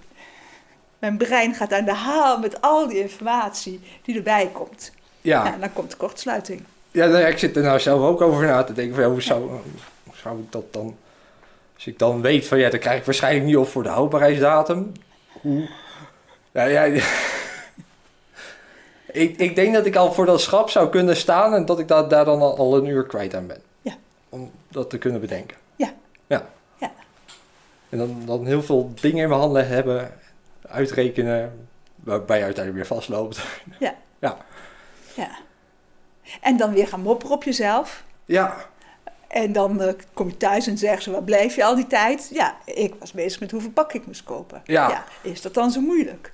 Mijn 0.99 1.17
brein 1.17 1.53
gaat 1.53 1.73
aan 1.73 1.85
de 1.85 1.93
haal 1.93 2.39
met 2.39 2.61
al 2.61 2.87
die 2.87 2.99
informatie 2.99 3.79
die 4.03 4.15
erbij 4.15 4.49
komt. 4.53 4.91
Ja. 5.21 5.57
Dan 5.59 5.73
komt 5.73 5.91
de 5.91 5.97
kortsluiting. 5.97 6.63
Ja, 6.91 7.05
nou 7.05 7.19
ja, 7.19 7.27
ik 7.27 7.37
zit 7.37 7.55
er 7.55 7.63
nou 7.63 7.79
zelf 7.79 8.01
ook 8.01 8.21
over 8.21 8.45
na 8.45 8.63
te 8.63 8.73
denken. 8.73 8.95
Van, 8.95 9.03
ja, 9.03 9.09
hoe, 9.09 9.21
zou, 9.21 9.49
hoe 10.03 10.15
zou 10.15 10.39
ik 10.39 10.51
dat 10.51 10.73
dan... 10.73 10.97
Als 11.75 11.87
ik 11.87 11.99
dan 11.99 12.21
weet 12.21 12.47
van 12.47 12.57
ja, 12.57 12.69
dan 12.69 12.79
krijg 12.79 12.99
ik 12.99 13.05
waarschijnlijk 13.05 13.45
niet 13.45 13.57
op 13.57 13.67
voor 13.67 13.83
de 13.83 13.89
houdbaarheidsdatum. 13.89 14.91
Hoe? 15.41 15.69
Ja, 16.51 16.63
ja. 16.63 16.83
ik, 19.11 19.37
ik 19.37 19.55
denk 19.55 19.73
dat 19.73 19.85
ik 19.85 19.95
al 19.95 20.13
voor 20.13 20.25
dat 20.25 20.41
schap 20.41 20.69
zou 20.69 20.89
kunnen 20.89 21.15
staan 21.15 21.53
en 21.53 21.65
dat 21.65 21.79
ik 21.79 21.87
daar, 21.87 22.07
daar 22.07 22.25
dan 22.25 22.41
al, 22.41 22.57
al 22.57 22.77
een 22.77 22.85
uur 22.85 23.05
kwijt 23.05 23.35
aan 23.35 23.47
ben. 23.47 23.61
Ja. 23.81 23.93
Om 24.29 24.51
dat 24.67 24.89
te 24.89 24.97
kunnen 24.97 25.21
bedenken. 25.21 25.63
Ja. 27.89 27.97
Ja. 27.97 27.97
Ja. 27.97 27.97
En 27.97 27.97
dan, 27.97 28.21
dan 28.25 28.45
heel 28.45 28.63
veel 28.63 28.91
dingen 29.01 29.23
in 29.23 29.29
mijn 29.29 29.41
handen 29.41 29.67
hebben, 29.67 30.11
uitrekenen, 30.67 31.67
waarbij 31.95 32.37
je 32.37 32.43
uiteindelijk 32.43 32.87
weer 32.87 32.97
vastloopt. 32.97 33.39
Ja. 33.79 33.95
Ja. 34.19 34.37
Ja. 35.15 35.29
En 36.41 36.57
dan 36.57 36.73
weer 36.73 36.87
gaan 36.87 37.01
mopperen 37.01 37.35
op 37.35 37.43
jezelf. 37.43 38.03
Ja, 38.25 38.55
En 39.27 39.51
dan 39.51 39.81
eh, 39.81 39.93
kom 40.13 40.27
je 40.27 40.37
thuis 40.37 40.67
en 40.67 40.77
zeggen 40.77 41.01
ze, 41.01 41.11
waar 41.11 41.23
bleef 41.23 41.55
je 41.55 41.63
al 41.63 41.75
die 41.75 41.87
tijd? 41.87 42.29
Ja, 42.33 42.55
ik 42.65 42.93
was 42.99 43.11
bezig 43.11 43.39
met 43.39 43.51
hoeveel 43.51 43.69
pak 43.69 43.93
ik 43.93 44.05
moest 44.05 44.23
kopen. 44.23 44.61
Ja. 44.65 45.05
is 45.21 45.41
dat 45.41 45.53
dan 45.53 45.71
zo 45.71 45.81
moeilijk? 45.81 46.33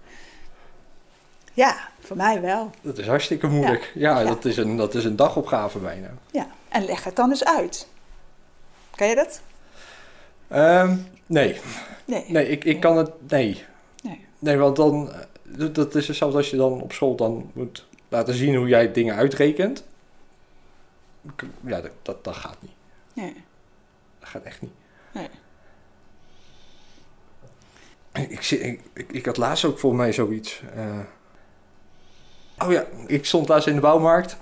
Ja, 1.54 1.76
voor 2.00 2.16
mij 2.18 2.42
wel. 2.42 2.70
Dat 2.82 2.98
is 2.98 3.08
hartstikke 3.08 3.48
moeilijk. 3.48 3.92
Ja, 3.96 4.20
Ja. 4.20 4.26
Dat, 4.26 4.46
is 4.46 4.58
een, 4.58 4.78
dat 4.78 4.96
is 4.96 5.06
een 5.06 5.16
dagopgave 5.16 5.80
bijna. 5.80 6.10
Ja. 6.32 6.48
En 6.70 6.86
leg 6.86 7.04
het 7.04 7.16
dan 7.16 7.30
eens 7.30 7.46
uit. 7.46 7.88
Kan 8.96 9.08
je 9.08 9.16
dat? 9.16 9.42
Ehm, 10.52 10.96
nee, 11.26 11.60
Nee. 12.06 12.26
nee 12.28 12.48
ik, 12.48 12.64
ik 12.64 12.80
kan 12.80 12.98
het. 12.98 13.12
Nee. 13.32 13.64
Nee. 14.04 14.26
Nee, 14.40 14.58
want 14.58 14.76
dan. 14.76 15.12
dat- 15.44 15.96
is 15.96 16.08
hetzelfde 16.08 16.38
als 16.38 16.50
je 16.50 16.58
dan 16.58 16.82
op 16.82 16.94
school 16.94 17.16
dan 17.16 17.52
moet 17.54 17.86
laten 18.10 18.34
zien 18.34 18.56
hoe 18.56 18.68
jij 18.68 18.92
dingen 18.92 19.16
uitrekent. 19.16 19.84
Ja, 21.66 21.82
dat, 21.82 21.92
dat, 22.02 22.24
dat 22.24 22.36
gaat 22.36 22.58
niet. 22.62 22.72
Nee. 23.14 23.34
Dat 24.20 24.30
gaat 24.30 24.44
echt 24.44 24.62
niet. 24.62 24.72
Nee. 25.14 25.28
Ik, 28.14 28.50
ik, 28.50 28.80
ik, 28.94 29.12
ik 29.12 29.26
had 29.26 29.38
laatst 29.38 29.66
ook 29.66 29.80
volgens 29.80 30.02
mij 30.02 30.14
zoiets. 30.14 30.62
eh. 30.76 31.00
oh 32.66 32.72
ja, 32.72 32.86
ik 33.08 33.26
stond 33.26 33.48
laatst 33.48 33.68
in 33.68 33.76
de 33.76 33.82
bouwmarkt. 33.82 34.38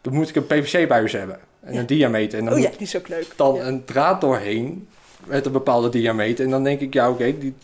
Dan 0.00 0.12
moet 0.12 0.28
ik 0.28 0.36
een 0.36 0.46
PVC-buis 0.46 1.12
hebben. 1.12 1.40
En 1.60 1.76
een 1.76 1.86
diameter. 1.86 2.38
En 2.38 2.44
dan 2.44 2.54
Oh 2.54 2.60
ja, 2.60 2.68
die 2.70 2.78
is 2.80 2.96
ook 2.96 3.08
leuk. 3.08 3.32
dan 3.36 3.54
Ja. 3.54 3.62
een 3.66 3.84
draad 3.84 4.20
doorheen 4.20 4.88
met 5.26 5.46
een 5.46 5.52
bepaalde 5.52 5.88
diameter. 5.88 6.44
En 6.44 6.50
dan 6.50 6.64
denk 6.64 6.80
ik, 6.80 6.94
ja 6.94 7.10
oké, 7.10 7.38
die 7.38 7.54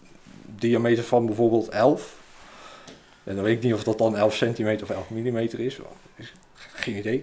diameter 0.46 1.04
van 1.04 1.26
bijvoorbeeld 1.26 1.68
11. 1.68 2.16
En 3.24 3.34
dan 3.34 3.44
weet 3.44 3.56
ik 3.56 3.62
niet 3.62 3.74
of 3.74 3.84
dat 3.84 3.98
dan 3.98 4.16
11 4.16 4.34
centimeter 4.34 4.82
of 4.90 4.96
11 4.96 5.10
millimeter 5.10 5.60
is. 5.60 5.78
Is- 6.16 6.32
Geen 6.54 6.96
idee. 6.96 7.22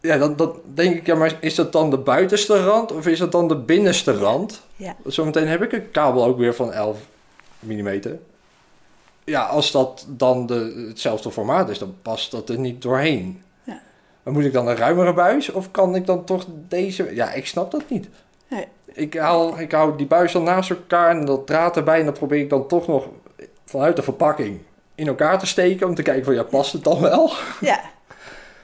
Ja, 0.00 0.18
dan, 0.18 0.36
dan 0.36 0.60
denk 0.74 0.96
ik, 0.96 1.06
ja, 1.06 1.14
maar 1.14 1.36
is 1.40 1.54
dat 1.54 1.72
dan 1.72 1.90
de 1.90 1.98
buitenste 1.98 2.62
rand 2.64 2.92
of 2.92 3.06
is 3.06 3.18
dat 3.18 3.32
dan 3.32 3.48
de 3.48 3.56
binnenste 3.56 4.12
rand? 4.12 4.60
Ja. 4.76 4.96
Zometeen 5.06 5.48
heb 5.48 5.62
ik 5.62 5.72
een 5.72 5.90
kabel 5.90 6.24
ook 6.24 6.38
weer 6.38 6.54
van 6.54 6.72
11 6.72 6.98
millimeter. 7.58 8.18
Ja, 9.24 9.42
als 9.46 9.70
dat 9.70 10.06
dan 10.08 10.46
de, 10.46 10.84
hetzelfde 10.88 11.30
formaat 11.30 11.68
is, 11.70 11.78
dan 11.78 11.94
past 12.02 12.30
dat 12.30 12.48
er 12.48 12.58
niet 12.58 12.82
doorheen. 12.82 13.42
Ja. 13.64 13.80
Maar 14.22 14.32
moet 14.32 14.44
ik 14.44 14.52
dan 14.52 14.68
een 14.68 14.76
ruimere 14.76 15.12
buis 15.14 15.50
of 15.50 15.70
kan 15.70 15.94
ik 15.94 16.06
dan 16.06 16.24
toch 16.24 16.44
deze... 16.68 17.14
Ja, 17.14 17.32
ik 17.32 17.46
snap 17.46 17.70
dat 17.70 17.82
niet. 17.88 18.08
Nee. 18.50 18.66
Ik, 18.92 19.14
haal, 19.14 19.60
ik 19.60 19.72
hou 19.72 19.96
die 19.96 20.06
buis 20.06 20.32
dan 20.32 20.42
naast 20.42 20.70
elkaar 20.70 21.10
en 21.10 21.24
dat 21.24 21.46
draad 21.46 21.76
erbij 21.76 21.98
en 21.98 22.04
dan 22.04 22.14
probeer 22.14 22.40
ik 22.40 22.50
dan 22.50 22.68
toch 22.68 22.86
nog 22.86 23.08
vanuit 23.64 23.96
de 23.96 24.02
verpakking 24.02 24.60
in 24.94 25.06
elkaar 25.06 25.38
te 25.38 25.46
steken 25.46 25.88
om 25.88 25.94
te 25.94 26.02
kijken 26.02 26.24
van 26.24 26.34
ja, 26.34 26.42
past 26.42 26.72
het 26.72 26.84
dan 26.84 27.00
wel? 27.00 27.32
ja. 27.60 27.80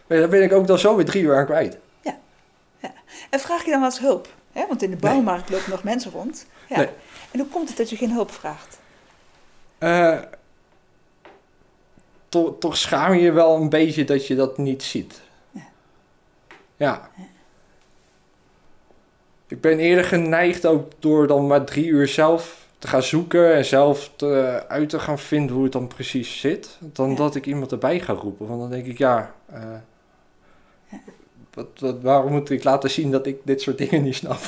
Maar 0.07 0.19
daar 0.19 0.29
ben 0.29 0.43
ik 0.43 0.53
ook 0.53 0.67
dan 0.67 0.79
zo 0.79 0.97
weer 0.97 1.05
drie 1.05 1.23
uur 1.23 1.37
aan 1.37 1.45
kwijt. 1.45 1.79
En 3.31 3.41
vraag 3.41 3.65
je 3.65 3.71
dan 3.71 3.81
wel 3.81 3.89
eens 3.89 3.99
hulp? 3.99 4.29
Hè? 4.53 4.67
Want 4.69 4.83
in 4.83 4.91
de 4.91 4.97
bouwmarkt 4.97 5.51
lopen 5.51 5.71
nog 5.71 5.83
mensen 5.83 6.11
rond. 6.11 6.47
Ja. 6.69 6.77
Nee. 6.77 6.89
En 7.31 7.39
hoe 7.39 7.49
komt 7.49 7.69
het 7.69 7.77
dat 7.77 7.91
je 7.91 7.97
geen 7.97 8.11
hulp 8.11 8.31
vraagt? 8.31 8.79
Eh, 9.79 10.19
toch, 12.29 12.59
toch 12.59 12.77
schaam 12.77 13.15
je 13.15 13.21
je 13.21 13.33
wel 13.33 13.57
een 13.57 13.69
beetje 13.69 14.05
dat 14.05 14.27
je 14.27 14.35
dat 14.35 14.59
niet 14.59 14.83
ziet. 14.83 15.21
Ja. 15.51 15.69
Ja. 16.77 17.11
Ik 19.49 19.61
ben 19.61 19.79
eerder 19.79 20.05
geneigd 20.05 20.67
ook 20.67 20.93
door 20.99 21.27
dan 21.27 21.47
maar 21.47 21.65
drie 21.65 21.87
uur 21.87 22.09
zelf 22.09 22.67
te 22.79 22.89
gaan 22.89 23.03
zoeken 23.03 23.55
en 23.55 23.65
zelf 23.65 24.11
te, 24.17 24.63
uit 24.69 24.89
te 24.89 24.99
gaan 24.99 25.19
vinden 25.19 25.55
hoe 25.55 25.65
het 25.65 25.73
dan 25.73 25.87
precies 25.89 26.41
zit, 26.41 26.79
dan 26.81 27.11
Ja. 27.11 27.17
dat 27.17 27.35
ik 27.35 27.47
iemand 27.47 27.73
erbij 27.73 28.01
ga 28.01 28.13
roepen. 28.13 28.47
Want 28.47 28.61
dan 28.61 28.71
denk 28.71 28.87
ik, 28.87 28.99
ja, 28.99 29.35
eh, 29.47 29.63
Ja. 30.91 30.99
wat, 31.55 31.67
wat, 31.79 32.01
waarom 32.03 32.33
moet 32.33 32.51
ik 32.51 32.65
laten 32.65 32.91
zien 32.91 33.11
dat 33.11 33.27
ik 33.27 33.37
dit 33.45 33.61
soort 33.61 33.79
dingen 33.79 34.03
niet 34.03 34.15
snap? 34.15 34.41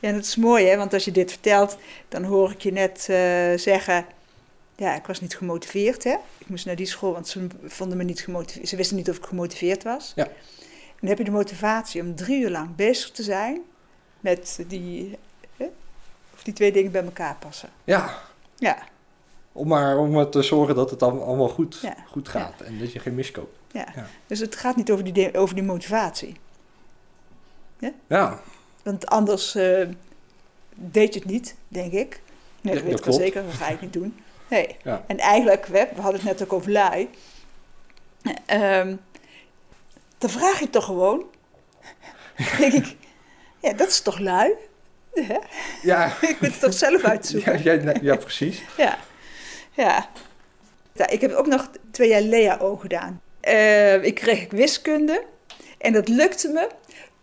Ja, 0.00 0.08
en 0.08 0.14
dat 0.14 0.24
is 0.24 0.36
mooi, 0.36 0.66
hè? 0.66 0.76
Want 0.76 0.92
als 0.94 1.04
je 1.04 1.10
dit 1.12 1.30
vertelt, 1.30 1.76
dan 2.08 2.24
hoor 2.24 2.50
ik 2.50 2.60
je 2.60 2.72
net 2.72 3.06
eh, 3.10 3.58
zeggen... 3.58 4.06
Ja, 4.76 4.94
ik 4.96 5.06
was 5.06 5.20
niet 5.20 5.36
gemotiveerd, 5.36 6.04
hè? 6.04 6.16
Ik 6.38 6.48
moest 6.48 6.66
naar 6.66 6.76
die 6.76 6.86
school, 6.86 7.12
want 7.12 7.28
ze 7.28 7.46
vonden 7.64 7.96
me 7.96 8.04
niet 8.04 8.20
gemotiveerd. 8.20 8.68
Ze 8.68 8.76
wisten 8.76 8.96
niet 8.96 9.10
of 9.10 9.16
ik 9.16 9.24
gemotiveerd 9.24 9.82
was. 9.82 10.12
Ja. 10.16 10.24
En 10.24 10.30
dan 11.00 11.08
heb 11.08 11.18
je 11.18 11.24
de 11.24 11.30
motivatie 11.30 12.02
om 12.02 12.14
drie 12.14 12.40
uur 12.42 12.50
lang 12.50 12.76
bezig 12.76 13.10
te 13.10 13.22
zijn 13.22 13.60
met 14.20 14.64
die... 14.66 15.18
Hè? 15.56 15.66
Of 16.34 16.42
die 16.42 16.54
twee 16.54 16.72
dingen 16.72 16.90
bij 16.92 17.04
elkaar 17.04 17.36
passen. 17.38 17.68
Ja, 17.84 18.18
Ja, 18.56 18.78
om 19.52 19.68
maar 19.68 19.98
om 19.98 20.30
te 20.30 20.42
zorgen 20.42 20.74
dat 20.74 20.90
het 20.90 20.98
dan 20.98 21.22
allemaal 21.22 21.48
goed, 21.48 21.78
Ja. 21.82 21.96
goed 22.08 22.28
gaat 22.28 22.60
en 22.60 22.78
dat 22.78 22.92
je 22.92 22.98
geen 22.98 23.14
miskoopt. 23.14 23.56
ja. 23.72 23.86
Ja. 23.94 24.06
Dus 24.26 24.38
het 24.38 24.56
gaat 24.56 24.76
niet 24.76 24.90
over 24.90 25.12
die, 25.12 25.36
over 25.38 25.54
die 25.54 25.64
motivatie. 25.64 26.36
Ja, 28.06 28.40
Want 28.82 29.06
anders 29.06 29.54
eh, 29.54 29.88
deed 30.74 31.14
je 31.14 31.20
het 31.20 31.28
niet, 31.28 31.54
denk 31.68 31.92
ik. 31.92 32.20
Nee, 32.60 32.74
dat 32.74 32.82
weet 32.82 32.98
ik 32.98 33.04
wel 33.04 33.14
zeker. 33.14 33.42
Dat 33.44 33.52
ga 33.52 33.68
ik 33.68 33.80
niet 33.80 33.92
doen. 33.92 34.16
Nee. 34.48 34.76
Ja. 34.84 35.04
En 35.06 35.18
eigenlijk, 35.18 35.66
we, 35.66 35.88
we 35.94 36.00
hadden 36.00 36.20
het 36.20 36.30
net 36.30 36.42
ook 36.42 36.52
over 36.52 36.70
lui. 36.72 37.10
Ehm, 38.46 38.96
dan 40.18 40.30
vraag 40.30 40.60
je 40.60 40.70
toch 40.70 40.84
gewoon. 40.84 41.24
denk 42.58 42.72
ik, 42.72 42.96
ja, 43.60 43.72
dat 43.72 43.88
is 43.88 44.00
toch 44.00 44.18
lui? 44.18 44.52
Ja, 45.82 46.06
ik 46.20 46.36
moet 46.40 46.50
het 46.50 46.60
toch 46.60 46.72
zelf 46.74 47.04
uitzoeken. 47.14 47.62
ja, 47.62 47.94
ja 48.02 48.16
precies. 48.16 48.62
Ja. 48.76 48.98
ja. 49.72 50.08
Ik 51.08 51.20
heb 51.20 51.32
ook 51.32 51.46
nog 51.46 51.70
twee 51.90 52.08
jaar 52.08 52.20
Lea-O 52.20 52.76
gedaan. 52.76 53.20
Eh, 53.40 54.02
ik 54.04 54.14
kreeg 54.14 54.46
wiskunde 54.50 55.24
en 55.78 55.92
dat 55.92 56.08
lukte 56.08 56.48
me 56.48 56.68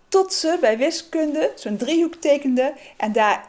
tot 0.08 0.34
ze 0.34 0.58
bij 0.62 0.78
wiskunde 0.78 1.52
zo'n 1.56 1.78
driehoek 1.78 2.16
tekende 2.16 2.74
en 2.98 3.12
daar 3.12 3.46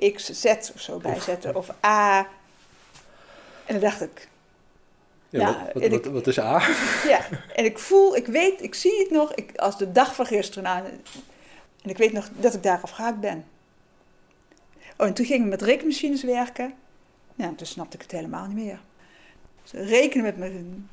I, 0.00 0.12
X, 0.14 0.24
Z 0.40 0.44
of 0.44 0.80
zo 0.80 0.96
bij 0.98 1.20
zetten. 1.20 1.54
Of 1.56 1.68
A. 1.84 2.18
En 3.64 3.74
dan 3.74 3.80
dacht 3.80 4.00
ik, 4.00 4.28
Ja, 5.28 5.44
wat, 5.46 5.72
wat, 5.72 5.82
en 5.82 5.90
wat, 5.90 6.04
ik- 6.06 6.12
wat 6.12 6.26
is 6.26 6.38
A? 6.38 6.62
ja. 7.08 7.20
En 7.54 7.64
ik 7.64 7.78
voel, 7.78 8.16
ik 8.16 8.26
weet, 8.26 8.62
ik 8.62 8.74
zie 8.74 8.98
het 8.98 9.10
nog 9.10 9.34
ik, 9.34 9.56
als 9.56 9.78
de 9.78 9.92
dag 9.92 10.14
van 10.14 10.26
gisteren. 10.26 10.62
Nou, 10.62 10.84
en 11.86 11.92
ik 11.92 11.98
weet 11.98 12.12
nog 12.12 12.28
dat 12.36 12.54
ik 12.54 12.62
daar 12.62 12.80
afgehaakt 12.82 13.20
ben. 13.20 13.44
Oh, 14.96 15.06
en 15.06 15.14
toen 15.14 15.26
ging 15.26 15.44
ik 15.44 15.50
met 15.50 15.62
rekenmachines 15.62 16.22
werken. 16.22 16.74
Ja, 17.34 17.52
toen 17.56 17.66
snapte 17.66 17.96
ik 17.96 18.02
het 18.02 18.12
helemaal 18.12 18.46
niet 18.46 18.64
meer. 18.64 18.80
Dus 19.62 19.88
rekenen 19.88 20.24
met 20.24 20.36
mijn, 20.36 20.88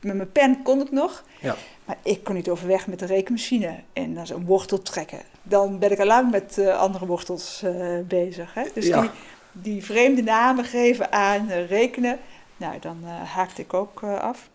met 0.00 0.16
mijn 0.16 0.32
pen 0.32 0.62
kon 0.62 0.80
ik 0.80 0.90
nog. 0.90 1.24
Ja. 1.40 1.56
Maar 1.84 1.96
ik 2.02 2.24
kon 2.24 2.34
niet 2.34 2.48
overweg 2.48 2.86
met 2.86 2.98
de 2.98 3.06
rekenmachine 3.06 3.78
en 3.92 4.14
dan 4.14 4.26
zo'n 4.26 4.44
wortel 4.44 4.82
trekken. 4.82 5.20
Dan 5.42 5.78
ben 5.78 5.90
ik 5.90 5.98
al 5.98 6.06
lang 6.06 6.30
met 6.30 6.58
eh, 6.58 6.78
andere 6.78 7.06
wortels 7.06 7.62
eh, 7.62 7.98
bezig. 8.04 8.54
Hè? 8.54 8.62
Dus 8.74 8.86
Ja. 8.86 9.00
die, 9.00 9.10
die 9.52 9.84
vreemde 9.84 10.22
namen 10.22 10.64
geven 10.64 11.12
aan 11.12 11.50
eh, 11.50 11.68
rekenen, 11.68 12.18
nou, 12.56 12.78
dan 12.80 13.04
haakte 13.04 13.62
ik 13.62 13.74
ook 13.74 14.02
af. 14.02 14.48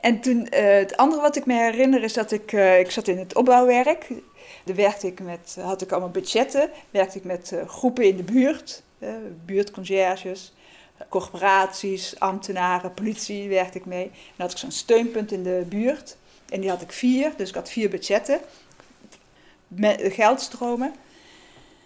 En 0.00 0.20
toen, 0.20 0.46
het 0.50 0.96
andere 0.96 1.22
wat 1.22 1.36
ik 1.36 1.46
me 1.46 1.54
herinner 1.54 2.02
is 2.02 2.12
dat 2.12 2.32
ik, 2.32 2.52
ik 2.52 2.90
zat 2.90 3.08
in 3.08 3.18
het 3.18 3.34
opbouwwerk. 3.34 4.06
Daar 4.68 4.76
werkte 4.76 5.06
ik 5.06 5.20
met, 5.20 5.56
had 5.60 5.82
ik 5.82 5.90
allemaal 5.92 6.10
budgetten, 6.10 6.70
werkte 6.90 7.18
ik 7.18 7.24
met 7.24 7.52
eh, 7.52 7.68
groepen 7.68 8.04
in 8.04 8.16
de 8.16 8.22
buurt, 8.22 8.82
eh, 8.98 9.10
buurtconcierges. 9.44 10.52
corporaties, 11.08 12.20
ambtenaren, 12.20 12.94
politie 12.94 13.48
werkte 13.48 13.78
ik 13.78 13.84
mee. 13.84 14.04
En 14.04 14.10
dan 14.12 14.46
had 14.46 14.52
ik 14.52 14.58
zo'n 14.58 14.70
steunpunt 14.70 15.32
in 15.32 15.42
de 15.42 15.64
buurt. 15.68 16.16
En 16.48 16.60
die 16.60 16.70
had 16.70 16.82
ik 16.82 16.92
vier, 16.92 17.32
dus 17.36 17.48
ik 17.48 17.54
had 17.54 17.70
vier 17.70 17.90
budgetten. 17.90 18.40
Met 19.68 20.02
geldstromen. 20.02 20.94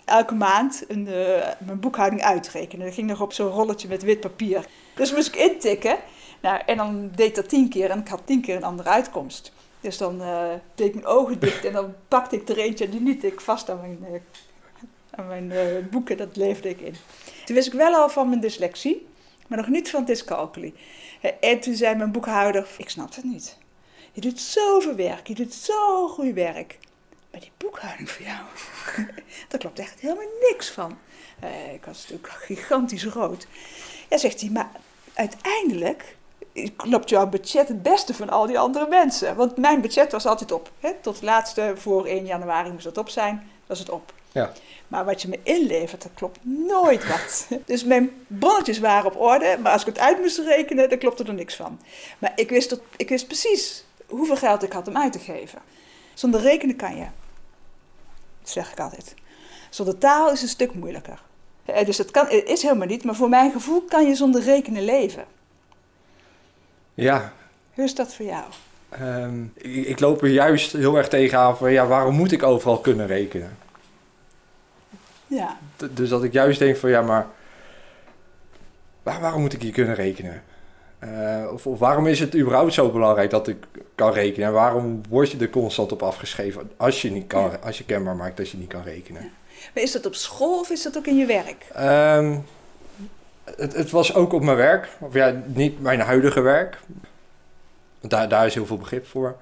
Elke 0.04 0.34
maand 0.34 0.84
een, 0.88 1.06
uh, 1.06 1.48
mijn 1.58 1.80
boekhouding 1.80 2.22
uitrekenen. 2.22 2.86
Dat 2.86 2.94
ging 2.94 3.08
nog 3.08 3.20
op 3.20 3.32
zo'n 3.32 3.50
rolletje 3.50 3.88
met 3.88 4.02
wit 4.02 4.20
papier. 4.20 4.66
Dus 4.94 5.12
moest 5.12 5.28
ik 5.28 5.36
intikken. 5.36 5.98
Nou, 6.40 6.60
en 6.66 6.76
dan 6.76 7.10
deed 7.14 7.34
dat 7.34 7.48
tien 7.48 7.68
keer 7.68 7.90
en 7.90 7.98
ik 7.98 8.08
had 8.08 8.22
tien 8.24 8.40
keer 8.40 8.56
een 8.56 8.64
andere 8.64 8.88
uitkomst. 8.88 9.52
Dus 9.82 9.98
dan 9.98 10.20
uh, 10.20 10.52
deed 10.74 10.86
ik 10.86 10.94
mijn 10.94 11.06
ogen 11.06 11.38
dicht 11.40 11.64
en 11.64 11.72
dan 11.72 11.94
pakte 12.08 12.36
ik 12.36 12.48
er 12.48 12.58
eentje 12.58 12.84
en 12.84 12.90
die 12.90 13.16
ik 13.16 13.40
vast 13.40 13.70
aan 13.70 13.80
mijn, 13.80 13.98
uh, 14.12 14.20
aan 15.10 15.26
mijn 15.26 15.88
boeken. 15.90 16.16
Dat 16.16 16.36
leefde 16.36 16.68
ik 16.68 16.80
in. 16.80 16.94
Toen 17.44 17.54
wist 17.54 17.66
ik 17.66 17.72
wel 17.72 17.94
al 17.94 18.08
van 18.08 18.28
mijn 18.28 18.40
dyslexie, 18.40 19.06
maar 19.46 19.58
nog 19.58 19.68
niet 19.68 19.90
van 19.90 20.04
dyscalculie. 20.04 20.74
En 21.40 21.60
toen 21.60 21.74
zei 21.74 21.94
mijn 21.94 22.12
boekhouder, 22.12 22.68
ik 22.78 22.90
snap 22.90 23.14
het 23.14 23.24
niet. 23.24 23.58
Je 24.12 24.20
doet 24.20 24.40
zoveel 24.40 24.94
werk, 24.94 25.26
je 25.26 25.34
doet 25.34 25.54
zo 25.54 26.08
goed 26.08 26.34
werk. 26.34 26.78
Maar 27.30 27.40
die 27.40 27.52
boekhouding 27.56 28.10
voor 28.10 28.24
jou, 28.24 28.44
daar 29.48 29.60
klopt 29.60 29.78
echt 29.78 30.00
helemaal 30.00 30.24
niks 30.50 30.70
van. 30.70 30.98
Ik 31.72 31.84
was 31.84 32.00
natuurlijk 32.00 32.32
gigantisch 32.32 33.04
rood. 33.04 33.46
Ja, 34.10 34.16
zegt 34.16 34.40
hij, 34.40 34.50
maar 34.50 34.70
uiteindelijk 35.14 36.16
klopt 36.76 37.08
jouw 37.08 37.26
budget 37.26 37.68
het 37.68 37.82
beste 37.82 38.14
van 38.14 38.30
al 38.30 38.46
die 38.46 38.58
andere 38.58 38.88
mensen. 38.88 39.36
Want 39.36 39.56
mijn 39.56 39.80
budget 39.80 40.12
was 40.12 40.26
altijd 40.26 40.52
op. 40.52 40.70
Hè? 40.80 40.92
Tot 41.00 41.14
het 41.14 41.24
laatste, 41.24 41.72
voor 41.76 42.06
1 42.06 42.26
januari 42.26 42.72
moest 42.72 42.84
het 42.84 42.98
op 42.98 43.08
zijn, 43.08 43.50
was 43.66 43.78
het 43.78 43.90
op. 43.90 44.12
Ja. 44.32 44.52
Maar 44.88 45.04
wat 45.04 45.22
je 45.22 45.28
me 45.28 45.40
inlevert, 45.42 46.02
dat 46.02 46.10
klopt 46.14 46.38
nooit 46.42 47.08
wat. 47.08 47.46
Dus 47.66 47.84
mijn 47.84 48.24
bonnetjes 48.26 48.78
waren 48.78 49.10
op 49.10 49.20
orde, 49.20 49.58
maar 49.62 49.72
als 49.72 49.80
ik 49.80 49.86
het 49.86 49.98
uit 49.98 50.20
moest 50.20 50.38
rekenen, 50.38 50.88
dan 50.88 50.98
klopte 50.98 51.24
er 51.24 51.34
niks 51.34 51.56
van. 51.56 51.80
Maar 52.18 52.32
ik 52.36 52.50
wist, 52.50 52.68
tot, 52.68 52.80
ik 52.96 53.08
wist 53.08 53.26
precies 53.26 53.84
hoeveel 54.06 54.36
geld 54.36 54.62
ik 54.62 54.72
had 54.72 54.88
om 54.88 54.96
uit 54.96 55.12
te 55.12 55.18
geven. 55.18 55.58
Zonder 56.14 56.40
rekenen 56.40 56.76
kan 56.76 56.96
je. 56.96 57.06
Dat 58.40 58.50
zeg 58.50 58.72
ik 58.72 58.80
altijd. 58.80 59.14
Zonder 59.70 59.98
taal 59.98 60.26
is 60.26 60.32
het 60.32 60.42
een 60.42 60.48
stuk 60.48 60.74
moeilijker. 60.74 61.22
Dus 61.84 61.96
dat 61.96 62.10
kan, 62.10 62.30
is 62.30 62.62
helemaal 62.62 62.86
niet, 62.86 63.04
maar 63.04 63.14
voor 63.14 63.28
mijn 63.28 63.52
gevoel 63.52 63.82
kan 63.82 64.06
je 64.06 64.14
zonder 64.14 64.42
rekenen 64.42 64.84
leven. 64.84 65.24
Ja. 66.94 67.32
Hoe 67.74 67.84
is 67.84 67.94
dat 67.94 68.14
voor 68.14 68.26
jou? 68.26 68.44
Um, 69.00 69.52
ik, 69.54 69.86
ik, 69.86 70.00
loop 70.00 70.22
er 70.22 70.28
juist 70.28 70.72
heel 70.72 70.96
erg 70.96 71.08
tegenaan 71.08 71.56
van, 71.56 71.72
ja, 71.72 71.86
waarom 71.86 72.14
moet 72.14 72.32
ik 72.32 72.42
overal 72.42 72.78
kunnen 72.78 73.06
rekenen? 73.06 73.56
Ja. 75.26 75.58
D 75.76 75.96
dus 75.96 76.08
dat 76.08 76.24
ik 76.24 76.32
juist 76.32 76.58
denk 76.58 76.76
van, 76.76 76.90
ja, 76.90 77.02
maar 77.02 77.26
waar, 79.02 79.20
waarom 79.20 79.40
moet 79.40 79.52
ik 79.52 79.62
hier 79.62 79.72
kunnen 79.72 79.94
rekenen? 79.94 80.42
Uh, 81.04 81.52
of, 81.52 81.66
of, 81.66 81.78
waarom 81.78 82.06
is 82.06 82.20
het 82.20 82.36
überhaupt 82.36 82.72
zo 82.72 82.90
belangrijk 82.90 83.30
dat 83.30 83.48
ik 83.48 83.56
kan 83.94 84.12
rekenen? 84.12 84.46
En 84.46 84.52
waarom 84.52 85.00
word 85.08 85.30
je 85.30 85.38
er 85.38 85.50
constant 85.50 85.92
op 85.92 86.02
afgeschreven 86.02 86.70
als 86.76 87.02
je, 87.02 87.10
niet 87.10 87.26
kan, 87.26 87.42
ja. 87.42 87.58
als 87.62 87.78
je 87.78 87.84
kenbaar 87.84 88.16
maakt 88.16 88.36
dat 88.36 88.50
je 88.50 88.56
niet 88.56 88.68
kan 88.68 88.82
rekenen? 88.82 89.22
Ja. 89.22 89.28
Maar 89.74 89.82
is 89.82 89.92
dat 89.92 90.06
op 90.06 90.14
school 90.14 90.58
of 90.58 90.70
is 90.70 90.82
dat 90.82 90.96
ook 90.96 91.06
in 91.06 91.16
je 91.16 91.26
werk? 91.26 91.66
Um, 92.18 92.44
het, 93.44 93.74
het, 93.74 93.90
was 93.90 94.14
ook 94.14 94.32
op 94.32 94.42
mijn 94.42 94.56
werk. 94.56 94.88
Of 95.00 95.14
ja, 95.14 95.42
niet 95.46 95.80
mijn 95.80 96.00
huidige 96.00 96.40
werk. 96.40 96.78
Want 98.00 98.12
daar, 98.12 98.28
daar 98.28 98.46
is 98.46 98.54
heel 98.54 98.66
veel 98.66 98.78
begrip 98.78 99.06
voor. 99.06 99.36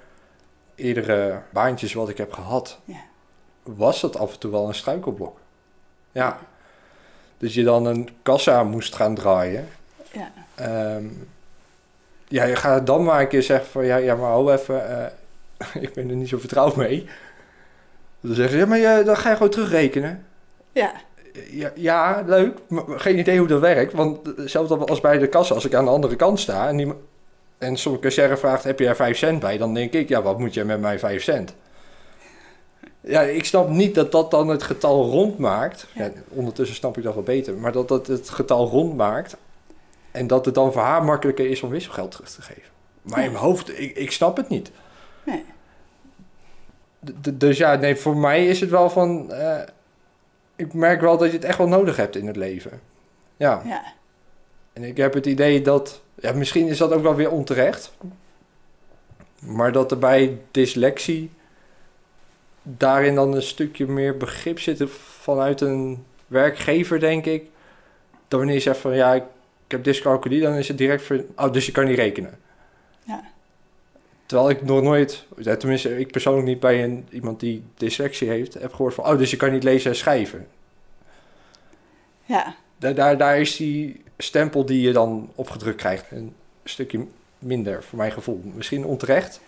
Eerdere 0.75 1.41
baantjes 1.53 1.93
wat 1.93 2.09
ik 2.09 2.17
heb 2.17 2.33
gehad, 2.33 2.79
ja. 2.85 3.01
was 3.63 4.01
dat 4.01 4.17
af 4.17 4.33
en 4.33 4.39
toe 4.39 4.51
wel 4.51 4.69
een 4.69 4.75
struikelblok. 4.75 5.39
Ja. 6.13 6.39
Dus 7.39 7.55
je 7.55 7.63
dan 7.63 7.87
een 7.87 8.09
kassa 8.23 8.65
moest 8.65 8.95
gaan 8.95 9.15
draaien. 9.15 9.69
Ja. 10.13 10.33
Um, 10.97 11.29
ja, 12.29 12.45
je 12.45 12.57
gaat 12.57 12.87
dan 12.87 13.05
maar 13.05 13.21
een 13.21 13.29
keer 13.29 13.43
zeggen 13.43 13.71
van... 13.71 13.85
Ja, 13.85 13.97
ja 13.97 14.15
maar 14.15 14.31
hou 14.31 14.53
even, 14.53 15.11
uh, 15.71 15.83
ik 15.85 15.95
ben 15.95 16.09
er 16.09 16.17
niet 16.17 16.29
zo 16.29 16.39
vertrouwd 16.39 16.77
mee. 16.77 17.09
Dan 18.21 18.35
zeggen 18.35 18.55
ze, 18.55 18.59
ja, 18.59 18.67
maar 18.67 18.79
je, 18.79 19.03
dan 19.05 19.17
ga 19.17 19.29
je 19.29 19.37
gewoon 19.37 19.51
terugrekenen. 19.51 20.27
Ja. 20.73 20.93
Ja, 21.51 21.73
ja, 21.75 22.23
leuk. 22.27 22.59
Maar 22.69 22.85
geen 22.87 23.19
idee 23.19 23.39
hoe 23.39 23.49
dat 23.49 23.61
werkt. 23.61 23.93
Want 23.93 24.27
hetzelfde 24.37 24.77
als 24.77 25.01
bij 25.01 25.19
de 25.19 25.29
kassa, 25.29 25.55
als 25.55 25.65
ik 25.65 25.75
aan 25.75 25.85
de 25.85 25.91
andere 25.91 26.17
kant 26.17 26.41
sta... 26.41 26.69
en, 26.69 26.77
die, 26.77 26.93
en 27.59 27.77
cashier 28.01 28.39
vraagt, 28.39 28.65
heb 28.65 28.79
je 28.79 28.87
er 28.87 28.97
5 28.97 29.19
cent 29.19 29.41
bij? 29.41 29.59
Dan 29.59 29.75
denk 29.75 29.93
ik, 29.93 30.09
ja, 30.09 30.23
wat 30.23 30.39
moet 30.39 30.55
je 30.55 30.65
met 30.65 30.81
mij 30.81 30.99
5 30.99 31.23
cent? 31.23 31.55
Ja, 33.01 33.21
ik 33.21 33.45
snap 33.45 33.69
niet 33.69 33.95
dat 33.95 34.13
dat 34.13 34.31
dan 34.31 34.49
het 34.49 34.63
getal 34.63 35.05
rond 35.05 35.39
maakt. 35.39 35.87
Ja. 35.95 36.05
Ja, 36.05 36.11
ondertussen 36.29 36.77
snap 36.77 36.97
ik 36.97 37.03
dat 37.03 37.15
wel 37.15 37.23
beter. 37.23 37.57
Maar 37.57 37.73
dat 37.73 37.89
dat 37.89 38.07
het 38.07 38.29
getal 38.29 38.69
rond 38.69 38.97
maakt... 38.97 39.37
En 40.11 40.27
dat 40.27 40.45
het 40.45 40.55
dan 40.55 40.73
voor 40.73 40.83
haar 40.83 41.05
makkelijker 41.05 41.51
is 41.51 41.63
om 41.63 41.71
wisselgeld 41.71 42.11
terug 42.11 42.31
te 42.31 42.43
geven. 42.43 42.71
Maar 43.03 43.25
in 43.25 43.33
mijn 43.33 43.45
hoofd, 43.45 43.79
ik, 43.79 43.97
ik 43.97 44.11
snap 44.13 44.37
het 44.37 44.49
niet. 44.49 44.71
Nee. 45.25 45.45
D 47.23 47.41
dus 47.41 47.59
ja, 47.59 47.75
nee, 47.75 47.97
voor 47.97 48.17
mij 48.17 48.47
is 48.47 48.61
het 48.61 48.71
wel 48.71 48.91
van... 48.91 49.27
Uh, 49.31 49.59
ik 50.61 50.75
merk 50.75 51.01
wel 51.01 51.19
dat 51.19 51.31
je 51.31 51.37
het 51.37 51.45
echt 51.45 51.59
wel 51.59 51.69
nodig 51.69 51.97
hebt 51.97 52.17
in 52.17 52.27
het 52.27 52.37
leven. 52.37 52.81
Ja. 53.37 53.63
ja. 53.65 53.83
En 54.73 54.85
ik 54.85 54.97
heb 54.97 55.15
het 55.15 55.27
idee 55.27 55.63
dat... 55.63 56.03
Ja, 56.15 56.33
misschien 56.33 56.67
is 56.67 56.79
dat 56.79 56.93
ook 56.93 57.03
wel 57.03 57.15
weer 57.15 57.31
onterecht. 57.31 57.93
Maar 59.41 59.73
dat 59.73 59.91
er 59.91 59.99
bij 59.99 60.39
dyslexie... 60.51 61.31
daarin 62.63 63.15
dan 63.15 63.35
een 63.35 63.43
stukje 63.43 63.87
meer 63.87 64.17
begrip 64.17 64.61
zit 64.61 64.91
vanuit 65.21 65.61
een 65.61 66.05
werkgever, 66.27 67.01
denk 67.01 67.27
ik. 67.27 67.45
Dan 68.29 68.39
wanneer 68.39 68.57
je 68.57 68.63
zegt 68.63 68.79
van... 68.79 68.95
ja, 68.95 69.15
ik 69.15 69.25
heb 69.69 69.85
dyscalculie, 69.85 70.41
dan 70.41 70.55
is 70.55 70.69
het 70.69 70.79
direct 70.79 71.03
voor... 71.03 71.25
Oh, 71.37 71.53
dus 71.53 71.67
je 71.67 71.73
kan 71.73 71.85
niet 71.85 71.99
rekenen. 71.99 72.39
Terwijl 74.31 74.51
ik 74.51 74.63
nog 74.63 74.83
nooit, 74.83 75.25
tenminste 75.59 75.99
ik 75.99 76.11
persoonlijk 76.11 76.47
niet 76.47 76.61
bij 76.61 76.85
een, 76.85 77.07
iemand 77.11 77.41
die 77.41 77.65
dyslexie 77.75 78.29
heeft, 78.29 78.55
heb 78.55 78.73
gehoord 78.73 78.95
van... 78.95 79.05
Oh, 79.07 79.19
dus 79.19 79.31
je 79.31 79.37
kan 79.37 79.53
niet 79.53 79.63
lezen 79.63 79.91
en 79.91 79.97
schrijven. 79.97 80.49
Ja. 82.25 82.55
Daar, 82.79 82.95
daar, 82.95 83.19
daar 83.19 83.41
is 83.41 83.57
die 83.57 84.03
stempel 84.19 84.67
die 84.67 84.81
je 84.81 84.93
dan 84.93 85.31
opgedrukt 85.35 85.77
krijgt 85.77 86.11
een 86.11 86.35
stukje 86.65 87.07
minder, 87.39 87.85
voor 87.85 87.99
mijn 87.99 88.13
gevoel. 88.13 88.41
Misschien 88.55 88.85
onterecht. 88.85 89.41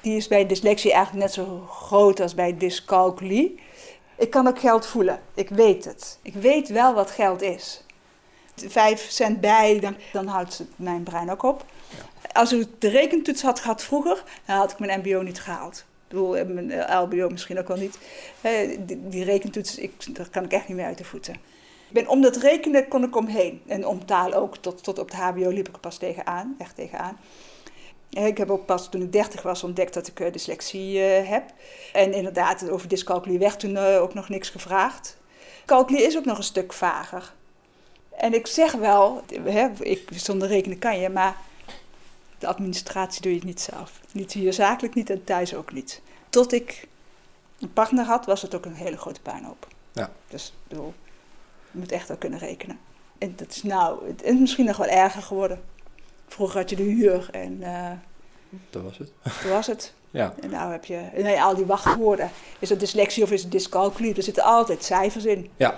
Die 0.00 0.16
is 0.16 0.28
bij 0.28 0.46
dyslexie 0.46 0.92
eigenlijk 0.92 1.24
net 1.24 1.34
zo 1.34 1.66
groot 1.70 2.20
als 2.20 2.34
bij 2.34 2.56
dyscalculie. 2.56 3.60
Ik 4.18 4.30
kan 4.30 4.46
ook 4.46 4.58
geld 4.58 4.86
voelen. 4.86 5.20
Ik 5.34 5.48
weet 5.48 5.84
het. 5.84 6.18
Ik 6.22 6.34
weet 6.34 6.68
wel 6.68 6.94
wat 6.94 7.10
geld 7.10 7.42
is 7.42 7.84
vijf 8.56 9.06
cent 9.10 9.40
bij, 9.40 9.80
dan, 9.80 9.96
dan 10.12 10.26
houdt 10.26 10.64
mijn 10.76 11.02
brein 11.02 11.30
ook 11.30 11.42
op. 11.42 11.64
Als 12.34 12.52
ik 12.52 12.66
de 12.78 12.88
rekentoets 12.88 13.42
had 13.42 13.60
gehad 13.60 13.82
vroeger, 13.82 14.22
dan 14.46 14.56
had 14.56 14.70
ik 14.70 14.78
mijn 14.78 15.00
MBO 15.00 15.22
niet 15.22 15.40
gehaald. 15.40 15.76
Ik 15.76 16.08
bedoel, 16.08 16.44
mijn 16.44 16.92
LBO 17.02 17.28
misschien 17.28 17.58
ook 17.58 17.68
wel 17.68 17.76
niet. 17.76 17.98
Die, 18.86 19.08
die 19.08 19.24
rekentoets, 19.24 19.78
ik, 19.78 20.16
daar 20.16 20.28
kan 20.30 20.44
ik 20.44 20.52
echt 20.52 20.68
niet 20.68 20.76
meer 20.76 20.86
uit 20.86 20.98
de 20.98 21.04
voeten. 21.04 21.34
Ik 21.88 21.92
ben, 21.92 22.08
om 22.08 22.20
dat 22.20 22.36
rekenen 22.36 22.88
kon 22.88 23.04
ik 23.04 23.16
omheen. 23.16 23.62
En 23.66 23.86
om 23.86 24.06
taal 24.06 24.32
ook. 24.32 24.56
Tot, 24.56 24.84
tot 24.84 24.98
op 24.98 25.10
het 25.10 25.20
HBO 25.20 25.48
liep 25.48 25.68
ik 25.68 25.74
er 25.74 25.80
pas 25.80 25.98
tegenaan. 25.98 26.54
Echt 26.58 26.74
tegenaan. 26.74 27.18
Ik 28.10 28.38
heb 28.38 28.50
ook 28.50 28.66
pas 28.66 28.90
toen 28.90 29.02
ik 29.02 29.12
30 29.12 29.42
was 29.42 29.62
ontdekt 29.62 29.94
dat 29.94 30.06
ik 30.06 30.32
dyslexie 30.32 30.98
heb. 31.00 31.44
En 31.92 32.12
inderdaad, 32.12 32.70
over 32.70 32.88
dyscalculie 32.88 33.38
werd 33.38 33.60
toen 33.60 33.76
ook 33.76 34.14
nog 34.14 34.28
niks 34.28 34.48
gevraagd. 34.50 35.16
Calculie 35.64 36.02
is 36.02 36.16
ook 36.16 36.24
nog 36.24 36.38
een 36.38 36.44
stuk 36.44 36.72
vager. 36.72 37.32
En 38.16 38.34
ik 38.34 38.46
zeg 38.46 38.72
wel, 38.72 39.22
hè, 39.42 39.68
ik, 39.80 40.08
zonder 40.14 40.48
rekenen 40.48 40.78
kan 40.78 41.00
je, 41.00 41.08
maar 41.08 41.36
de 42.44 42.50
administratie 42.50 43.22
doe 43.22 43.34
je 43.34 43.44
niet 43.44 43.60
zelf. 43.60 44.00
Niet 44.12 44.32
hier 44.32 44.52
zakelijk 44.52 44.94
niet 44.94 45.10
en 45.10 45.24
thuis 45.24 45.54
ook 45.54 45.72
niet. 45.72 46.00
Tot 46.28 46.52
ik 46.52 46.88
een 47.60 47.72
partner 47.72 48.04
had, 48.04 48.26
was 48.26 48.42
het 48.42 48.54
ook 48.54 48.64
een 48.64 48.74
hele 48.74 48.96
grote 48.96 49.20
puinhoop. 49.20 49.66
Ja. 49.92 50.10
Dus 50.28 50.46
ik 50.46 50.68
bedoel, 50.68 50.94
je 51.70 51.78
moet 51.78 51.92
echt 51.92 52.08
wel 52.08 52.16
kunnen 52.16 52.38
rekenen. 52.38 52.78
En 53.18 53.32
dat 53.36 53.50
is 53.50 53.62
nou, 53.62 54.06
het 54.06 54.22
is 54.22 54.38
misschien 54.38 54.64
nog 54.64 54.76
wel 54.76 54.88
erger 54.88 55.22
geworden. 55.22 55.62
Vroeger 56.28 56.58
had 56.60 56.70
je 56.70 56.76
de 56.76 56.82
huur 56.82 57.28
en... 57.32 57.52
Uh, 57.60 57.90
dat 58.70 58.82
was 58.82 58.98
het. 58.98 59.10
Dat 59.22 59.50
was 59.50 59.66
het. 59.66 59.92
Ja. 60.10 60.34
En 60.40 60.50
nou 60.50 60.72
heb 60.72 60.84
je 60.84 61.08
nee, 61.14 61.42
al 61.42 61.54
die 61.54 61.64
wachtwoorden. 61.64 62.30
Is 62.58 62.68
het 62.68 62.80
dyslexie 62.80 63.22
of 63.22 63.30
is 63.30 63.42
het 63.42 63.52
dyscalculie? 63.52 64.14
Er 64.14 64.22
zitten 64.22 64.42
altijd 64.42 64.84
cijfers 64.84 65.24
in. 65.24 65.50
Ja. 65.56 65.76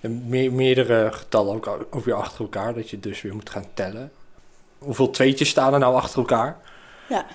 En 0.00 0.28
me 0.28 0.50
meerdere 0.50 1.12
getallen 1.12 1.54
ook, 1.54 1.66
ook 1.66 2.04
weer 2.04 2.14
achter 2.14 2.40
elkaar, 2.40 2.74
dat 2.74 2.90
je 2.90 3.00
dus 3.00 3.22
weer 3.22 3.34
moet 3.34 3.50
gaan 3.50 3.64
tellen. 3.74 4.12
Hoeveel 4.78 5.10
tweetjes 5.10 5.48
staan 5.48 5.72
er 5.72 5.78
nou 5.78 5.94
achter 5.94 6.18
elkaar? 6.18 6.56
Ja. 7.08 7.26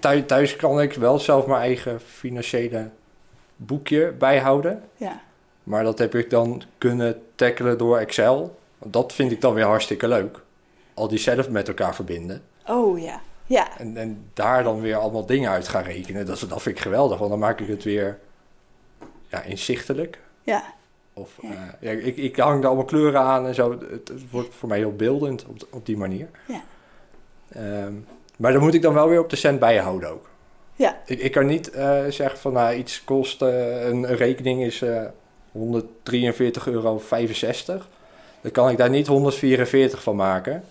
Thuis, 0.00 0.22
thuis 0.26 0.56
kan 0.56 0.80
ik 0.80 0.92
wel 0.92 1.18
zelf 1.18 1.46
mijn 1.46 1.60
eigen 1.60 2.00
financiële 2.00 2.90
boekje 3.56 4.12
bijhouden. 4.12 4.82
Ja. 4.96 5.20
Maar 5.62 5.84
dat 5.84 5.98
heb 5.98 6.14
ik 6.14 6.30
dan 6.30 6.62
kunnen 6.78 7.22
tackelen 7.34 7.78
door 7.78 7.98
Excel. 7.98 8.58
Dat 8.78 9.12
vind 9.12 9.32
ik 9.32 9.40
dan 9.40 9.54
weer 9.54 9.64
hartstikke 9.64 10.08
leuk. 10.08 10.40
Al 10.94 11.08
die 11.08 11.18
zelf 11.18 11.48
met 11.48 11.68
elkaar 11.68 11.94
verbinden. 11.94 12.42
Oh 12.66 13.00
ja, 13.00 13.20
ja. 13.46 13.78
En, 13.78 13.96
en 13.96 14.30
daar 14.34 14.62
dan 14.62 14.80
weer 14.80 14.96
allemaal 14.96 15.26
dingen 15.26 15.50
uit 15.50 15.68
gaan 15.68 15.82
rekenen. 15.82 16.26
Dat, 16.26 16.46
dat 16.48 16.62
vind 16.62 16.76
ik 16.76 16.82
geweldig, 16.82 17.18
want 17.18 17.30
dan 17.30 17.38
maak 17.38 17.60
ik 17.60 17.68
het 17.68 17.84
weer 17.84 18.18
ja, 19.28 19.42
inzichtelijk. 19.42 20.18
Ja. 20.42 20.74
Of, 21.14 21.38
Ja. 21.40 21.48
eh, 21.48 21.56
ja, 21.80 21.90
ik, 21.90 22.16
ik 22.16 22.36
hang 22.36 22.60
er 22.60 22.66
allemaal 22.66 22.84
kleuren 22.84 23.20
aan 23.20 23.46
en 23.46 23.54
zo. 23.54 23.70
Het, 23.72 24.08
het 24.08 24.30
wordt 24.30 24.54
voor 24.54 24.68
mij 24.68 24.78
heel 24.78 24.96
beeldend 24.96 25.44
op, 25.46 25.56
op 25.70 25.86
die 25.86 25.96
manier. 25.96 26.28
Ja. 26.48 26.62
Ehm, 27.48 27.92
maar 28.36 28.52
dan 28.52 28.62
moet 28.62 28.74
ik 28.74 28.82
dan 28.82 28.94
wel 28.94 29.08
weer 29.08 29.20
op 29.20 29.30
de 29.30 29.36
cent 29.36 29.58
bijhouden 29.58 30.10
ook. 30.10 30.28
Ja. 30.74 30.98
Ik, 31.06 31.18
ik 31.20 31.32
kan 31.32 31.46
niet 31.46 31.70
eh, 31.70 32.04
zeggen 32.08 32.38
van 32.38 32.52
nou, 32.52 32.74
iets 32.74 33.04
kost, 33.04 33.42
eh, 33.42 33.84
een, 33.84 34.02
een 34.02 34.16
rekening 34.16 34.62
is 34.62 34.82
eh 34.82 35.04
143,65 35.52 36.64
euro. 36.64 37.00
Dan 38.40 38.50
kan 38.52 38.70
ik 38.70 38.76
daar 38.76 38.90
niet 38.90 39.06
144 39.06 40.02
van 40.02 40.16
maken. 40.16 40.64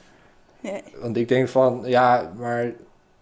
Nee. 0.59 0.83
Want 1.01 1.17
ik 1.17 1.27
denk 1.27 1.47
van, 1.47 1.81
ja, 1.85 2.31
maar 2.37 2.71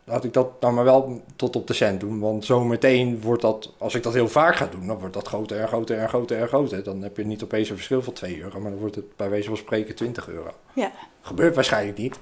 laat 0.09 0.23
ik 0.23 0.33
dat 0.33 0.61
nou 0.61 0.73
maar 0.73 0.83
wel 0.83 1.21
tot 1.35 1.55
op 1.55 1.67
de 1.67 1.73
cent 1.73 1.99
doen. 1.99 2.19
Want 2.19 2.45
zometeen 2.45 3.21
wordt 3.21 3.41
dat, 3.41 3.73
als 3.77 3.95
ik 3.95 4.03
dat 4.03 4.13
heel 4.13 4.27
vaak 4.27 4.55
ga 4.55 4.65
doen, 4.65 4.87
dan 4.87 4.97
wordt 4.97 5.13
dat 5.13 5.27
groter 5.27 5.59
en 5.59 5.67
groter 5.67 5.97
en 5.97 6.09
groter 6.09 6.41
en 6.41 6.47
groter. 6.47 6.83
Dan 6.83 7.01
heb 7.01 7.17
je 7.17 7.25
niet 7.25 7.43
opeens 7.43 7.69
een 7.69 7.75
verschil 7.75 8.01
van 8.01 8.13
2 8.13 8.41
euro, 8.41 8.59
maar 8.59 8.71
dan 8.71 8.79
wordt 8.79 8.95
het 8.95 9.15
bij 9.15 9.29
wijze 9.29 9.47
van 9.47 9.57
spreken 9.57 9.95
20 9.95 10.29
euro. 10.29 10.51
Ja. 10.73 10.91
Gebeurt 11.21 11.55
waarschijnlijk 11.55 11.97
niet. 11.97 12.19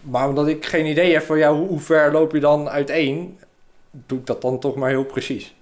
Maar 0.00 0.28
omdat 0.28 0.48
ik 0.48 0.64
geen 0.66 0.86
idee 0.86 1.12
heb 1.12 1.22
van, 1.22 1.38
ja, 1.38 1.54
hoe, 1.54 1.68
hoe 1.68 1.80
ver 1.80 2.12
loop 2.12 2.32
je 2.32 2.40
dan 2.40 2.68
uiteen, 2.68 3.38
doe 3.90 4.18
ik 4.18 4.26
dat 4.26 4.42
dan 4.42 4.58
toch 4.58 4.74
maar 4.74 4.88
heel 4.88 5.04
precies. 5.04 5.54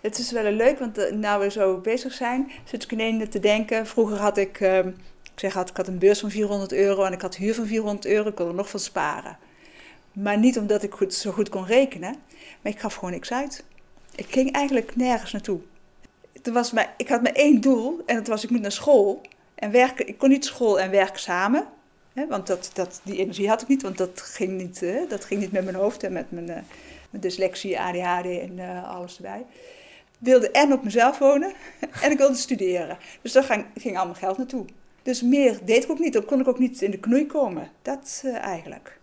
Het 0.00 0.18
is 0.18 0.32
wel 0.32 0.52
leuk, 0.52 0.78
want 0.78 0.98
uh, 0.98 1.12
nou 1.12 1.40
we 1.40 1.50
zo 1.50 1.78
bezig 1.78 2.12
zijn, 2.12 2.50
zit 2.64 2.82
ik 2.82 2.92
ineens 2.92 3.28
te 3.28 3.38
denken. 3.38 3.86
Vroeger 3.86 4.16
had 4.16 4.36
ik, 4.36 4.60
uh, 4.60 4.78
ik 5.36 5.42
zeg 5.42 5.52
had, 5.52 5.70
ik 5.70 5.76
had 5.76 5.88
een 5.88 5.98
beurs 5.98 6.20
van 6.20 6.30
400 6.30 6.72
euro 6.72 7.04
en 7.04 7.12
ik 7.12 7.20
had 7.20 7.36
huur 7.36 7.54
van 7.54 7.66
400 7.66 8.06
euro. 8.06 8.28
Ik 8.28 8.34
kon 8.34 8.48
er 8.48 8.54
nog 8.54 8.70
van 8.70 8.80
sparen. 8.80 9.38
Maar 10.12 10.38
niet 10.38 10.58
omdat 10.58 10.82
ik 10.82 10.92
goed, 10.92 11.14
zo 11.14 11.30
goed 11.30 11.48
kon 11.48 11.66
rekenen, 11.66 12.14
maar 12.62 12.72
ik 12.72 12.80
gaf 12.80 12.94
gewoon 12.94 13.10
niks 13.10 13.32
uit. 13.32 13.64
Ik 14.14 14.26
ging 14.28 14.52
eigenlijk 14.52 14.96
nergens 14.96 15.32
naartoe. 15.32 15.60
Er 16.42 16.52
was 16.52 16.72
maar, 16.72 16.94
ik 16.96 17.08
had 17.08 17.22
maar 17.22 17.32
één 17.32 17.60
doel 17.60 18.02
en 18.06 18.16
dat 18.16 18.26
was 18.26 18.44
ik 18.44 18.50
moet 18.50 18.60
naar 18.60 18.72
school 18.72 19.20
en 19.54 19.70
werken. 19.70 20.08
Ik 20.08 20.18
kon 20.18 20.28
niet 20.28 20.44
school 20.44 20.80
en 20.80 20.90
werk 20.90 21.16
samen. 21.16 21.66
Hè, 22.12 22.26
want 22.26 22.46
dat, 22.46 22.70
dat, 22.72 23.00
die 23.02 23.18
energie 23.18 23.48
had 23.48 23.62
ik 23.62 23.68
niet, 23.68 23.82
want 23.82 23.98
dat 23.98 24.20
ging 24.20 24.52
niet, 24.52 24.80
hè, 24.80 25.06
dat 25.08 25.24
ging 25.24 25.40
niet 25.40 25.52
met 25.52 25.64
mijn 25.64 25.76
hoofd 25.76 26.02
en 26.02 26.12
met 26.12 26.30
mijn, 26.30 26.48
uh, 26.48 26.54
mijn 27.10 27.22
dyslexie, 27.22 27.80
ADHD 27.80 28.26
en 28.26 28.52
uh, 28.58 28.90
alles 28.90 29.16
erbij 29.16 29.44
wilde 30.18 30.50
en 30.50 30.72
op 30.72 30.84
mezelf 30.84 31.18
wonen 31.18 31.52
en 32.02 32.10
ik 32.10 32.18
wilde 32.18 32.36
studeren. 32.36 32.98
Dus 33.22 33.32
daar 33.32 33.44
ging, 33.44 33.66
ging 33.74 33.98
al 33.98 34.04
mijn 34.04 34.16
geld 34.16 34.38
naartoe. 34.38 34.64
Dus 35.06 35.22
meer 35.22 35.58
deed 35.64 35.84
ik 35.84 35.90
ook 35.90 35.98
niet. 35.98 36.12
Dan 36.12 36.24
kon 36.24 36.40
ik 36.40 36.48
ook 36.48 36.58
niet 36.58 36.82
in 36.82 36.90
de 36.90 36.98
knoei 36.98 37.26
komen. 37.26 37.70
Dat 37.82 38.22
uh, 38.24 38.36
eigenlijk. 38.36 38.98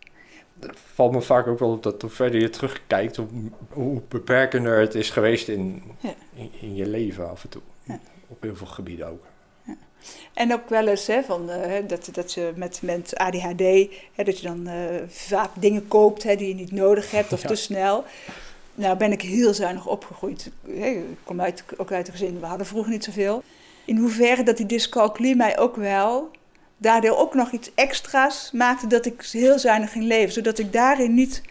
Het 0.60 0.80
valt 0.94 1.12
me 1.12 1.22
vaak 1.22 1.48
ook 1.48 1.60
wel 1.60 1.72
op 1.72 1.84
dat 1.84 2.02
hoe 2.02 2.12
verder 2.12 2.42
je 2.42 2.50
terugkijkt, 2.50 3.16
hoe, 3.16 3.28
hoe 3.70 4.02
beperkender 4.08 4.80
het 4.80 4.96
is 4.96 5.10
geweest 5.10 5.48
in, 5.48 5.84
ja. 6.00 6.14
in, 6.36 6.52
in, 6.62 6.76
je 6.76 6.88
leven 6.88 7.30
af 7.30 7.44
en 7.44 7.50
toe. 7.50 7.62
Ja. 7.84 8.00
Op 8.28 8.42
heel 8.42 8.56
veel 8.56 8.68
gebieden 8.68 9.08
ook. 9.08 9.24
Ja. 9.66 9.76
En 10.34 10.54
ook 10.54 10.70
wel 10.70 10.88
eens 10.88 11.08
hè, 11.08 11.24
van, 11.24 11.50
uh, 11.50 11.88
dat, 11.88 12.10
dat 12.12 12.34
je 12.34 12.54
met, 12.56 12.82
met 12.82 13.16
ADHD, 13.16 13.64
hè, 14.14 14.24
dat 14.24 14.40
je 14.40 14.48
dan 14.48 14.68
uh, 14.68 14.74
vaak 15.08 15.50
dingen 15.60 15.88
koopt 15.88 16.24
hè, 16.24 16.36
die 16.36 16.48
je 16.48 16.56
niet 16.56 16.72
nodig 16.72 17.12
hebt 17.12 17.34
of 17.34 17.42
te 17.52 17.56
snel. 17.56 18.04
Nou 18.76 18.98
ben 18.98 19.12
ik 19.12 19.22
heel 19.22 19.54
zuinig 19.54 19.88
opgegroeid. 19.88 20.52
Ik 20.64 21.00
kom 21.24 21.42
uit, 21.42 21.64
ook 21.78 21.92
uit 21.92 22.08
een 22.08 22.14
gezin, 22.14 22.40
we 22.40 22.46
hadden 22.46 22.68
vroeger 22.68 22.92
niet 22.92 23.04
zoveel. 23.04 23.44
In 23.86 23.98
hoeverre 23.98 24.44
dat 24.44 24.58
die 24.58 24.66
dyscalculie 24.66 25.36
mij 25.36 25.60
ook 25.60 25.76
wel 25.76 26.32
daardoor 26.78 27.18
ook 27.18 27.34
nog 27.34 27.52
iets 27.52 27.72
extra's 27.76 28.52
maakte 28.52 28.88
dat 28.88 29.06
ik 29.06 29.22
heel 29.32 29.60
zuinig 29.60 29.92
ging 29.92 30.06
leven. 30.06 30.34
Zodat 30.34 30.60
ik 30.60 30.74
daarin 30.74 31.14
niet, 31.14 31.42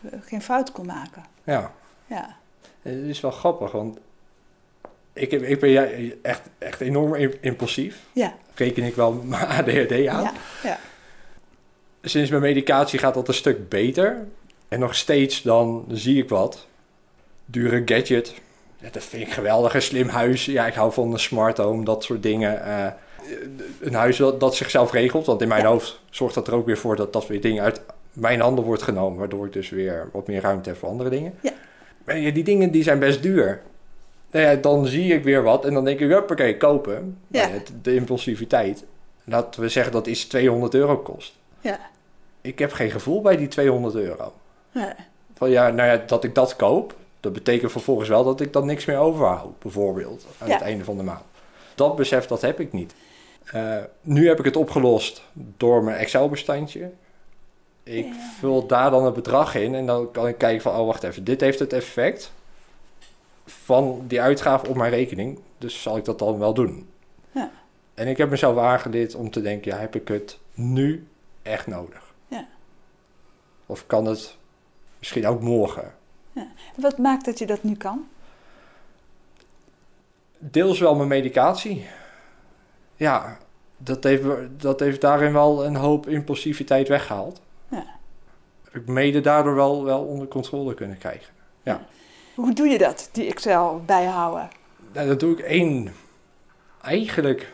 uh, 0.00 0.10
geen 0.24 0.42
fout 0.42 0.72
kon 0.72 0.86
maken. 0.86 1.24
Ja. 1.44 1.72
ja. 2.06 2.36
Het 2.82 2.94
is 2.94 3.20
wel 3.20 3.30
grappig, 3.30 3.72
want 3.72 3.98
ik, 5.12 5.32
ik 5.32 5.60
ben 5.60 6.22
echt, 6.22 6.42
echt 6.58 6.80
enorm 6.80 7.14
impulsief. 7.40 8.00
Ja. 8.12 8.34
Reken 8.54 8.82
ik 8.82 8.94
wel 8.94 9.12
mijn 9.22 9.46
ADHD 9.46 9.92
aan. 9.92 10.22
Ja. 10.22 10.32
ja. 10.62 10.78
Sinds 12.02 12.30
mijn 12.30 12.42
medicatie 12.42 12.98
gaat 12.98 13.14
dat 13.14 13.28
een 13.28 13.34
stuk 13.34 13.68
beter. 13.68 14.26
En 14.68 14.80
nog 14.80 14.94
steeds 14.94 15.42
dan 15.42 15.84
zie 15.88 16.22
ik 16.22 16.28
wat. 16.28 16.66
Dure 17.44 17.82
gadget. 17.84 18.34
Dat 18.90 19.04
vind 19.04 19.26
ik 19.26 19.32
geweldig. 19.32 19.74
Een 19.74 19.82
slim 19.82 20.08
huis. 20.08 20.44
Ja, 20.44 20.66
ik 20.66 20.74
hou 20.74 20.92
van 20.92 21.12
een 21.12 21.18
smart 21.18 21.56
home, 21.58 21.84
dat 21.84 22.04
soort 22.04 22.22
dingen. 22.22 22.62
Uh, 22.66 22.86
een 23.80 23.94
huis 23.94 24.16
dat, 24.16 24.40
dat, 24.40 24.54
zichzelf 24.54 24.92
regelt. 24.92 25.26
Want 25.26 25.42
in 25.42 25.48
mijn 25.48 25.62
ja. 25.62 25.68
hoofd 25.68 26.00
zorgt 26.10 26.34
dat 26.34 26.46
er 26.46 26.54
ook 26.54 26.66
weer 26.66 26.78
voor 26.78 26.96
dat 26.96 27.12
dat 27.12 27.26
weer 27.26 27.40
dingen 27.40 27.62
uit 27.62 27.80
mijn 28.12 28.40
handen 28.40 28.64
wordt 28.64 28.82
genomen. 28.82 29.18
Waardoor 29.18 29.46
ik 29.46 29.52
dus 29.52 29.68
weer 29.68 30.08
wat 30.12 30.26
meer 30.26 30.40
ruimte 30.40 30.68
heb 30.68 30.78
voor 30.78 30.88
andere 30.88 31.10
dingen. 31.10 31.34
Ja. 31.40 31.52
Maar 32.04 32.18
ja, 32.18 32.30
die 32.30 32.44
dingen 32.44 32.70
die 32.70 32.82
zijn 32.82 32.98
best 32.98 33.22
duur. 33.22 33.62
Nou 34.30 34.46
ja, 34.46 34.54
dan 34.54 34.86
zie 34.86 35.14
ik 35.14 35.24
weer 35.24 35.42
wat 35.42 35.64
en 35.64 35.74
dan 35.74 35.84
denk 35.84 36.00
ik, 36.00 36.08
huppakee, 36.08 36.56
kopen. 36.56 37.18
Ja. 37.28 37.48
Nou 37.48 37.60
de 37.82 37.94
impulsiviteit. 37.94 38.84
Laten 39.24 39.60
we 39.60 39.68
zeggen 39.68 39.92
dat 39.92 40.06
iets 40.06 40.24
200 40.24 40.74
euro 40.74 40.96
kost. 40.96 41.34
Ja. 41.60 41.78
Ik 42.40 42.58
heb 42.58 42.72
geen 42.72 42.90
gevoel 42.90 43.22
bij 43.22 43.36
die 43.36 43.48
200 43.48 43.94
euro. 43.94 44.32
Nee. 44.72 44.92
Van 45.34 45.50
ja, 45.50 45.70
nou 45.70 45.88
ja, 45.88 46.02
dat 46.06 46.24
ik 46.24 46.34
dat 46.34 46.56
koop, 46.56 46.94
dat 47.24 47.32
betekent 47.32 47.72
vervolgens 47.72 48.08
wel 48.08 48.24
dat 48.24 48.40
ik 48.40 48.52
dan 48.52 48.66
niks 48.66 48.84
meer 48.84 48.98
overhoud, 48.98 49.58
bijvoorbeeld, 49.58 50.26
aan 50.38 50.48
Ja. 50.48 50.54
het 50.54 50.62
einde 50.62 50.84
van 50.84 50.96
de 50.96 51.02
maand. 51.02 51.24
Dat 51.74 51.96
besef, 51.96 52.26
dat 52.26 52.40
heb 52.40 52.60
ik 52.60 52.72
niet. 52.72 52.94
Eh, 53.44 53.76
nu 54.00 54.28
heb 54.28 54.38
ik 54.38 54.44
het 54.44 54.56
opgelost 54.56 55.22
door 55.32 55.82
mijn 55.84 55.96
Excel-bestandje. 55.96 56.90
Ik 57.82 58.04
Ja. 58.06 58.30
vul 58.38 58.66
daar 58.66 58.90
dan 58.90 59.04
het 59.04 59.14
bedrag 59.14 59.54
in 59.54 59.74
en 59.74 59.86
dan 59.86 60.10
kan 60.10 60.28
ik 60.28 60.38
kijken 60.38 60.62
van, 60.62 60.76
oh 60.80 60.86
wacht 60.86 61.02
even, 61.02 61.24
dit 61.24 61.40
heeft 61.40 61.58
het 61.58 61.72
effect 61.72 62.32
van 63.46 64.04
die 64.06 64.20
uitgave 64.20 64.68
op 64.68 64.76
mijn 64.76 64.90
rekening, 64.90 65.38
dus 65.58 65.82
zal 65.82 65.96
ik 65.96 66.04
dat 66.04 66.18
dan 66.18 66.38
wel 66.38 66.54
doen. 66.54 66.88
Ja. 67.30 67.50
En 67.94 68.08
ik 68.08 68.16
heb 68.16 68.30
mezelf 68.30 68.56
aangeleerd 68.58 69.14
om 69.14 69.30
te 69.30 69.40
denken, 69.40 69.70
ja, 69.72 69.78
heb 69.78 69.94
ik 69.94 70.08
het 70.08 70.38
nu 70.54 71.06
echt 71.42 71.66
nodig? 71.66 72.14
Ja. 72.28 72.46
Of 73.66 73.86
kan 73.86 74.04
het 74.06 74.36
misschien 74.98 75.26
ook 75.26 75.40
morgen? 75.40 75.94
Wat 76.76 76.98
maakt 76.98 77.24
dat 77.24 77.38
je 77.38 77.46
dat 77.46 77.62
nu 77.62 77.74
kan? 77.74 78.08
Deels 80.38 80.78
wel 80.78 80.94
mijn 80.94 81.08
medicatie. 81.08 81.86
Ja, 82.96 83.38
dat 83.76 84.04
heeft, 84.04 84.22
dat 84.56 84.80
heeft 84.80 85.00
daarin 85.00 85.32
wel 85.32 85.64
een 85.64 85.76
hoop 85.76 86.08
impulsiviteit 86.08 86.88
weggehaald. 86.88 87.40
Ja. 87.68 87.84
Heb 88.64 88.82
ik 88.82 88.88
mede 88.88 89.20
daardoor 89.20 89.54
wel, 89.54 89.84
wel 89.84 90.00
onder 90.00 90.28
controle 90.28 90.74
kunnen 90.74 90.98
krijgen. 90.98 91.32
Hoe 92.34 92.52
doe 92.52 92.68
je 92.68 92.78
dat, 92.78 93.08
die 93.12 93.26
Excel 93.26 93.82
bijhouden? 93.86 94.48
Nou, 94.92 95.08
dat 95.08 95.20
doe 95.20 95.32
ik 95.32 95.38
één, 95.38 95.94
eigenlijk 96.82 97.52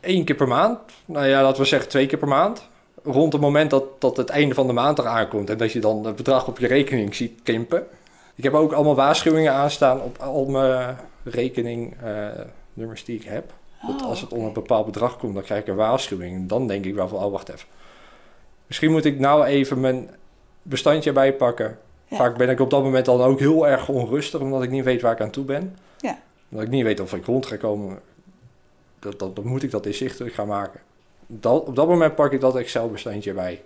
één 0.00 0.24
keer 0.24 0.36
per 0.36 0.48
maand. 0.48 0.78
Nou 1.04 1.26
ja, 1.26 1.42
laten 1.42 1.62
we 1.62 1.68
zeggen 1.68 1.88
twee 1.88 2.06
keer 2.06 2.18
per 2.18 2.28
maand. 2.28 2.68
Rond 3.02 3.32
het 3.32 3.42
moment 3.42 3.70
dat, 3.70 4.00
dat 4.00 4.16
het 4.16 4.28
einde 4.28 4.54
van 4.54 4.66
de 4.66 4.72
maand 4.72 4.98
eraan 4.98 5.28
komt 5.28 5.50
en 5.50 5.58
dat 5.58 5.72
je 5.72 5.80
dan 5.80 6.06
het 6.06 6.16
bedrag 6.16 6.48
op 6.48 6.58
je 6.58 6.66
rekening 6.66 7.14
ziet 7.14 7.40
kimpen. 7.42 7.86
Ik 8.34 8.44
heb 8.44 8.54
ook 8.54 8.72
allemaal 8.72 8.94
waarschuwingen 8.94 9.52
aanstaan 9.52 10.00
op 10.00 10.16
al 10.18 10.44
mijn 10.44 10.96
rekeningnummers 11.24 13.04
die 13.04 13.16
ik 13.16 13.24
heb. 13.24 13.52
Dat 13.86 14.02
Oh, 14.02 14.08
als 14.08 14.20
het 14.20 14.32
onder 14.32 14.46
een 14.46 14.52
bepaald 14.52 14.86
bedrag 14.86 15.16
komt, 15.18 15.34
dan 15.34 15.42
krijg 15.42 15.60
ik 15.60 15.68
een 15.68 15.74
waarschuwing. 15.74 16.48
Dan 16.48 16.66
denk 16.66 16.84
ik 16.84 16.94
wel 16.94 17.08
van, 17.08 17.24
oh 17.24 17.32
wacht 17.32 17.48
even. 17.48 17.68
Misschien 18.66 18.90
moet 18.90 19.04
ik 19.04 19.18
nou 19.18 19.44
even 19.44 19.80
mijn 19.80 20.10
bestandje 20.62 21.12
bijpakken. 21.12 21.78
Ja. 22.08 22.16
Vaak 22.16 22.36
ben 22.36 22.48
ik 22.50 22.60
op 22.60 22.70
dat 22.70 22.82
moment 22.82 23.04
dan 23.04 23.20
ook 23.20 23.38
heel 23.38 23.66
erg 23.68 23.88
onrustig, 23.88 24.40
omdat 24.40 24.62
ik 24.62 24.70
niet 24.70 24.84
weet 24.84 25.02
waar 25.02 25.12
ik 25.12 25.20
aan 25.20 25.30
toe 25.30 25.44
ben. 25.44 25.76
Ja. 25.98 26.18
Omdat 26.50 26.66
ik 26.66 26.70
niet 26.72 26.84
weet 26.84 27.00
of 27.00 27.14
ik 27.14 27.24
rond 27.24 27.46
ga 27.46 27.56
komen. 27.56 28.00
Dat, 28.98 29.18
dat, 29.18 29.36
dan 29.36 29.46
moet 29.46 29.62
ik 29.62 29.70
dat 29.70 29.86
inzichtelijk 29.86 30.34
gaan 30.34 30.46
maken. 30.48 30.80
Dat, 31.26 31.64
op 31.66 31.76
dat 31.76 31.88
moment 31.88 32.14
pak 32.14 32.32
ik 32.32 32.40
dat 32.40 32.56
Excel-bestandje 32.56 33.32
bij. 33.32 33.62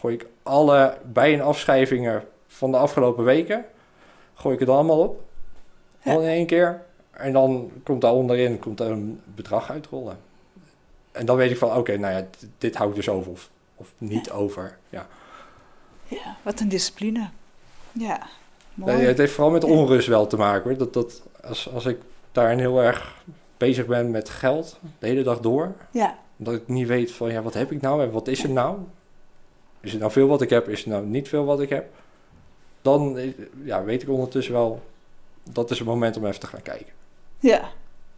Gooi 0.00 0.14
ik 0.14 0.26
alle 0.42 0.96
bij- 1.12 1.34
en 1.34 1.40
afschrijvingen 1.40 2.24
van 2.46 2.70
de 2.70 2.76
afgelopen 2.76 3.24
weken, 3.24 3.64
gooi 4.40 4.54
ik 4.54 4.60
het 4.60 4.68
allemaal 4.68 4.98
op. 4.98 5.22
Ja. 6.02 6.12
Al 6.12 6.20
in 6.20 6.28
één 6.28 6.46
keer. 6.46 6.82
En 7.10 7.32
dan 7.32 7.70
komt 7.82 8.00
daar 8.00 8.12
onderin 8.12 8.58
komt 8.58 8.80
er 8.80 8.90
een 8.90 9.20
bedrag 9.34 9.70
uitrollen. 9.70 10.18
En 11.12 11.26
dan 11.26 11.36
weet 11.36 11.50
ik 11.50 11.56
van, 11.56 11.76
oké, 11.76 11.96
nou 11.96 12.14
ja, 12.14 12.20
dit, 12.20 12.48
dit 12.58 12.76
hou 12.76 12.90
ik 12.90 12.96
dus 12.96 13.08
over 13.08 13.32
of, 13.32 13.50
of 13.76 13.92
niet 13.98 14.30
over. 14.30 14.78
Ja. 14.88 15.06
Ja, 16.06 16.36
wat 16.42 16.60
een 16.60 16.68
discipline. 16.68 17.28
Ja, 17.92 18.26
mooi. 18.74 18.96
Nee, 18.96 19.06
het 19.06 19.18
heeft 19.18 19.32
vooral 19.32 19.52
met 19.52 19.64
onrust 19.64 20.08
wel 20.08 20.26
te 20.26 20.36
maken. 20.36 20.68
Hoor. 20.70 20.78
Dat, 20.78 20.92
dat, 20.92 21.22
als, 21.42 21.72
als 21.72 21.86
ik 21.86 21.98
daarin 22.32 22.58
heel 22.58 22.82
erg 22.82 23.22
bezig 23.56 23.86
ben 23.86 24.10
met 24.10 24.28
geld, 24.28 24.78
de 24.98 25.06
hele 25.06 25.22
dag 25.22 25.40
door, 25.40 25.72
Ja, 25.90 26.18
dat 26.36 26.54
ik 26.54 26.68
niet 26.68 26.86
weet 26.86 27.12
van, 27.12 27.32
ja, 27.32 27.42
wat 27.42 27.54
heb 27.54 27.72
ik 27.72 27.80
nou 27.80 28.02
en 28.02 28.10
wat 28.10 28.28
is 28.28 28.42
er 28.42 28.50
nou? 28.50 28.78
Is 29.80 29.90
het 29.90 30.00
nou 30.00 30.12
veel 30.12 30.26
wat 30.26 30.42
ik 30.42 30.50
heb? 30.50 30.68
Is 30.68 30.78
het 30.78 30.88
nou 30.88 31.06
niet 31.06 31.28
veel 31.28 31.44
wat 31.44 31.60
ik 31.60 31.68
heb? 31.68 31.88
Dan 32.82 33.18
eh, 33.18 33.32
ja, 33.64 33.84
weet 33.84 34.02
ik 34.02 34.08
ondertussen 34.08 34.52
wel, 34.52 34.82
dat 35.42 35.70
is 35.70 35.78
het 35.78 35.88
moment 35.88 36.16
om 36.16 36.26
even 36.26 36.40
te 36.40 36.46
gaan 36.46 36.62
kijken. 36.62 36.92
ja. 37.38 37.68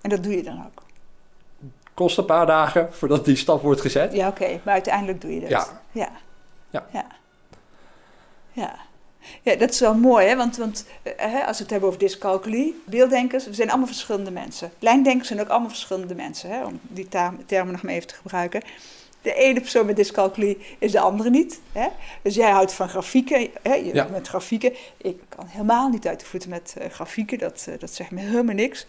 En 0.00 0.10
dat 0.10 0.22
doe 0.22 0.36
je 0.36 0.42
dan 0.42 0.64
ook. 0.66 0.82
Kost 1.94 2.18
een 2.18 2.24
paar 2.24 2.46
dagen 2.46 2.94
voordat 2.94 3.24
die 3.24 3.36
stap 3.36 3.62
wordt 3.62 3.80
gezet. 3.80 4.12
Ja, 4.12 4.28
oké. 4.28 4.60
Maar 4.64 4.74
uiteindelijk 4.74 5.20
doe 5.20 5.34
je 5.34 5.40
dat. 5.40 5.48
Ja. 5.50 5.66
Ja. 5.92 6.10
Ja. 6.70 6.86
Ja. 6.92 7.06
Ja. 8.52 8.74
Ja, 9.42 9.56
dat 9.56 9.70
is 9.70 9.80
wel 9.80 9.94
mooi, 9.94 10.26
hè? 10.26 10.36
want, 10.36 10.56
want 10.56 10.86
eh, 11.02 11.12
hè, 11.16 11.44
als 11.46 11.56
we 11.56 11.62
het 11.62 11.70
hebben 11.70 11.88
over 11.88 12.00
dyscalculie, 12.00 12.82
beelddenkers, 12.86 13.46
we 13.46 13.54
zijn 13.54 13.68
allemaal 13.68 13.86
verschillende 13.86 14.30
mensen. 14.30 14.70
Lijndenkers 14.78 15.28
zijn 15.28 15.40
ook 15.40 15.48
allemaal 15.48 15.68
verschillende 15.68 16.14
mensen, 16.14 16.50
hè? 16.50 16.64
om 16.64 16.80
die 16.82 17.08
term- 17.08 17.46
termen 17.46 17.72
nog 17.72 17.82
maar 17.82 17.92
even 17.92 18.08
te 18.08 18.14
gebruiken. 18.14 18.62
De 19.22 19.34
ene 19.34 19.60
persoon 19.60 19.86
met 19.86 19.96
dyscalculie 19.96 20.58
is 20.78 20.92
de 20.92 21.00
andere 21.00 21.30
niet. 21.30 21.60
Hè? 21.72 21.86
Dus 22.22 22.34
jij 22.34 22.50
houdt 22.50 22.72
van 22.72 22.88
grafieken, 22.88 23.48
hè? 23.62 23.74
je 23.74 23.94
Ja. 23.94 24.08
met 24.10 24.28
grafieken. 24.28 24.72
Ik 24.96 25.20
kan 25.28 25.46
helemaal 25.46 25.88
niet 25.88 26.06
uit 26.06 26.20
de 26.20 26.26
voeten 26.26 26.50
met 26.50 26.74
eh, 26.78 26.90
grafieken, 26.90 27.38
dat, 27.38 27.66
eh, 27.68 27.74
dat 27.78 27.90
zegt 27.94 28.10
me 28.10 28.20
helemaal 28.20 28.54
niks. 28.54 28.86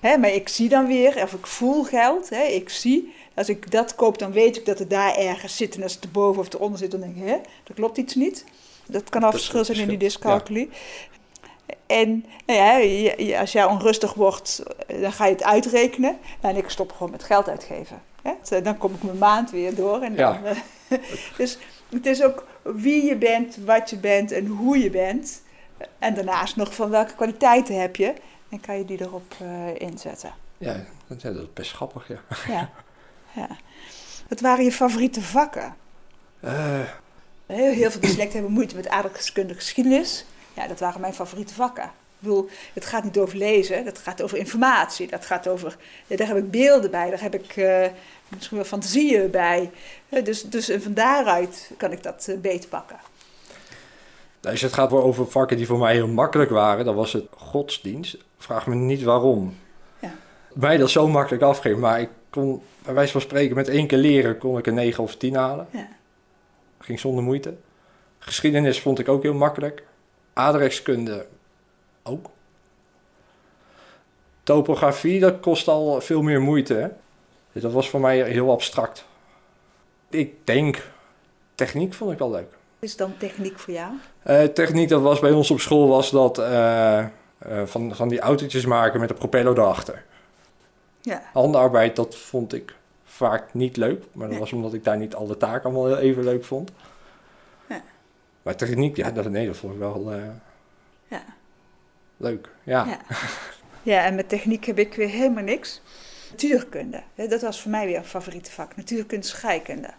Hè? 0.00 0.16
Maar 0.16 0.30
ik 0.30 0.48
zie 0.48 0.68
dan 0.68 0.86
weer, 0.86 1.22
of 1.22 1.32
ik 1.32 1.46
voel 1.46 1.84
geld, 1.84 2.30
hè? 2.30 2.42
ik 2.42 2.68
zie. 2.68 3.14
Als 3.34 3.48
ik 3.48 3.70
dat 3.70 3.94
koop, 3.94 4.18
dan 4.18 4.32
weet 4.32 4.56
ik 4.56 4.66
dat 4.66 4.78
het 4.78 4.90
daar 4.90 5.16
ergens 5.16 5.56
zit. 5.56 5.76
En 5.76 5.82
als 5.82 5.94
het 5.94 6.04
erboven 6.04 6.40
of 6.40 6.52
eronder 6.52 6.78
zit, 6.78 6.90
dan 6.90 7.00
denk 7.00 7.16
ik, 7.16 7.22
hè, 7.22 7.36
er 7.64 7.74
klopt 7.74 7.96
iets 7.96 8.14
niet. 8.14 8.44
Dat 8.86 9.10
kan 9.10 9.22
al 9.22 9.30
Dat 9.30 9.40
verschil 9.40 9.64
zijn 9.64 9.78
in 9.78 9.88
die 9.88 9.98
ja. 9.98 10.04
dyscalculie. 10.04 10.70
En 11.86 12.24
nou 12.46 12.84
ja, 13.18 13.40
als 13.40 13.52
jij 13.52 13.64
onrustig 13.64 14.14
wordt, 14.14 14.62
eh, 14.86 15.00
dan 15.00 15.12
ga 15.12 15.26
je 15.26 15.32
het 15.32 15.42
uitrekenen. 15.42 16.18
En 16.40 16.56
ik 16.56 16.68
stop 16.68 16.92
gewoon 16.92 17.10
met 17.10 17.22
geld 17.22 17.48
uitgeven. 17.48 18.02
Hè? 18.22 18.62
Dan 18.62 18.78
kom 18.78 18.94
ik 18.94 19.02
mijn 19.02 19.18
maand 19.18 19.50
weer 19.50 19.74
door. 19.74 20.00
En 20.02 20.16
dan, 20.16 20.42
Ja. 20.42 20.54
eh, 20.88 20.98
dus 21.38 21.58
het 21.88 22.06
is 22.06 22.22
ook 22.22 22.46
wie 22.62 23.04
je 23.04 23.16
bent, 23.16 23.56
wat 23.64 23.90
je 23.90 23.96
bent 23.96 24.32
en 24.32 24.46
hoe 24.46 24.78
je 24.78 24.90
bent. 24.90 25.42
En 25.98 26.14
daarnaast 26.14 26.56
nog 26.56 26.74
van 26.74 26.90
welke 26.90 27.14
kwaliteiten 27.14 27.80
heb 27.80 27.96
je. 27.96 28.14
En 28.48 28.60
kan 28.60 28.78
je 28.78 28.84
die 28.84 29.00
erop 29.00 29.34
eh, 29.40 29.74
inzetten. 29.88 30.32
Ja, 30.58 30.76
dat, 31.06 31.24
is 31.24 31.52
best 31.54 31.72
grappig, 31.72 32.08
ja. 32.08 32.20
Ja. 32.48 32.70
ja. 33.32 33.48
Wat 34.28 34.40
waren 34.40 34.64
je 34.64 34.72
favoriete 34.72 35.22
vakken? 35.22 35.74
Eh, 36.40 36.80
Heel, 37.46 37.72
heel 37.72 37.90
veel 37.90 38.00
dyslecten 38.00 38.32
hebben 38.38 38.52
moeite 38.52 38.76
met 38.76 38.88
aardrijkskunde 38.88 39.54
geschiedenis. 39.54 40.24
Ja, 40.54 40.66
dat 40.66 40.80
waren 40.80 41.00
mijn 41.00 41.14
favoriete 41.14 41.54
vakken. 41.54 41.90
Bedoel, 42.22 42.48
het 42.72 42.86
gaat 42.86 43.04
niet 43.04 43.18
over 43.18 43.38
lezen, 43.38 43.84
dat 43.84 43.98
gaat 43.98 44.22
over 44.22 44.38
informatie. 44.38 45.06
Dat 45.06 45.26
gaat 45.26 45.48
over, 45.48 45.76
daar 46.06 46.26
heb 46.26 46.36
ik 46.36 46.50
beelden 46.50 46.90
bij, 46.90 47.10
daar 47.10 47.20
heb 47.20 47.34
ik 47.34 47.56
eh, 47.56 47.86
misschien 48.28 48.56
wel 48.56 48.66
fantasieën 48.66 49.30
bij. 49.30 49.70
Dus, 50.24 50.42
dus 50.42 50.68
en 50.68 50.82
van 50.82 50.94
daaruit 50.94 51.70
kan 51.76 51.92
ik 51.92 52.02
dat 52.02 52.26
eh, 52.28 52.38
beter 52.38 52.68
pakken. 52.68 52.96
nou, 54.40 54.54
als 54.54 54.60
het 54.60 54.72
gaat 54.72 54.90
wel 54.90 55.02
over 55.02 55.30
vakken 55.30 55.56
die 55.56 55.66
voor 55.66 55.78
mij 55.78 55.94
heel 55.94 56.08
makkelijk 56.08 56.50
waren, 56.50 56.84
dan 56.84 56.94
was 56.94 57.12
het 57.12 57.26
godsdienst. 57.36 58.16
Vraag 58.38 58.66
me 58.66 58.74
niet 58.74 59.02
waarom. 59.02 59.56
Ja. 59.98 60.14
Mij 60.54 60.76
dat 60.76 60.90
zo 60.90 61.08
makkelijk 61.08 61.42
afging, 61.42 61.78
maar 61.78 62.00
ik 62.00 62.10
kon, 62.30 62.62
bij 62.84 62.94
wijze 62.94 63.12
van 63.12 63.20
spreken, 63.20 63.56
met 63.56 63.68
één 63.68 63.86
keer 63.86 63.98
leren 63.98 64.38
kon 64.38 64.58
ik 64.58 64.66
een 64.66 64.74
9 64.74 65.02
of 65.02 65.16
10 65.16 65.34
halen. 65.34 65.66
Ja. 65.70 65.88
Ging 66.78 67.00
zonder 67.00 67.24
moeite. 67.24 67.54
Geschiedenis 68.18 68.80
vond 68.80 68.98
ik 68.98 69.08
ook 69.08 69.22
heel 69.22 69.34
makkelijk. 69.34 69.84
Aardrijkskunde 70.32 71.26
ook. 72.02 72.30
Topografie, 74.42 75.20
dat 75.20 75.40
kost 75.40 75.68
al 75.68 76.00
veel 76.00 76.22
meer 76.22 76.40
moeite. 76.40 76.74
Hè? 76.74 76.88
Dus 77.52 77.62
dat 77.62 77.72
was 77.72 77.88
voor 77.88 78.00
mij 78.00 78.22
heel 78.22 78.50
abstract. 78.50 79.04
Ik 80.08 80.46
denk, 80.46 80.90
techniek 81.54 81.94
vond 81.94 82.12
ik 82.12 82.18
wel 82.18 82.30
leuk. 82.30 82.56
Is 82.78 82.96
dan 82.96 83.16
techniek 83.16 83.58
voor 83.58 83.74
jou? 83.74 83.92
Eh, 84.22 84.44
techniek, 84.44 84.88
dat 84.88 85.02
was 85.02 85.20
bij 85.20 85.30
ons 85.30 85.50
op 85.50 85.60
school, 85.60 85.88
was 85.88 86.10
dat 86.10 86.38
eh, 86.38 86.98
eh, 86.98 87.08
van, 87.64 87.94
van 87.94 88.08
die 88.08 88.20
autootjes 88.20 88.66
maken 88.66 89.00
met 89.00 89.10
een 89.10 89.16
propeller 89.16 89.58
erachter. 89.58 90.04
Ja. 91.00 91.22
Handenarbeid, 91.32 91.96
dat 91.96 92.16
vond 92.16 92.52
ik 92.52 92.74
vaak 93.04 93.54
niet 93.54 93.76
leuk. 93.76 94.04
Maar 94.12 94.28
dat 94.28 94.38
was 94.38 94.52
omdat 94.52 94.74
ik 94.74 94.84
daar 94.84 94.98
niet 94.98 95.14
alle 95.14 95.36
taken 95.36 95.64
allemaal 95.64 95.86
heel 95.86 95.98
even 95.98 96.24
leuk 96.24 96.44
vond. 96.44 96.70
Ja. 97.68 97.82
Maar 98.42 98.56
techniek, 98.56 98.96
ja, 98.96 99.10
dat, 99.10 99.30
nee, 99.30 99.46
dat 99.46 99.56
vond 99.56 99.72
ik 99.72 99.78
wel 99.78 100.12
Ja. 101.08 101.24
Leuk. 102.22 102.48
Ja. 102.62 102.86
Ja. 102.86 102.98
Ja, 103.82 104.04
en 104.04 104.14
met 104.14 104.28
techniek 104.28 104.64
heb 104.64 104.78
ik 104.78 104.94
weer 104.94 105.08
helemaal 105.08 105.42
niks. 105.42 105.80
Natuurkunde, 106.30 107.02
hè, 107.14 107.26
dat 107.26 107.42
was 107.42 107.60
voor 107.60 107.70
mij 107.70 107.86
weer 107.86 107.96
een 107.96 108.04
favoriete 108.04 108.50
vak. 108.50 108.76
Natuurkunde, 108.76 109.26
scheikunde. 109.26 109.90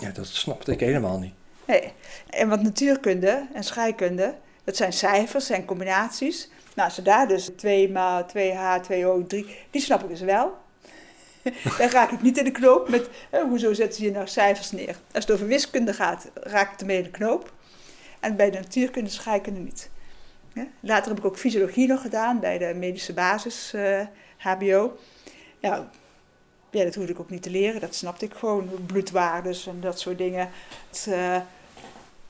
ja, 0.00 0.10
dat 0.10 0.26
snapte 0.26 0.72
ik 0.72 0.80
helemaal 0.80 1.18
niet. 1.18 1.34
Nee. 1.64 1.92
En 2.30 2.48
wat 2.48 2.62
natuurkunde 2.62 3.46
en 3.52 3.64
scheikunde, 3.64 4.34
dat 4.64 4.76
zijn 4.76 4.92
cijfers, 4.92 5.46
zijn 5.46 5.64
combinaties. 5.64 6.50
Nou, 6.74 6.88
als 6.88 6.94
ze 6.94 7.02
daar 7.02 7.28
dus 7.28 7.50
2 7.56 7.90
maal 7.90 8.26
2h, 8.26 8.80
2o, 8.90 9.26
3, 9.26 9.56
die 9.70 9.80
snap 9.80 10.02
ik 10.02 10.08
dus 10.08 10.20
wel. 10.20 10.60
Daar 11.78 11.90
raak 11.90 12.10
ik 12.10 12.22
niet 12.22 12.38
in 12.38 12.44
de 12.44 12.50
knoop 12.50 12.88
met, 12.88 13.08
hè, 13.30 13.42
hoezo 13.42 13.72
zetten 13.72 13.96
ze 13.96 14.02
hier 14.02 14.12
nou 14.12 14.26
cijfers 14.26 14.70
neer? 14.70 14.96
Als 15.12 15.24
het 15.24 15.30
over 15.30 15.46
wiskunde 15.46 15.92
gaat, 15.92 16.30
raak 16.34 16.72
ik 16.72 16.80
ermee 16.80 16.96
in 16.96 17.02
de 17.02 17.10
knoop. 17.10 17.52
En 18.20 18.36
bij 18.36 18.50
de 18.50 18.58
natuurkunde, 18.58 19.10
scheikunde 19.10 19.60
niet. 19.60 19.90
Later 20.80 21.08
heb 21.08 21.18
ik 21.18 21.24
ook 21.24 21.38
fysiologie 21.38 21.86
nog 21.86 22.02
gedaan 22.02 22.40
bij 22.40 22.58
de 22.58 22.74
medische 22.74 23.12
basis 23.12 23.72
eh, 23.74 24.00
HBO. 24.36 24.98
Ja, 25.58 25.90
ja, 26.70 26.84
dat 26.84 26.94
hoefde 26.94 27.12
ik 27.12 27.20
ook 27.20 27.30
niet 27.30 27.42
te 27.42 27.50
leren, 27.50 27.80
dat 27.80 27.94
snapte 27.94 28.24
ik 28.24 28.34
gewoon. 28.34 28.70
Bloedwaardes 28.86 29.66
en 29.66 29.80
dat 29.80 30.00
soort 30.00 30.18
dingen. 30.18 30.50
Het, 30.88 31.06
eh, 31.10 31.40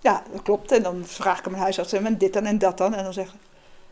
ja, 0.00 0.22
dat 0.32 0.42
klopt. 0.42 0.72
En 0.72 0.82
dan 0.82 1.04
vraag 1.06 1.38
ik 1.38 1.44
aan 1.44 1.50
mijn 1.50 1.62
huisarts, 1.62 1.92
en 1.92 2.18
dit 2.18 2.32
dan 2.32 2.46
en 2.46 2.58
dat 2.58 2.78
dan. 2.78 2.94
En 2.94 3.04
dan 3.04 3.12
zeg, 3.12 3.34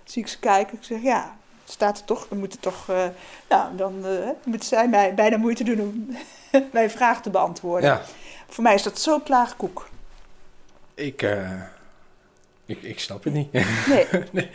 zie 0.04 0.22
ik 0.22 0.28
ze 0.28 0.38
kijken. 0.38 0.76
Ik 0.76 0.84
zeg, 0.84 1.02
ja, 1.02 1.36
staat 1.64 1.98
er 1.98 2.04
toch. 2.04 2.28
We 2.28 2.34
moeten 2.34 2.60
toch, 2.60 2.88
eh, 2.88 3.06
nou, 3.48 3.76
dan 3.76 4.06
eh 4.06 4.28
moeten 4.44 4.68
zij 4.68 4.88
mij 4.88 5.14
bijna 5.14 5.36
moeite 5.36 5.64
doen 5.64 5.80
om 5.80 6.16
mijn 6.72 6.90
vraag 6.90 7.22
te 7.22 7.30
beantwoorden. 7.30 7.90
Ja, 7.90 8.02
Voor 8.48 8.62
mij 8.62 8.74
is 8.74 8.82
dat 8.82 9.00
zo 9.00 9.18
klaar 9.18 9.54
koek. 9.56 9.88
ik, 10.94 11.22
eh, 11.22 11.50
ik, 12.70 12.82
ik 12.82 13.00
snap 13.00 13.24
het 13.24 13.32
niet. 13.32 13.52
Nee, 13.52 13.64
Nee. 13.86 14.26
nee. 14.30 14.48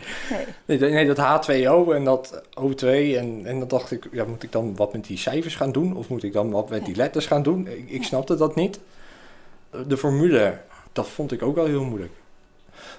Nee, 0.66 0.78
dat- 0.78 0.90
nee, 0.90 1.14
dat 1.14 1.46
H2O 1.46 1.92
en 1.94 2.04
dat 2.04 2.42
O2 2.60 2.86
en, 3.16 3.40
en 3.44 3.58
dan 3.58 3.68
dacht 3.68 3.90
ik, 3.90 4.08
ja, 4.12 4.24
moet 4.24 4.42
ik 4.42 4.52
dan 4.52 4.76
wat 4.76 4.92
met 4.92 5.04
die 5.06 5.18
cijfers 5.18 5.54
gaan 5.56 5.72
doen? 5.72 5.96
Of 5.96 6.08
moet 6.08 6.22
ik 6.22 6.32
dan 6.32 6.50
wat 6.50 6.70
met 6.70 6.84
die 6.84 6.96
letters 6.96 7.26
gaan 7.26 7.42
doen? 7.42 7.66
Ik, 7.68 7.90
ik 7.90 8.02
snapte 8.04 8.36
dat 8.36 8.54
niet. 8.54 8.78
De 9.86 9.96
formule, 9.96 10.58
dat 10.92 11.08
vond 11.08 11.32
ik 11.32 11.42
ook 11.42 11.54
wel 11.54 11.66
heel 11.66 11.84
moeilijk. 11.84 12.12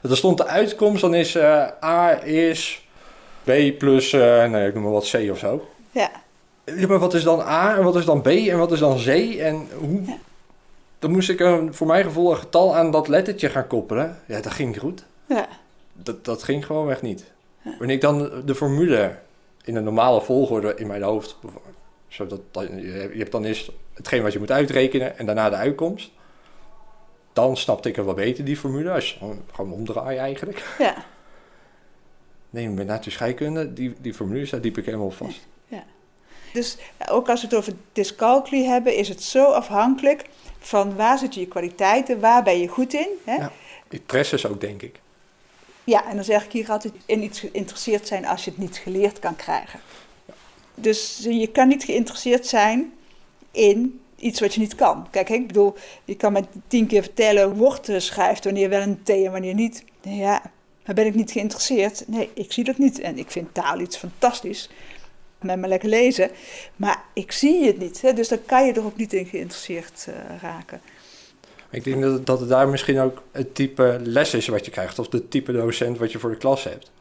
Er 0.02 0.18
stond 0.18 0.38
de 0.38 0.46
uitkomst, 0.46 1.02
dan 1.02 1.14
is 1.14 1.36
eh, 1.36 1.68
A 1.84 2.24
is 2.24 2.88
B 3.44 3.52
plus, 3.78 4.14
eh 4.14 4.46
nee, 4.50 4.68
ik 4.68 4.74
noem 4.74 4.84
maar 4.84 4.92
wat 4.92 5.10
C 5.16 5.30
of 5.32 5.38
zo. 5.38 5.68
Ja, 5.92 6.12
Ja, 6.66 6.88
maar 6.88 7.00
wat 7.00 7.14
is 7.14 7.24
dan 7.24 7.40
A 7.42 7.78
en 7.78 7.84
wat 7.84 7.96
is 7.96 8.06
dan 8.06 8.22
B 8.22 8.28
en 8.28 8.58
wat 8.58 8.72
is 8.72 8.80
dan 8.80 8.98
C 8.98 9.08
en 9.40 9.68
hoe... 9.78 10.02
Ja. 10.06 10.18
Dan 11.00 11.12
moest 11.12 11.30
ik 11.30 11.40
een, 11.40 11.74
voor 11.74 11.88
mijn 11.88 12.04
gevoel 12.04 12.32
een 12.32 12.38
getal 12.38 12.76
aan 12.76 12.92
dat 12.92 13.08
lettertje 13.08 13.50
gaan 13.50 13.68
koppelen. 13.68 14.18
Ja, 14.26 14.42
dat 14.42 14.52
ging 14.52 14.70
niet 14.70 14.80
goed. 14.80 15.06
ja, 15.26 15.48
Dat, 15.94 16.26
dat 16.26 16.44
ging 16.44 16.66
gewoon 16.66 16.90
echt 16.92 17.02
niet. 17.02 17.32
Wanneer 17.78 17.96
ik 17.96 18.02
dan 18.02 18.42
de 18.46 18.56
formule 18.56 19.20
in 19.64 19.76
een 19.76 19.84
normale 19.84 20.22
volgorde 20.22 20.76
in 20.76 20.88
mijn 20.88 21.02
hoofd... 21.04 21.38
Zodat 22.08 22.40
je 22.54 23.12
hebt 23.18 23.32
dan 23.32 23.44
eerst 23.44 23.72
hetgeen 23.94 24.24
wat 24.24 24.34
je 24.34 24.40
moet 24.40 24.52
uitrekenen 24.52 25.18
en 25.18 25.26
daarna 25.26 25.50
de 25.50 25.56
uitkomst. 25.56 26.12
Dan 27.34 27.58
snapte 27.58 27.90
ik 27.90 27.96
het 27.96 28.06
wel 28.06 28.14
beter, 28.14 28.44
die 28.46 28.58
formule. 28.58 28.92
Als 28.92 29.14
je 29.14 29.36
gewoon- 29.52 29.72
omdraaien 29.72 30.20
eigenlijk. 30.22 30.76
ja. 30.80 30.96
Nee, 32.50 32.70
met 32.70 32.88
natuur 32.88 33.12
scheikunde, 33.12 33.74
die, 33.74 33.96
die 34.02 34.14
formules, 34.14 34.50
daar 34.50 34.62
diep 34.62 34.78
ik 34.78 34.86
helemaal 34.86 35.12
vast. 35.12 35.48
Dus 36.58 36.78
ook 37.10 37.30
als 37.30 37.42
we 37.42 37.48
het 37.48 37.56
over 37.56 37.74
dyscalculie 37.94 38.68
hebben, 38.68 38.96
is 38.96 39.10
het 39.10 39.24
zo 39.24 39.52
afhankelijk 39.52 40.26
van 40.60 40.96
waar 40.96 41.18
zitten 41.18 41.42
je 41.42 41.48
kwaliteiten, 41.48 42.20
waar 42.20 42.44
ben 42.44 42.60
je 42.60 42.68
goed 42.68 42.94
in. 42.94 43.08
Hè? 43.24 43.36
Ja. 43.36 43.52
Interesses 43.90 44.46
ook, 44.46 44.62
denk 44.62 44.82
ik. 44.82 45.00
Ja, 45.84 46.10
en 46.10 46.16
dan 46.16 46.24
zeg 46.24 46.46
ik 46.46 46.52
hier 46.52 46.70
altijd 46.70 46.94
in 47.06 47.24
iets 47.24 47.40
geïnteresseerd 47.40 48.08
zijn 48.08 48.26
als 48.26 48.44
je 48.44 48.50
het 48.50 48.60
niet 48.60 48.78
geleerd 48.78 49.20
kan 49.20 49.36
krijgen. 49.36 49.80
Dus 50.76 51.18
je 51.30 51.48
kan 51.48 51.68
niet 51.68 51.84
geïnteresseerd 51.84 52.48
zijn 52.48 52.94
in 53.52 54.00
iets 54.16 54.40
wat 54.40 54.54
je 54.54 54.60
niet 54.60 54.76
kan. 54.76 55.08
Kijk, 55.12 55.30
ik 55.30 55.48
bedoel, 55.48 55.76
je 56.06 56.16
kan 56.16 56.34
me 56.34 56.44
tien 56.68 56.88
keer 56.88 57.04
vertellen 57.04 57.44
hoe 57.44 57.56
woord 57.56 57.90
schrijft, 57.98 58.44
wanneer 58.44 58.70
wel 58.70 58.82
een 58.82 59.04
T 59.04 59.10
en 59.10 59.32
wanneer 59.32 59.54
niet. 59.54 59.84
Ja, 60.02 60.42
maar 60.86 60.96
ben 60.96 61.06
ik 61.06 61.16
niet 61.16 61.32
geïnteresseerd? 61.32 62.04
Nee, 62.08 62.30
ik 62.34 62.52
zie 62.52 62.64
dat 62.64 62.78
niet. 62.78 63.00
En 63.00 63.18
ik 63.18 63.32
vind 63.32 63.54
taal 63.54 63.80
iets 63.80 63.98
fantastisch. 63.98 64.70
Met 65.48 65.58
me 65.58 65.68
lekker 65.68 65.90
lezen. 65.90 66.30
Maar 66.76 67.04
ik 67.14 67.32
zie 67.32 67.66
het 67.66 67.80
niet. 67.80 68.02
Hè? 68.02 68.14
Dus 68.14 68.28
dan 68.28 68.40
kan 68.46 68.66
je 68.66 68.74
er 68.74 68.86
ook 68.86 68.98
niet 68.98 69.14
in 69.14 69.26
geïnteresseerd 69.26 70.08
eh, 70.08 70.42
raken. 70.42 70.82
Ik 71.70 71.84
denk 71.84 72.02
dat, 72.02 72.26
dat 72.26 72.40
het 72.40 72.50
daar 72.50 72.68
misschien 72.68 73.00
ook 73.00 73.22
het 73.32 73.56
type 73.56 74.00
les 74.04 74.34
is 74.34 74.48
wat 74.48 74.66
je 74.66 74.72
krijgt. 74.72 75.00
Of 75.00 75.08
de 75.08 75.28
type 75.28 75.52
docent 75.52 75.98
wat 75.98 76.12
je 76.12 76.20
voor 76.20 76.30
de 76.30 76.38
klas 76.38 76.64
hebt. 76.64 76.92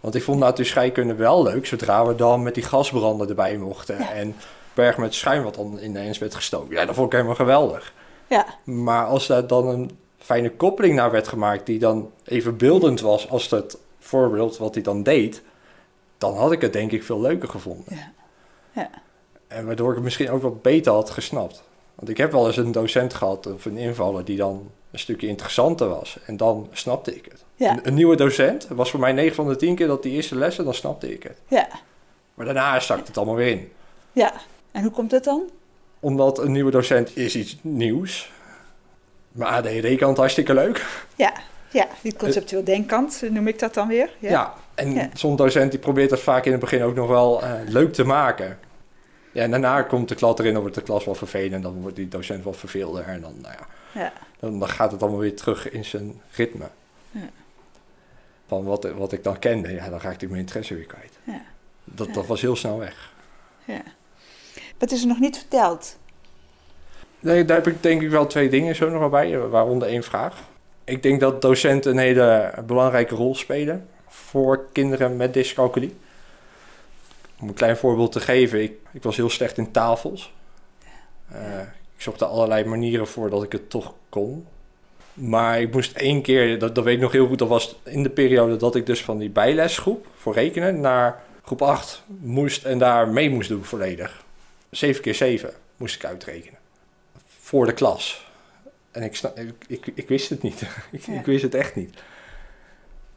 Want 0.00 0.14
ik 0.14 0.22
vond 0.22 0.38
natuur 0.38 0.66
scheikunde 0.66 1.14
wel 1.14 1.42
leuk. 1.42 1.66
Zodra 1.66 2.06
we 2.06 2.14
dan 2.14 2.42
met 2.42 2.54
die 2.54 2.62
gasbranden 2.62 3.28
erbij 3.28 3.56
mochten. 3.56 3.98
Ja. 3.98 4.12
En 4.12 4.36
berg 4.74 4.96
met 4.96 5.14
schuim 5.14 5.42
wat 5.42 5.54
dan 5.54 5.78
ineens 5.82 6.18
werd 6.18 6.34
gestoken. 6.34 6.76
Ja, 6.76 6.84
dat 6.84 6.94
vond 6.94 7.06
ik 7.06 7.12
helemaal 7.12 7.34
geweldig. 7.34 7.92
Ja, 8.26 8.46
Maar 8.64 9.06
als 9.06 9.26
daar 9.26 9.46
dan 9.46 9.66
een 9.66 9.90
fijne 10.18 10.50
koppeling 10.50 10.94
naar 10.94 11.10
werd 11.10 11.28
gemaakt. 11.28 11.66
Die 11.66 11.78
dan 11.78 12.10
even 12.24 12.56
beeldend 12.56 13.00
was 13.00 13.30
als 13.30 13.50
het 13.50 13.78
voorbeeld 13.98 14.58
wat 14.58 14.74
hij 14.74 14.82
dan 14.82 15.02
deed. 15.02 15.42
Dan 16.20 16.36
had 16.36 16.52
ik 16.52 16.60
het 16.60 16.72
denk 16.72 16.92
ik 16.92 17.02
veel 17.04 17.20
leuker 17.20 17.48
gevonden. 17.48 17.84
ja, 17.96 18.12
ja. 18.72 18.90
En 19.48 19.66
waardoor 19.66 19.88
ik 19.88 19.94
het 19.94 20.04
misschien 20.04 20.30
ook 20.30 20.42
wat 20.42 20.62
beter 20.62 20.92
had 20.92 21.10
gesnapt. 21.10 21.62
Want 21.94 22.08
ik 22.08 22.16
heb 22.16 22.32
wel 22.32 22.46
eens 22.46 22.56
een 22.56 22.72
docent 22.72 23.14
gehad, 23.14 23.46
of 23.46 23.64
een 23.64 23.76
invaller, 23.76 24.24
die 24.24 24.36
dan 24.36 24.70
een 24.90 24.98
stukje 24.98 25.26
interessanter 25.26 25.88
was. 25.88 26.18
En 26.26 26.36
dan 26.36 26.68
snapte 26.72 27.16
ik 27.16 27.24
het. 27.24 27.44
Ja. 27.54 27.70
Een, 27.70 27.86
een 27.86 27.94
nieuwe 27.94 28.16
docent 28.16 28.66
was 28.68 28.90
voor 28.90 29.00
mij 29.00 29.12
9 29.12 29.34
van 29.34 29.48
de 29.48 29.56
10 29.56 29.74
keer 29.74 29.86
dat 29.86 30.02
die 30.02 30.12
eerste 30.12 30.36
lessen, 30.36 30.64
dan 30.64 30.74
snapte 30.74 31.12
ik 31.12 31.22
het. 31.22 31.38
Ja. 31.48 31.68
Maar 32.34 32.46
daarna 32.46 32.80
stak 32.80 33.06
het 33.06 33.16
allemaal 33.16 33.34
weer 33.34 33.50
in. 33.50 33.72
Ja. 34.12 34.32
En 34.72 34.82
hoe 34.82 34.92
komt 34.92 35.10
dat 35.10 35.24
dan? 35.24 35.50
Omdat 36.00 36.38
een 36.38 36.52
nieuwe 36.52 36.70
docent 36.70 37.16
is 37.16 37.36
iets 37.36 37.56
nieuws. 37.62 38.30
Maar 39.32 39.48
ADHD-kant 39.48 40.16
hartstikke 40.16 40.54
leuk. 40.54 41.04
Ja. 41.16 41.32
Ja, 41.72 41.86
die 42.02 42.16
conceptueel 42.16 42.64
denkkant 42.64 43.22
noem 43.30 43.48
ik 43.48 43.58
dat 43.58 43.74
dan 43.74 43.88
weer. 43.88 44.10
Ja, 44.18 44.30
Ja. 44.30 44.54
En 44.74 44.92
Ja. 44.92 45.08
zo'n 45.14 45.36
docent 45.36 45.70
die 45.70 45.80
probeert 45.80 46.10
dat 46.10 46.20
vaak 46.20 46.44
in 46.44 46.50
het 46.52 46.60
begin 46.60 46.82
ook 46.82 46.94
nog 46.94 47.08
wel 47.08 47.42
eh, 47.42 47.52
leuk 47.66 47.92
te 47.92 48.04
maken. 48.04 48.58
Ja, 49.32 49.42
en 49.42 49.50
daarna 49.50 49.82
komt 49.82 50.08
de 50.08 50.14
klas 50.14 50.38
erin, 50.38 50.52
dan 50.52 50.60
wordt 50.62 50.76
de 50.76 50.82
klas 50.82 51.04
wel 51.04 51.14
vervelend. 51.14 51.52
En 51.52 51.60
dan 51.62 51.80
wordt 51.80 51.96
die 51.96 52.08
docent 52.08 52.44
wat 52.44 52.56
verveelder. 52.56 53.04
En 53.04 53.20
dan, 53.20 53.34
nou 53.42 53.54
ja, 53.58 53.66
Ja. 54.00 54.12
dan, 54.38 54.58
dan 54.58 54.68
gaat 54.68 54.92
het 54.92 55.02
allemaal 55.02 55.20
weer 55.20 55.36
terug 55.36 55.70
in 55.70 55.84
zijn 55.84 56.20
ritme. 56.30 56.68
Ja. 57.10 57.28
Van 58.46 58.64
wat, 58.64 58.90
wat 58.96 59.12
ik 59.12 59.24
dan 59.24 59.38
kende, 59.38 59.72
ja, 59.72 59.88
dan 59.88 60.00
raakte 60.00 60.24
ik 60.24 60.30
mijn 60.30 60.42
interesse 60.42 60.74
weer 60.74 60.86
kwijt. 60.86 61.12
Ja. 61.24 61.42
Dat, 61.84 62.14
dat 62.14 62.26
was 62.26 62.40
heel 62.40 62.56
snel 62.56 62.78
weg. 62.78 63.12
ja. 63.64 63.82
Wat 64.78 64.90
is 64.90 65.00
er 65.02 65.08
nog 65.08 65.18
niet 65.20 65.36
verteld? 65.38 65.96
Nee, 67.20 67.44
daar 67.44 67.56
heb 67.56 67.66
ik 67.66 67.82
denk 67.82 68.02
ik 68.02 68.10
wel 68.10 68.26
twee 68.26 68.48
dingen 68.48 68.76
zo 68.76 68.90
nog 68.90 68.98
wel 69.00 69.08
bij, 69.08 69.38
waaronder 69.38 69.88
één 69.88 70.02
vraag. 70.02 70.42
Ik 70.84 71.02
denk 71.02 71.20
dat 71.20 71.42
docenten 71.42 71.92
een 71.92 71.98
hele 71.98 72.54
belangrijke 72.66 73.14
rol 73.14 73.34
spelen 73.34 73.88
voor 74.10 74.66
kinderen 74.72 75.16
met 75.16 75.34
dyscalculie. 75.34 75.96
Om 77.40 77.48
een 77.48 77.54
klein 77.54 77.76
voorbeeld 77.76 78.12
te 78.12 78.20
geven, 78.20 78.62
ik, 78.62 78.72
ik 78.92 79.02
was 79.02 79.16
heel 79.16 79.30
slecht 79.30 79.58
in 79.58 79.70
tafels. 79.70 80.32
Eh, 81.28 81.60
ik 81.96 82.02
zocht 82.02 82.20
er 82.20 82.26
allerlei 82.26 82.64
manieren 82.64 83.06
voor 83.08 83.30
dat 83.30 83.42
ik 83.42 83.52
het 83.52 83.70
toch 83.70 83.94
kon. 84.08 84.46
Maar 85.14 85.60
ik 85.60 85.72
moest 85.72 85.96
één 85.96 86.22
keer, 86.22 86.58
dat, 86.58 86.74
dat 86.74 86.84
weet 86.84 86.94
ik 86.94 87.00
nog 87.00 87.12
heel 87.12 87.26
goed, 87.26 87.38
dat 87.38 87.48
was 87.48 87.76
in 87.84 88.02
de 88.02 88.10
periode 88.10 88.56
dat 88.56 88.74
ik 88.74 88.86
dus 88.86 89.04
van 89.04 89.18
die 89.18 89.30
bijlesgroep 89.30 90.06
voor 90.16 90.34
rekenen 90.34 90.80
naar 90.80 91.22
groep 91.44 91.62
8 91.62 92.02
moest 92.06 92.64
en 92.64 92.78
daar 92.78 93.08
mee 93.08 93.30
moest 93.30 93.48
doen 93.48 93.64
volledig. 93.64 94.24
7 94.70 95.02
keer 95.02 95.14
7 95.14 95.52
moest 95.76 95.94
ik 95.94 96.04
uitrekenen. 96.04 96.58
Voor 97.26 97.66
de 97.66 97.72
klas. 97.72 98.28
En 98.90 99.02
ik, 99.02 99.20
ik, 99.34 99.54
ik, 99.66 99.90
ik 99.94 100.08
wist 100.08 100.30
het 100.30 100.42
niet. 100.42 100.60
ik, 100.90 101.06
Ja. 101.06 101.12
ik 101.12 101.26
wist 101.26 101.42
het 101.42 101.54
echt 101.54 101.74
niet. 101.74 101.94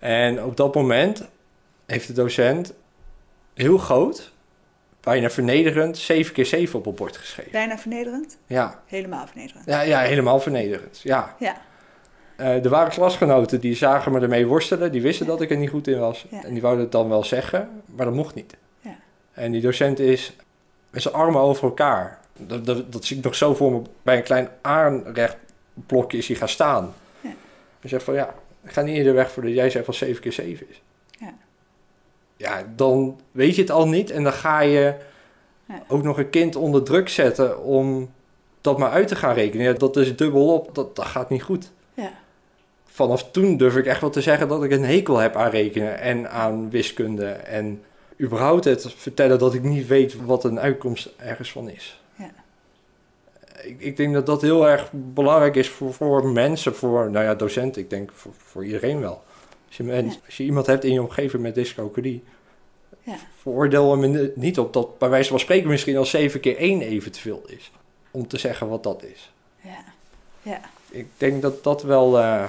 En 0.03 0.43
op 0.43 0.57
dat 0.57 0.75
moment 0.75 1.27
heeft 1.85 2.07
de 2.07 2.13
docent 2.13 2.73
heel 3.53 3.77
groot, 3.77 4.31
bijna 4.99 5.29
vernederend, 5.29 5.97
7 5.97 6.33
keer 6.33 6.45
7 6.45 6.79
op 6.79 6.85
het 6.85 6.95
bord 6.95 7.17
geschreven. 7.17 7.51
Bijna 7.51 7.77
vernederend? 7.77 8.37
Ja, 8.47 8.81
Helemaal 8.85 9.27
vernederend. 9.27 9.65
ja, 9.65 9.81
ja 9.81 9.99
helemaal 9.99 10.39
vernederend. 10.39 10.99
Ja. 11.03 11.35
Ja. 11.39 11.55
Eh, 12.35 12.63
er 12.63 12.69
waren 12.69 12.91
klasgenoten 12.91 13.59
die 13.61 13.75
zagen 13.75 14.11
me 14.11 14.19
ermee 14.19 14.45
worstelen. 14.47 14.91
Die 14.91 15.01
wisten 15.01 15.25
dat 15.25 15.41
ik 15.41 15.49
er 15.51 15.57
niet 15.57 15.69
goed 15.69 15.87
in 15.87 15.99
was. 15.99 16.25
Ja. 16.29 16.43
En 16.43 16.53
die 16.53 16.61
wouden 16.61 16.83
het 16.83 16.91
dan 16.91 17.09
wel 17.09 17.23
zeggen, 17.23 17.69
maar 17.85 18.05
dat 18.05 18.15
mocht 18.15 18.35
niet. 18.35 18.55
Ja. 18.81 18.95
En 19.33 19.51
die 19.51 19.61
docent 19.61 19.99
is 19.99 20.35
met 20.89 21.01
zijn 21.01 21.13
armen 21.13 21.41
over 21.41 21.63
elkaar. 21.63 22.19
Dat, 22.37 22.65
dat, 22.65 22.91
dat 22.91 23.05
zie 23.05 23.17
ik 23.17 23.23
nog 23.23 23.35
zo 23.35 23.53
voor 23.53 23.71
me. 23.71 23.81
Bij 24.01 24.17
een 24.17 24.23
klein 24.23 24.49
aanrechtblokje 24.61 26.17
is 26.17 26.27
hij 26.27 26.37
gaan 26.37 26.49
staan. 26.49 26.93
Ja. 27.21 27.29
Hij 27.79 27.89
zegt 27.89 28.03
van 28.03 28.13
ja, 28.13 28.33
ik 28.63 28.71
ga 28.71 28.81
niet 28.81 28.95
eerder 28.95 29.13
weg 29.13 29.31
voordat 29.31 29.53
jij 29.53 29.69
zegt 29.69 29.85
van 29.85 29.93
7 29.93 30.21
keer 30.21 30.31
7 30.33 30.69
is. 30.69 30.81
Ja. 31.19 31.33
Ja, 32.37 32.63
dan 32.75 33.19
weet 33.31 33.55
je 33.55 33.61
het 33.61 33.71
al 33.71 33.87
niet. 33.87 34.11
En 34.11 34.23
dan 34.23 34.33
ga 34.33 34.59
je 34.61 34.93
Ja. 35.67 35.83
ook 35.87 36.03
nog 36.03 36.17
een 36.17 36.29
kind 36.29 36.55
onder 36.55 36.83
druk 36.83 37.09
zetten 37.09 37.63
om 37.63 38.11
dat 38.61 38.77
maar 38.77 38.89
uit 38.89 39.07
te 39.07 39.15
gaan 39.15 39.33
rekenen. 39.33 39.65
Ja, 39.65 39.73
dat 39.73 39.97
is 39.97 40.15
dubbel 40.15 40.53
op. 40.53 40.75
Dat, 40.75 40.95
dat 40.95 41.05
gaat 41.05 41.29
niet 41.29 41.43
goed 41.43 41.71
Ja. 41.93 42.11
vanaf 42.85 43.31
toen 43.31 43.57
durf 43.57 43.75
ik 43.77 43.85
echt 43.85 44.01
wel 44.01 44.09
te 44.09 44.21
zeggen 44.21 44.47
dat 44.47 44.63
ik 44.63 44.71
een 44.71 44.83
hekel 44.85 45.17
heb 45.17 45.35
aan 45.35 45.49
rekenen 45.49 45.99
en 45.99 46.31
aan 46.31 46.69
wiskunde. 46.69 47.25
En 47.29 47.83
überhaupt 48.21 48.63
het 48.63 48.93
vertellen 48.95 49.39
dat 49.39 49.53
ik 49.53 49.63
niet 49.63 49.87
weet 49.87 50.15
wat 50.25 50.43
een 50.43 50.59
uitkomst 50.59 51.09
ergens 51.17 51.51
van 51.51 51.69
is. 51.69 52.02
Ik, 53.63 53.79
ik 53.79 53.97
denk 53.97 54.13
dat 54.13 54.25
dat 54.25 54.41
heel 54.41 54.67
erg 54.67 54.89
belangrijk 54.91 55.55
is 55.55 55.69
voor, 55.69 55.93
voor 55.93 56.27
mensen, 56.27 56.75
voor 56.75 57.11
nou 57.11 57.25
ja, 57.25 57.35
docenten. 57.35 57.81
Ik 57.81 57.89
denk 57.89 58.11
voor, 58.13 58.31
voor 58.37 58.65
iedereen 58.65 58.99
wel. 58.99 59.23
Als 59.67 59.77
je, 59.77 59.83
Ja. 59.83 60.03
als 60.25 60.37
je 60.37 60.43
iemand 60.43 60.65
hebt 60.65 60.83
in 60.83 60.93
je 60.93 61.01
omgeving 61.01 61.41
met 61.41 61.55
dyscalculie, 61.55 62.23
Ja. 63.01 63.15
veroordeel 63.41 63.97
hem 64.01 64.31
niet 64.35 64.59
op 64.59 64.73
dat 64.73 64.97
bij 64.97 65.09
wijze 65.09 65.29
van 65.29 65.39
spreken 65.39 65.69
misschien 65.69 65.97
al 65.97 66.05
7 66.05 66.39
keer 66.39 66.57
1 66.57 66.81
even 66.81 67.11
te 67.11 67.19
veel 67.19 67.43
is. 67.47 67.71
Om 68.11 68.27
te 68.27 68.37
zeggen 68.37 68.67
wat 68.69 68.83
dat 68.83 69.03
is 69.03 69.31
Ja. 69.61 69.83
Ja. 70.41 70.59
ik 70.89 71.07
denk 71.17 71.41
dat 71.41 71.63
dat 71.63 71.83
wel 71.83 72.19
eh, 72.19 72.43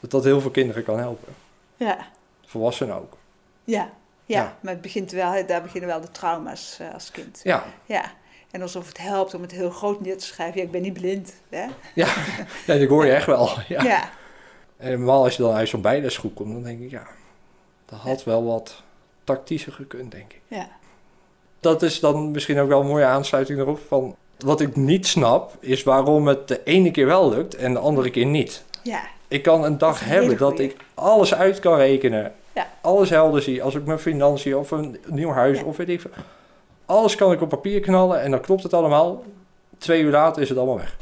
dat 0.00 0.10
dat 0.10 0.24
heel 0.24 0.40
veel 0.40 0.50
kinderen 0.50 0.84
kan 0.84 0.98
helpen. 0.98 1.34
Ja. 1.76 2.06
Volwassenen 2.46 2.94
ook. 2.96 3.16
Ja. 3.64 3.90
Ja. 4.24 4.36
Ja. 4.42 4.56
Maar 4.60 4.72
het 4.72 4.82
begint 4.82 5.10
wel, 5.10 5.46
daar 5.46 5.62
beginnen 5.62 5.88
wel 5.88 6.00
de 6.00 6.10
trauma's 6.10 6.76
eh, 6.80 6.94
als 6.94 7.10
kind. 7.10 7.40
Ja, 7.42 7.64
Ja. 7.86 8.12
En 8.50 8.62
alsof 8.62 8.86
het 8.88 8.98
helpt 8.98 9.34
om 9.34 9.42
het 9.42 9.50
heel 9.50 9.70
groot 9.70 10.00
neer 10.00 10.18
te 10.18 10.24
schrijven. 10.24 10.56
Ja, 10.60 10.66
ik 10.66 10.70
ben 10.70 10.82
niet 10.82 10.92
blind. 10.92 11.34
Hè? 11.48 11.66
ja. 11.94 12.08
ja 12.66 12.76
dat 12.78 12.88
hoor 12.88 13.06
je 13.06 13.12
echt 13.12 13.26
wel. 13.26 13.48
Ja. 13.68 13.82
Ja. 13.82 14.10
En 14.76 14.86
helemaal 14.86 15.24
als 15.24 15.36
je 15.36 15.42
dan 15.42 15.54
uit 15.54 15.68
zo'n 15.68 15.80
bijlesgroep 15.80 16.34
komt, 16.34 16.52
dan 16.52 16.62
denk 16.62 16.80
ik, 16.80 16.90
ja, 16.90 17.06
dat 17.86 17.98
had 17.98 18.24
wel 18.24 18.44
wat 18.44 18.82
tactischer 19.24 19.72
gekund, 19.72 20.10
denk 20.10 20.32
ik. 20.32 20.40
Ja. 20.48 20.68
Dat 21.60 21.82
is 21.82 22.00
dan 22.00 22.30
misschien 22.30 22.58
ook 22.58 22.68
wel 22.68 22.80
een 22.80 22.86
mooie 22.86 23.04
aansluiting 23.04 23.58
erop 23.58 23.80
van... 23.88 24.16
Wat 24.38 24.60
ik 24.60 24.76
niet 24.76 25.06
snap, 25.06 25.56
is 25.60 25.82
waarom 25.82 26.26
het 26.26 26.48
de 26.48 26.62
ene 26.64 26.90
keer 26.90 27.06
wel 27.06 27.28
lukt 27.30 27.54
en 27.54 27.72
de 27.72 27.78
andere 27.78 28.10
keer 28.10 28.26
niet. 28.26 28.64
Ja. 28.82 29.00
Ik 29.28 29.42
kan 29.42 29.64
een 29.64 29.78
dag 29.78 29.98
Dat 29.98 30.08
hebben 30.08 30.36
dat 30.38 30.58
ik 30.58 30.76
alles 30.94 31.34
uit 31.34 31.60
kan 31.60 31.76
rekenen. 31.76 32.32
Ja. 32.52 32.70
Alles 32.80 33.10
helder 33.10 33.42
zie. 33.42 33.62
Als 33.62 33.74
ik 33.74 33.84
mijn 33.84 33.98
financiën 33.98 34.56
of 34.56 34.70
een 34.70 34.98
nieuw 35.06 35.30
huis 35.30 35.58
Ja. 35.58 35.64
of 35.64 35.76
weet 35.76 35.88
ik 35.88 36.00
veel. 36.00 36.10
Alles 36.88 37.14
kan 37.14 37.32
ik 37.32 37.40
op 37.40 37.48
papier 37.48 37.80
knallen 37.80 38.20
en 38.20 38.30
dan 38.30 38.40
klopt 38.40 38.62
het 38.62 38.74
allemaal. 38.74 39.24
Twee 39.78 40.02
uur 40.02 40.10
later 40.10 40.42
is 40.42 40.48
het 40.48 40.58
allemaal 40.58 40.76
weg. 40.76 40.96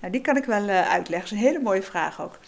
Nou, 0.00 0.12
die 0.12 0.20
kan 0.20 0.36
ik 0.36 0.44
wel 0.44 0.68
eh, 0.68 0.88
uitleggen. 0.88 1.10
Dat 1.10 1.22
is 1.24 1.30
een 1.30 1.52
hele 1.52 1.62
mooie 1.62 1.82
vraag 1.82 2.20
ook. 2.20 2.38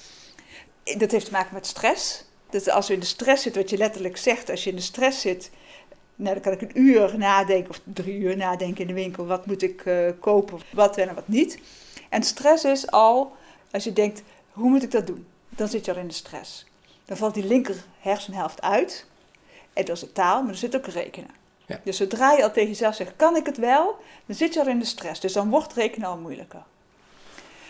Dat 0.99 1.11
heeft 1.11 1.25
te 1.25 1.33
maken 1.33 1.55
met 1.55 1.67
stress. 1.67 2.25
Dus 2.51 2.69
als 2.69 2.87
je 2.87 2.93
in 2.93 3.01
de 3.01 3.07
stress 3.07 3.43
zit, 3.43 3.57
wat 3.57 3.71
je 3.71 3.77
letterlijk 3.77 4.17
zegt, 4.17 4.51
als 4.51 4.65
je 4.65 4.71
in 4.71 4.77
de 4.77 4.83
stress 4.83 5.21
zit, 5.21 5.51
nou, 6.15 6.35
dan 6.35 6.43
kan 6.43 6.53
ik 6.53 6.61
een 6.61 6.81
uur 6.81 7.19
nadenken 7.19 7.71
of 7.71 7.81
drie 7.85 8.19
uur 8.19 8.37
nadenken 8.37 8.81
in 8.81 8.87
de 8.87 8.93
winkel. 8.93 9.27
Wat 9.27 9.47
moet 9.47 9.63
ik 9.63 9.87
eh, 9.87 10.11
kopen, 10.21 10.59
wat 10.71 10.97
en 10.97 11.15
wat 11.15 11.29
niet. 11.29 11.59
En 12.09 12.23
stress 12.23 12.65
is 12.65 12.91
al, 12.91 13.33
als 13.71 13.85
je 13.85 13.93
denkt, 13.93 14.23
hoe 14.53 14.71
moet 14.71 14.83
ik 14.83 14.91
dat 14.91 15.07
doen? 15.07 15.27
Dan 15.49 15.69
zit 15.69 15.85
je 15.85 15.93
al 15.93 16.01
in 16.01 16.09
de 16.09 16.15
stress. 16.15 16.67
Dan 17.05 17.17
valt 17.17 17.35
die 17.35 17.47
linker 17.47 17.85
hersenhelft 17.99 18.63
uit. 18.63 19.07
En 19.73 19.85
dat 19.85 19.97
is 19.97 20.01
de 20.01 20.13
taal, 20.13 20.43
maar 20.43 20.51
er 20.51 20.59
zit 20.59 20.77
ook 20.77 20.87
rekenen. 20.87 21.40
Ja. 21.71 21.81
Dus 21.85 21.97
zodra 21.97 22.33
je 22.33 22.43
al 22.43 22.53
tegen 22.53 22.69
jezelf 22.69 22.95
zegt, 22.95 23.13
kan 23.17 23.37
ik 23.37 23.47
het 23.47 23.57
wel? 23.57 23.97
Dan 24.27 24.37
zit 24.37 24.55
je 24.55 24.61
al 24.61 24.67
in 24.67 24.79
de 24.79 24.85
stress. 24.85 25.21
Dus 25.21 25.33
dan 25.33 25.51
wordt 25.51 25.73
rekenen 25.73 26.09
al 26.09 26.17
moeilijker. 26.17 26.63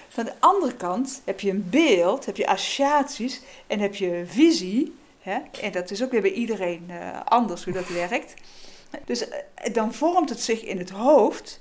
Van 0.09 0.24
de 0.24 0.32
andere 0.38 0.74
kant 0.74 1.22
heb 1.24 1.40
je 1.40 1.51
een 1.51 1.70
beeld, 1.70 2.26
heb 2.26 2.36
je 2.36 2.46
associaties 2.46 3.40
en 3.66 3.80
heb 3.80 3.94
je 3.94 4.22
visie. 4.26 4.94
Hè? 5.20 5.38
En 5.61 5.72
dat 5.72 5.90
is 5.90 6.03
ook 6.03 6.11
weer 6.11 6.20
bij 6.20 6.32
iedereen 6.32 6.84
eh, 6.88 7.20
anders 7.24 7.64
hoe 7.64 7.72
dat 7.72 7.88
werkt. 7.88 8.34
Dus 9.05 9.28
eh, 9.28 9.38
dan 9.74 9.94
vormt 9.94 10.28
het 10.28 10.40
zich 10.40 10.64
in 10.64 10.78
het 10.78 10.90
hoofd. 10.90 11.61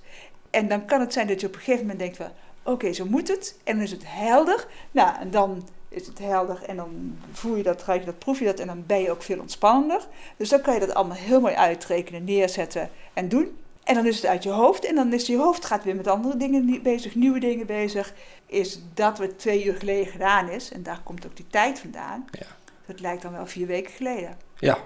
En 0.49 0.67
dan 0.67 0.85
kan 0.85 0.99
het 0.99 1.13
zijn 1.13 1.27
dat 1.27 1.41
je 1.41 1.47
op 1.47 1.53
een 1.53 1.59
gegeven 1.59 1.81
moment 1.81 1.99
denkt 1.99 2.17
van... 2.17 2.31
Oké, 2.63 2.93
zo 2.93 3.05
moet 3.05 3.27
het. 3.27 3.57
En 3.63 3.75
dan 3.75 3.83
is 3.83 3.91
het 3.91 4.03
helder. 4.05 4.67
Nou, 4.91 5.19
en 5.19 5.31
dan 5.31 5.67
is 5.89 6.07
het 6.07 6.19
helder 6.19 6.63
en 6.63 6.75
dan 6.75 7.17
voel 7.31 7.55
je 7.55 7.63
dat, 7.63 7.83
ruik 7.83 7.99
je 7.99 8.05
dat, 8.05 8.19
proef 8.19 8.39
je 8.39 8.45
dat... 8.45 8.59
en 8.59 8.67
dan 8.67 8.83
ben 8.85 9.01
je 9.01 9.11
ook 9.11 9.23
veel 9.23 9.39
ontspannender. 9.39 10.07
Dus 10.37 10.49
dan 10.49 10.61
kan 10.61 10.73
je 10.73 10.79
dat 10.79 10.93
allemaal 10.93 11.17
heel 11.17 11.41
mooi 11.41 11.53
uitrekenen, 11.53 12.23
neerzetten 12.23 12.89
en 13.13 13.29
doen. 13.29 13.57
En 13.83 13.95
dan 13.95 14.05
is 14.05 14.15
het 14.15 14.25
uit 14.25 14.43
je 14.43 14.49
hoofd 14.49 14.85
en 14.85 14.95
dan 14.95 15.13
is 15.13 15.27
je 15.27 15.37
hoofd 15.37 15.65
gaat 15.65 15.83
weer 15.83 15.95
met 15.95 16.07
andere 16.07 16.37
dingen 16.37 16.81
bezig, 16.83 17.15
nieuwe 17.15 17.39
dingen 17.39 17.65
bezig. 17.65 18.13
Is 18.45 18.79
dat 18.93 19.17
wat 19.17 19.39
twee 19.39 19.65
uur 19.65 19.75
geleden 19.75 20.11
gedaan 20.11 20.49
is, 20.49 20.71
en 20.71 20.83
daar 20.83 21.01
komt 21.03 21.25
ook 21.25 21.35
die 21.35 21.47
tijd 21.49 21.79
vandaan. 21.79 22.25
Ja. 22.31 22.45
Dat 22.85 22.99
lijkt 22.99 23.21
dan 23.21 23.31
wel 23.31 23.47
vier 23.47 23.67
weken 23.67 23.91
geleden. 23.91 24.37
Ja, 24.55 24.77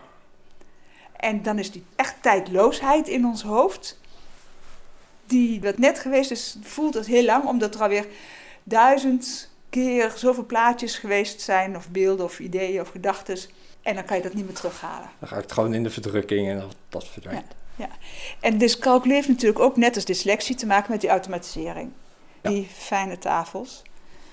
En 1.16 1.42
dan 1.42 1.60
is 1.60 1.72
die 1.72 1.84
echt 1.96 2.16
tijdloosheid 2.22 3.08
in 3.08 3.26
ons 3.26 3.44
hoofd, 3.44 4.00
die 5.26 5.62
wat 5.62 5.78
net 5.78 6.00
geweest 6.00 6.32
is, 6.32 6.58
voelt 6.62 6.96
als 6.96 7.08
heel 7.08 7.26
lang, 7.26 7.46
omdat 7.46 7.76
er 7.76 7.82
alweer 7.82 8.08
duizend 8.64 9.53
keer 9.74 10.12
zoveel 10.16 10.46
plaatjes 10.46 10.98
geweest 10.98 11.42
zijn, 11.42 11.76
of 11.76 11.90
beelden, 11.90 12.26
of 12.26 12.40
ideeën, 12.40 12.82
of 12.82 12.90
gedachten. 12.90 13.38
En 13.82 13.96
dan 13.96 14.06
kan 14.06 14.18
je 14.18 14.24
dat 14.24 14.34
niet 14.34 14.46
meer 14.46 14.56
terughalen. 14.56 15.10
dan 15.20 15.28
ga 15.28 15.36
ik 15.36 15.42
het 15.42 15.52
gewoon 15.52 15.74
in 15.74 15.84
de 15.84 15.90
verdrukking 15.90 16.50
en 16.50 16.60
dat, 16.60 16.76
dat 16.90 17.08
verdwijnt. 17.08 17.56
En 18.40 18.58
dyscalculie 18.58 19.16
heeft 19.16 19.28
natuurlijk 19.28 19.60
ook 19.60 19.78
net 19.78 19.96
als 19.96 20.06
dyslexie 20.06 20.56
te 20.56 20.66
maken 20.66 20.92
met 20.92 21.02
die 21.02 21.10
automatisering. 21.10 21.92
Ja. 22.42 22.50
Die 22.50 22.68
fijne 22.74 23.18
tafels. 23.18 23.82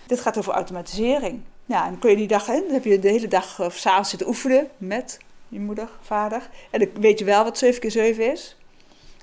Dit 0.07 0.21
gaat 0.21 0.39
over 0.39 0.53
automatisering. 0.53 1.43
Ja, 1.67 1.85
en 1.85 1.91
dan 1.91 1.99
kun 1.99 2.11
je 2.11 2.17
die 2.17 2.27
dag, 2.27 2.47
hè, 2.47 2.61
dan 2.61 2.73
heb 2.73 2.85
je 2.85 2.99
de 2.99 3.09
hele 3.09 3.29
dag 3.29 3.61
of 3.61 3.77
s'avonds 3.77 4.11
zitten 4.11 4.29
oefenen 4.29 4.69
met 4.77 5.19
je 5.49 5.61
moeder, 5.61 5.89
vader. 6.01 6.49
En 6.71 6.79
dan 6.79 6.89
weet 7.01 7.19
je 7.19 7.25
wel 7.25 7.45
wat 7.45 7.59
7 7.59 7.81
keer 7.81 7.91
7 7.91 8.33
is. 8.33 8.57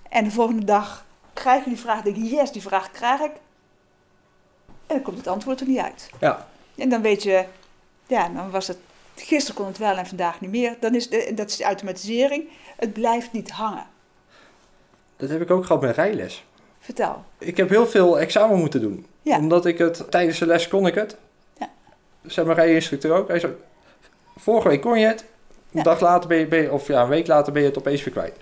En 0.09 0.23
de 0.23 0.31
volgende 0.31 0.65
dag 0.65 1.05
krijg 1.33 1.63
je 1.63 1.69
die 1.69 1.79
vraag, 1.79 2.01
denk 2.01 2.15
je, 2.15 2.23
yes, 2.23 2.51
die 2.51 2.61
vraag 2.61 2.91
krijg 2.91 3.19
ik. 3.19 3.31
En 4.87 4.95
dan 4.95 5.01
komt 5.01 5.17
het 5.17 5.27
antwoord 5.27 5.59
er 5.61 5.67
niet 5.67 5.79
uit. 5.79 6.09
Ja, 6.19 6.47
En 6.75 6.89
dan 6.89 7.01
weet 7.01 7.23
je, 7.23 7.45
ja, 8.07 8.29
dan 8.29 8.49
was 8.51 8.67
het, 8.67 8.77
gisteren 9.15 9.55
kon 9.55 9.65
het 9.65 9.77
wel 9.77 9.97
en 9.97 10.05
vandaag 10.05 10.41
niet 10.41 10.49
meer. 10.51 10.75
Dan 10.79 10.95
is 10.95 11.09
de, 11.09 11.31
dat 11.35 11.49
is 11.49 11.55
de 11.57 11.63
automatisering. 11.63 12.49
Het 12.77 12.93
blijft 12.93 13.31
niet 13.31 13.51
hangen. 13.51 13.85
dat 15.17 15.29
heb 15.29 15.41
ik 15.41 15.51
ook 15.51 15.65
gehad 15.65 15.81
met 15.81 15.95
rijles. 15.95 16.45
Vertel. 16.79 17.23
Ik 17.37 17.57
heb 17.57 17.69
heel 17.69 17.87
veel 17.87 18.19
examen 18.19 18.57
moeten 18.59 18.81
doen. 18.81 19.05
Ja. 19.21 19.37
Omdat 19.37 19.65
ik 19.65 19.77
het, 19.77 20.11
tijdens 20.11 20.39
de 20.39 20.45
les 20.45 20.67
kon 20.67 20.87
ik 20.87 20.95
het. 20.95 21.17
Ja. 21.57 21.69
Zeg 22.25 22.45
maar 22.45 22.55
rijinstructeur 22.55 23.13
ook. 23.15 23.27
Hij 23.27 23.39
zei, 23.39 23.53
vorige 24.37 24.67
week 24.67 24.81
kon 24.81 24.99
je 24.99 25.05
het. 25.05 25.21
Een 25.21 25.27
Ja. 25.77 25.83
dag 25.83 25.99
later 25.99 26.27
ben 26.29 26.37
je, 26.37 26.47
ben 26.47 26.61
je- 26.61 26.71
of 26.71 26.87
ja, 26.87 27.01
een 27.01 27.09
week 27.09 27.27
later 27.27 27.53
ben 27.53 27.61
je 27.61 27.67
het 27.67 27.77
opeens 27.77 28.03
weer 28.03 28.13
kwijt. 28.13 28.35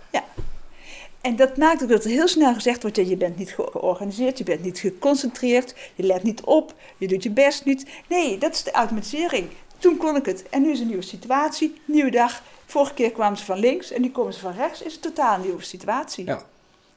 En 1.26 1.36
dat 1.36 1.58
maakt 1.58 1.84
ook 1.84 1.90
dat 1.90 2.04
er 2.04 2.10
heel 2.10 2.28
snel 2.28 2.54
gezegd 2.54 2.82
wordt, 2.82 2.98
ja, 2.98 3.04
je 3.04 3.18
bent 3.18 3.38
niet 3.38 3.50
ge- 3.54 3.68
georganiseerd, 3.72 4.38
je 4.38 4.44
bent 4.44 4.64
niet 4.64 4.80
geconcentreerd, 4.80 5.76
je 5.96 6.04
let 6.04 6.24
niet 6.24 6.42
op, 6.42 6.74
je 6.98 7.08
doet 7.08 7.24
je 7.24 7.30
best 7.32 7.66
niet. 7.66 7.86
Nee, 8.10 8.38
dat 8.38 8.54
is 8.54 8.64
de 8.64 8.72
automatisering. 8.72 9.48
Toen 9.78 9.98
kon 9.98 10.16
ik 10.16 10.26
het. 10.26 10.50
En 10.50 10.62
nu 10.62 10.72
is 10.72 10.80
een 10.80 10.88
nieuwe 10.88 11.02
situatie, 11.02 11.82
nieuwe 11.86 12.12
dag. 12.12 12.42
Vorige 12.66 12.94
keer 12.94 13.12
kwamen 13.12 13.38
ze 13.38 13.46
van 13.46 13.60
links 13.60 13.92
en 13.92 14.02
nu 14.02 14.10
komen 14.12 14.34
ze 14.34 14.40
van 14.40 14.54
rechts. 14.54 14.82
Is 14.82 14.94
het 14.94 15.02
totaal 15.02 15.36
een 15.36 15.42
nieuwe 15.42 15.64
situatie. 15.64 16.26
Ja. 16.26 16.42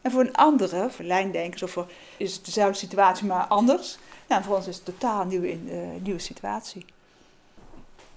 En 0.01 0.11
voor 0.11 0.21
een 0.21 0.35
andere, 0.35 0.91
voor 0.91 1.05
lijndenkers 1.05 1.63
of 1.63 1.71
voor, 1.71 1.87
is 2.17 2.35
het 2.35 2.45
dezelfde 2.45 2.79
situatie 2.79 3.27
maar 3.27 3.45
anders. 3.47 3.99
Nou, 4.29 4.43
voor 4.43 4.57
ons 4.57 4.67
is 4.67 4.77
het 4.77 4.85
totaal 4.85 5.21
een 5.23 5.29
nieuwe, 5.29 5.51
in- 5.51 5.69
eh, 5.71 5.79
nieuwe 6.03 6.21
situatie. 6.21 6.85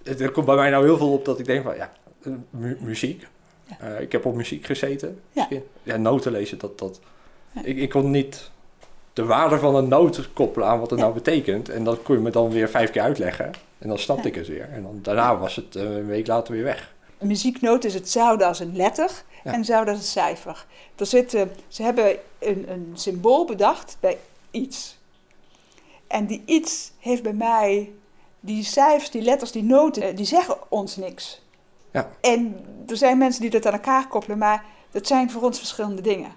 Het, 0.03 0.21
er 0.21 0.31
komt 0.31 0.45
bij 0.45 0.55
mij 0.55 0.69
nou 0.69 0.83
heel 0.85 0.97
veel 0.97 1.11
op 1.13 1.25
dat 1.25 1.39
ik 1.39 1.45
denk 1.45 1.63
van, 1.63 1.75
ja, 1.75 1.91
mu- 2.49 2.77
muziek. 2.81 3.27
Ja. 3.79 3.87
Eh, 3.87 4.01
ik 4.01 4.11
heb 4.11 4.25
op 4.25 4.35
muziek 4.35 4.65
gezeten. 4.65 5.21
Ja. 5.83 5.97
Noten 5.97 6.31
lezen, 6.31 6.57
dat... 6.57 6.79
dat. 6.79 6.99
Ik, 7.63 7.77
ik 7.77 7.89
kon 7.89 8.11
niet 8.11 8.51
de 9.13 9.25
waarde 9.25 9.59
van 9.59 9.75
een 9.75 9.87
noot 9.87 10.33
koppelen 10.33 10.67
aan 10.67 10.79
wat 10.79 10.89
het 10.89 10.99
nou 10.99 11.13
betekent. 11.13 11.69
En 11.69 11.83
dat 11.83 12.01
kon 12.01 12.15
je 12.15 12.21
me 12.21 12.29
dan 12.29 12.49
weer 12.49 12.69
vijf 12.69 12.91
keer 12.91 13.01
uitleggen. 13.01 13.51
En 13.77 13.87
dan 13.87 13.97
snapte 13.97 14.27
ik 14.27 14.35
het 14.35 14.47
weer. 14.47 14.69
En 14.69 14.81
dan, 14.83 14.99
daarna 15.01 15.37
was 15.37 15.55
het 15.55 15.75
eh, 15.75 15.83
een 15.83 16.05
week 16.05 16.27
later 16.27 16.53
weer 16.53 16.63
weg. 16.63 16.93
Een 17.17 17.27
muzieknoot 17.27 17.83
is 17.83 17.93
hetzelfde 17.93 18.45
als 18.45 18.59
een 18.59 18.75
letter 18.75 19.23
en 19.43 19.55
hetzelfde 19.55 19.91
als 19.91 19.99
een 19.99 20.05
cijfer. 20.05 20.65
Er 20.95 21.05
zitten, 21.05 21.51
ze 21.67 21.83
hebben 21.83 22.17
een, 22.39 22.71
een 22.71 22.91
symbool 22.93 23.45
bedacht 23.45 23.97
bij 23.99 24.17
iets. 24.51 24.97
En 26.07 26.25
die 26.25 26.41
iets 26.45 26.91
heeft 26.99 27.23
bij 27.23 27.33
mij, 27.33 27.91
die 28.39 28.63
cijfers, 28.63 29.11
die 29.11 29.21
letters, 29.21 29.51
die 29.51 29.63
noten, 29.63 30.03
eh, 30.03 30.15
die 30.15 30.25
zeggen 30.25 30.57
ons 30.69 30.95
niks. 30.95 31.40
Ja. 31.91 32.09
En 32.21 32.65
er 32.87 32.97
zijn 32.97 33.17
mensen 33.17 33.41
die 33.41 33.49
dat 33.49 33.65
aan 33.65 33.73
elkaar 33.73 34.07
koppelen, 34.07 34.37
maar 34.37 34.63
dat 34.91 35.07
zijn 35.07 35.31
voor 35.31 35.41
ons 35.41 35.57
verschillende 35.57 36.01
dingen. 36.01 36.31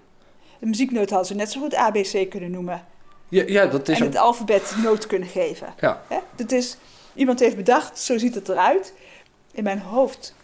Een 0.60 0.68
muzieknoot 0.68 1.10
hadden 1.10 1.28
ze 1.28 1.34
net 1.34 1.50
zo 1.50 1.60
goed 1.60 1.74
ABC 1.74 2.30
kunnen 2.30 2.50
noemen. 2.50 2.84
Ja, 3.28 3.44
ja 3.46 3.66
dat 3.66 3.88
is 3.88 4.00
en 4.00 4.06
het 4.06 4.16
alfabet 4.16 4.74
noot 4.82 5.06
kunnen 5.06 5.28
geven. 5.28 5.74
Ja. 5.80 6.02
Hè? 6.08 6.18
Dat 6.34 6.52
is, 6.52 6.76
iemand 7.14 7.40
heeft 7.40 7.56
bedacht, 7.56 7.98
zo 7.98 8.18
ziet 8.18 8.34
het 8.34 8.48
eruit. 8.48 8.94
In 9.52 9.64
mijn 9.64 9.80
hoofd 9.80 10.34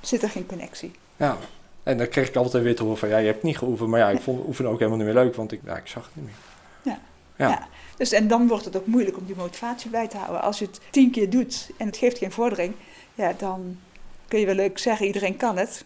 zit 0.00 0.22
er 0.22 0.30
geen 0.30 0.46
connectie. 0.46 0.92
Ja. 1.16 1.36
En 1.82 1.98
dan 1.98 2.08
kreeg 2.08 2.28
ik 2.28 2.36
altijd 2.36 2.62
weer 2.62 2.76
te 2.76 2.82
horen 2.82 2.98
van, 2.98 3.08
ja, 3.08 3.16
je 3.16 3.26
hebt 3.26 3.42
niet 3.42 3.58
geoefend. 3.58 3.88
Maar 3.88 3.98
ja, 3.98 4.10
ik 4.10 4.20
vond 4.20 4.46
oefenen 4.46 4.70
ook 4.70 4.78
helemaal 4.78 4.98
niet 4.98 5.14
meer 5.14 5.24
leuk, 5.24 5.34
want 5.34 5.52
ik, 5.52 5.60
ja, 5.64 5.76
ik 5.76 5.86
zag 5.86 6.04
het 6.04 6.16
niet 6.16 6.24
meer. 6.24 6.34
Ja. 6.82 7.00
Ja. 7.36 7.48
Ja. 7.48 7.68
Dus, 7.96 8.12
en 8.12 8.28
dan 8.28 8.48
wordt 8.48 8.64
het 8.64 8.76
ook 8.76 8.86
moeilijk 8.86 9.16
om 9.16 9.26
die 9.26 9.36
motivatie 9.36 9.90
bij 9.90 10.08
te 10.08 10.16
houden. 10.16 10.42
Als 10.42 10.58
je 10.58 10.64
het 10.64 10.80
tien 10.90 11.10
keer 11.10 11.30
doet 11.30 11.70
en 11.76 11.86
het 11.86 11.96
geeft 11.96 12.18
geen 12.18 12.32
vordering, 12.32 12.74
ja, 13.14 13.32
dan 13.38 13.78
kun 14.28 14.38
je 14.40 14.46
wel 14.46 14.54
leuk 14.54 14.78
zeggen, 14.78 15.06
iedereen 15.06 15.36
kan 15.36 15.56
het. 15.56 15.84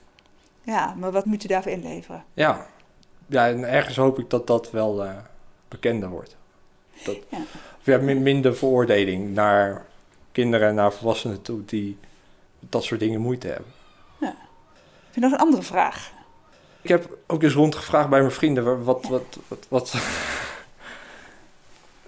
Ja, 0.63 0.95
maar 0.99 1.13
wat 1.13 1.25
moet 1.25 1.43
je 1.43 1.49
daarvoor 1.49 1.73
inleveren? 1.73 2.25
Ja. 2.35 2.67
Ja, 3.27 3.49
en 3.49 3.65
ergens 3.69 3.97
hoop 3.97 4.19
ik 4.19 4.31
dat 4.31 4.47
dat 4.47 4.71
wel 4.71 5.05
eh, 5.05 5.11
bekender 5.69 6.09
wordt. 6.09 6.37
Dat, 7.05 7.17
Ja. 7.29 7.39
Of 7.81 7.85
ja, 7.93 7.99
min- 7.99 8.23
minder 8.23 8.57
veroordeling 8.57 9.35
naar 9.35 9.87
kinderen 10.33 10.69
en 10.69 10.75
naar 10.75 10.93
volwassenen 10.93 11.43
toe 11.43 11.65
die 11.65 11.99
dat 12.61 12.85
soort 12.85 13.01
dingen 13.01 13.21
moeite 13.21 13.47
hebben. 13.47 13.73
Heb 14.19 15.15
je 15.15 15.21
nog 15.21 15.33
een 15.33 15.39
andere 15.47 15.63
vraag? 15.63 16.13
Ik 16.83 16.89
heb 16.89 17.17
ook 17.27 17.43
eens 17.43 17.53
rondgevraagd 17.55 18.09
bij 18.09 18.21
mijn 18.21 18.33
vrienden, 18.33 18.65
wa- 18.65 18.77
wat, 18.77 19.07
wat, 19.09 19.39
wat, 19.49 19.67
wat 19.69 19.95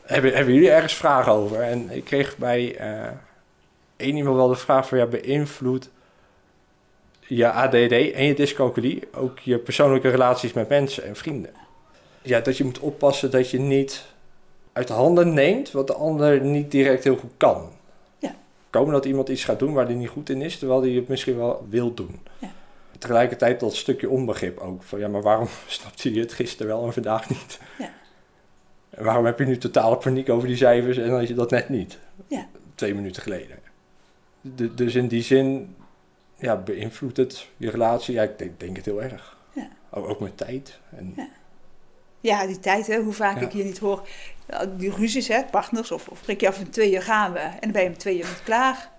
hebben, 0.03 0.35
hebben 0.35 0.55
jullie 0.55 0.71
ergens 0.71 0.95
vragen 0.95 1.33
over? 1.33 1.61
En 1.61 1.91
ik 1.91 2.05
kreeg 2.05 2.37
bij 2.37 2.77
eh 2.77 3.11
één 3.99 4.17
iemand 4.17 4.37
wel 4.37 4.49
de 4.49 4.55
vraag 4.55 4.89
van, 4.89 4.99
ja, 4.99 5.07
beïnvloedt 5.07 5.91
je 7.21 7.51
ADD 7.51 7.93
en 7.93 8.25
je 8.25 8.35
dyscalculie 8.35 9.03
ook 9.15 9.39
je 9.39 9.59
persoonlijke 9.59 10.09
relaties 10.09 10.53
met 10.53 10.69
mensen 10.69 11.05
en 11.05 11.17
vrienden? 11.17 11.51
Ja, 12.23 12.41
dat 12.41 12.57
je 12.57 12.65
moet 12.65 12.79
oppassen 12.79 13.31
dat 13.31 13.51
je 13.51 13.59
niet 13.59 14.05
uit 14.73 14.89
handen 14.89 15.35
neemt 15.35 15.71
wat 15.71 15.87
de 15.87 15.95
ander 15.95 16.41
niet 16.41 16.71
direct 16.71 17.05
heel 17.05 17.17
goed 17.17 17.33
kan. 17.37 17.71
Ja. 18.19 18.35
Komen 18.71 18.93
dat 18.93 19.05
iemand 19.05 19.29
iets 19.29 19.45
gaat 19.45 19.59
doen 19.59 19.73
waar 19.73 19.87
hij 19.87 19.95
niet 19.95 20.09
goed 20.09 20.31
in 20.31 20.43
is, 20.43 20.59
terwijl 20.59 20.83
hij 20.83 20.91
het 20.91 21.09
misschien 21.09 21.37
wel 21.37 21.67
wil 21.69 21.95
doen. 21.95 22.21
Ja. 22.39 22.51
Tegelijkertijd 22.99 23.61
dat 23.61 23.77
stukje 23.77 24.09
onbegrip 24.09 24.59
ook. 24.59 24.83
Van 24.83 24.99
ja, 24.99 25.09
maar 25.09 25.23
waarom 25.23 25.49
snapte 25.67 26.15
je 26.15 26.21
het 26.21 26.33
gisteren 26.33 26.67
wel 26.67 26.85
en 26.85 26.93
vandaag 26.93 27.29
niet? 27.29 27.59
Ja. 27.79 27.93
En 28.91 29.05
waarom 29.05 29.25
heb 29.25 29.39
je 29.39 29.45
nu 29.45 29.59
totale 29.59 29.97
paniek 29.97 30.29
over 30.29 30.49
die 30.49 30.57
cijfers 30.57 30.97
en 30.97 31.11
dan 31.11 31.27
je 31.27 31.35
dat 31.35 31.51
net 31.51 31.69
niet? 31.69 31.99
Ja. 32.27 32.47
Twee 32.75 32.95
minuten 32.95 33.23
geleden. 33.23 33.68
De- 34.41 34.75
dus 34.75 34.95
in 34.95 35.09
die 35.09 35.23
zin 35.23 35.75
ja, 36.37 36.57
beïnvloedt 36.57 37.17
het 37.17 37.49
je 37.57 37.71
relatie. 37.71 38.15
Ja, 38.15 38.23
ik 38.23 38.39
denk, 38.39 38.61
denk 38.61 38.77
het 38.77 38.85
heel 38.85 39.03
erg. 39.03 39.37
Ja. 39.53 39.69
Ook, 39.91 40.09
ook 40.09 40.21
met 40.21 40.37
tijd. 40.37 40.79
En, 40.97 41.13
Ja. 41.17 41.29
Ja, 42.21 42.47
die 42.47 42.61
tijd, 42.61 42.87
hè, 42.87 43.01
hoe 43.03 43.13
vaak 43.13 43.41
Ja. 43.41 43.47
ik 43.47 43.53
hier 43.53 43.65
niet 43.65 43.79
hoor. 43.79 44.09
Die 44.77 44.95
ruzies, 44.95 45.29
hè, 45.29 45.45
partners, 45.51 45.91
of, 45.93 46.09
of 46.09 46.23
prik 46.23 46.41
je 46.41 46.49
af 46.49 46.59
twee 46.71 46.93
uur 46.95 47.03
gaan 47.03 47.33
we. 47.33 47.39
En 47.39 47.59
dan 47.61 47.73
ben 47.73 47.83
je 47.83 47.89
om 47.89 47.99
twee 47.99 48.15
uur 48.19 48.25
niet 48.25 48.43
klaar. 48.45 48.91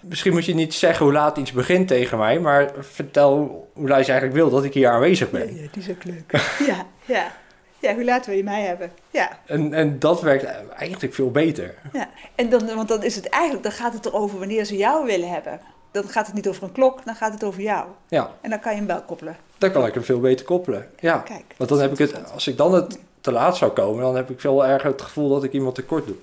Misschien 0.00 0.32
moet 0.32 0.44
je 0.44 0.54
niet 0.54 0.74
zeggen 0.74 1.04
hoe 1.04 1.14
laat 1.14 1.36
iets 1.36 1.52
begint 1.52 1.88
tegen 1.88 2.18
mij, 2.18 2.40
maar 2.40 2.70
vertel 2.78 3.36
hoe 3.72 3.88
laat 3.88 4.06
je 4.06 4.12
eigenlijk 4.12 4.40
wil 4.40 4.50
dat 4.50 4.64
ik 4.64 4.74
hier 4.74 4.88
aanwezig 4.88 5.30
ben. 5.30 5.54
Ja, 5.54 5.62
ja, 5.62 5.68
die 5.72 5.82
is 5.82 5.90
ook 5.90 6.04
leuk. 6.04 6.32
ja, 6.70 6.86
ja. 7.04 7.32
Ja, 7.80 7.94
hoe 7.94 8.04
laat 8.04 8.26
wil 8.26 8.36
je 8.36 8.44
mij 8.44 8.62
hebben? 8.62 8.92
Ja, 9.10 9.38
En, 9.46 9.72
en 9.74 9.98
dat 9.98 10.20
werkt 10.20 10.44
eigenlijk 10.78 11.14
veel 11.14 11.30
beter. 11.30 11.74
ja. 11.92 12.08
En 12.34 12.48
dan, 12.50 12.66
want 12.74 12.88
dan 12.88 13.02
is 13.02 13.14
het 13.16 13.28
eigenlijk, 13.28 13.62
dan 13.62 13.72
gaat 13.72 13.92
het 13.92 14.06
erover 14.06 14.38
wanneer 14.38 14.64
ze 14.64 14.76
jou 14.76 15.06
willen 15.06 15.28
hebben. 15.28 15.60
Dan 15.90 16.08
gaat 16.08 16.26
het 16.26 16.34
niet 16.34 16.48
over 16.48 16.62
een 16.62 16.72
klok, 16.72 17.04
dan 17.04 17.14
gaat 17.14 17.32
het 17.32 17.44
over 17.44 17.60
jou. 17.62 17.86
Ja, 18.08 18.30
En 18.40 18.50
dan 18.50 18.60
kan 18.60 18.72
je 18.72 18.78
hem 18.78 18.86
wel 18.86 19.02
koppelen. 19.02 19.36
dan 19.58 19.72
kan 19.72 19.86
ik 19.86 19.94
hem 19.94 20.02
veel 20.04 20.20
beter 20.20 20.44
koppelen. 20.44 20.90
Ja, 21.00 21.18
Kijk. 21.18 21.54
want 21.56 21.70
dan 21.70 21.80
heb 21.80 21.92
ik 21.92 21.98
het, 21.98 22.32
als 22.32 22.46
ik 22.46 22.56
dan 22.56 22.74
het 22.74 22.98
te 23.20 23.32
laat 23.32 23.56
zou 23.56 23.70
komen, 23.72 24.02
dan 24.02 24.16
heb 24.16 24.30
ik 24.30 24.40
veel 24.40 24.66
erger 24.66 24.90
het 24.90 25.02
gevoel 25.02 25.28
dat 25.28 25.44
ik 25.44 25.52
iemand 25.52 25.74
tekort 25.74 26.06
doe. 26.06 26.16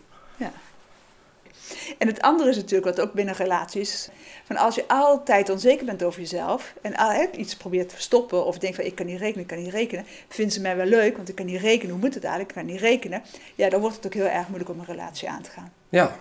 En 1.97 2.07
het 2.07 2.21
andere 2.21 2.49
is 2.49 2.55
natuurlijk, 2.55 2.95
wat 2.97 3.05
ook 3.07 3.13
binnen 3.13 3.35
relaties, 3.35 4.09
van 4.45 4.57
als 4.57 4.75
je 4.75 4.87
altijd 4.87 5.49
onzeker 5.49 5.85
bent 5.85 6.03
over 6.03 6.19
jezelf 6.19 6.73
en 6.81 6.95
al- 6.95 7.27
iets 7.37 7.55
probeert 7.55 7.89
te 7.89 7.95
verstoppen 7.95 8.45
of 8.45 8.57
denkt 8.57 8.75
van 8.75 8.85
ik 8.85 8.95
kan 8.95 9.05
niet 9.05 9.19
rekenen, 9.19 9.41
ik 9.41 9.47
kan 9.47 9.57
niet 9.63 9.73
rekenen, 9.73 10.05
vinden 10.27 10.53
ze 10.53 10.61
mij 10.61 10.75
wel 10.75 10.85
leuk, 10.85 11.15
want 11.15 11.29
ik 11.29 11.35
kan 11.35 11.45
niet 11.45 11.61
rekenen, 11.61 11.91
hoe 11.91 11.99
moet 12.03 12.13
het 12.13 12.23
eigenlijk, 12.23 12.55
ik 12.57 12.63
kan 12.63 12.71
niet 12.73 12.81
rekenen, 12.81 13.21
ja, 13.55 13.69
dan 13.69 13.79
wordt 13.81 13.95
het 13.95 14.05
ook 14.05 14.13
heel 14.13 14.25
erg 14.27 14.47
moeilijk 14.47 14.69
om 14.69 14.79
een 14.79 14.85
relatie 14.85 15.29
aan 15.29 15.41
te 15.41 15.49
gaan. 15.49 15.71
Ja. 15.89 16.15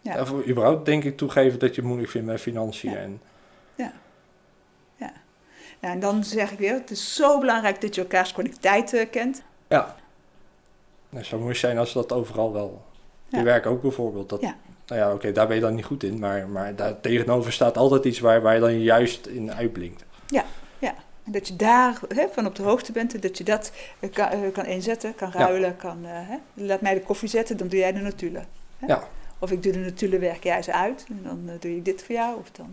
Ja. 0.00 0.20
Of 0.20 0.32
überhaupt 0.46 0.84
denk 0.86 1.04
ik 1.04 1.16
toegeven 1.16 1.58
dat 1.58 1.68
je 1.74 1.80
het 1.80 1.84
moeilijk 1.90 2.10
vindt 2.10 2.26
met 2.26 2.40
financiën. 2.40 2.90
Ja. 2.90 2.96
En, 2.96 3.20
Nou, 5.80 5.92
en 5.94 6.00
dan 6.00 6.24
zeg 6.24 6.52
ik 6.52 6.58
weer, 6.58 6.72
het 6.74 6.90
is 6.90 7.14
zo 7.14 7.38
belangrijk 7.38 7.80
dat 7.80 7.94
je 7.94 8.00
elkaars 8.00 8.32
kwaliteit 8.32 8.92
eh, 8.94 9.10
kent. 9.10 9.42
ja. 9.68 9.96
Het 11.14 11.26
zou 11.26 11.40
mooi 11.40 11.54
zijn 11.54 11.78
als 11.78 11.92
dat 11.92 12.12
overal 12.12 12.52
wel. 12.52 12.82
Je 13.30 13.36
Ja. 13.36 13.42
werk 13.42 13.66
ook 13.66 13.82
bijvoorbeeld. 13.82 14.28
Dat, 14.28 14.40
Ja. 14.40 14.56
Nou 14.86 15.02
ja, 15.02 15.12
oké, 15.12 15.32
daar 15.32 15.46
ben 15.46 15.56
je 15.56 15.62
dan 15.62 15.74
niet 15.74 15.84
goed 15.84 16.02
in, 16.02 16.18
maar, 16.18 16.48
maar 16.48 16.76
daar 16.76 17.00
tegenover 17.00 17.52
staat 17.52 17.76
altijd 17.76 18.04
iets 18.04 18.20
waar, 18.20 18.42
waar 18.42 18.54
je 18.54 18.60
dan 18.60 18.80
juist 18.80 19.26
in 19.26 19.52
uitblinkt. 19.52 20.04
En 21.30 21.32
dat 21.32 21.48
je 21.48 21.56
daar 21.56 22.00
hè, 22.08 22.26
van 22.32 22.46
op 22.46 22.54
de 22.54 22.62
hoogte 22.62 22.92
bent 22.92 23.14
en 23.14 23.20
dat 23.20 23.38
je 23.38 23.44
dat 23.44 23.72
eh, 23.98 24.12
kan, 24.12 24.28
eh, 24.28 24.52
kan 24.52 24.66
inzetten, 24.66 25.14
kan 25.14 25.32
ruilen, 25.32 25.76
kan, 25.76 26.04
eh, 26.04 26.10
hè, 26.12 26.36
laat 26.54 26.80
mij 26.80 26.94
de 26.94 27.00
koffie 27.02 27.28
zetten, 27.28 27.56
dan 27.56 27.68
doe 27.68 27.78
jij 27.78 27.92
de 27.92 28.00
notulen. 28.00 28.46
Hè? 28.78 28.86
Ja. 28.86 29.08
Of 29.38 29.50
ik 29.50 29.62
doe 29.62 29.72
de 29.72 29.78
notulen, 29.78 30.20
werk 30.20 30.44
jij 30.44 30.62
ze 30.62 30.72
uit 30.72 31.06
en 31.08 31.20
dan 31.22 31.50
doe 31.60 31.76
ik 31.76 31.84
dit 31.84 32.02
voor 32.02 32.14
jou. 32.14 32.38
Of 32.38 32.50
dan, 32.50 32.70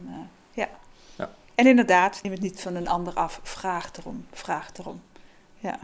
ja. 0.53 0.69
Ja. 1.15 1.29
En 1.55 1.67
inderdaad, 1.67 2.19
neem 2.23 2.31
het 2.31 2.41
niet 2.41 2.61
van 2.61 2.75
een 2.75 2.87
ander 2.87 3.13
af, 3.13 3.39
vraag 3.43 3.91
erom, 3.99 4.25
vraag 4.31 4.69
erom. 4.77 5.01
Ja. 5.57 5.79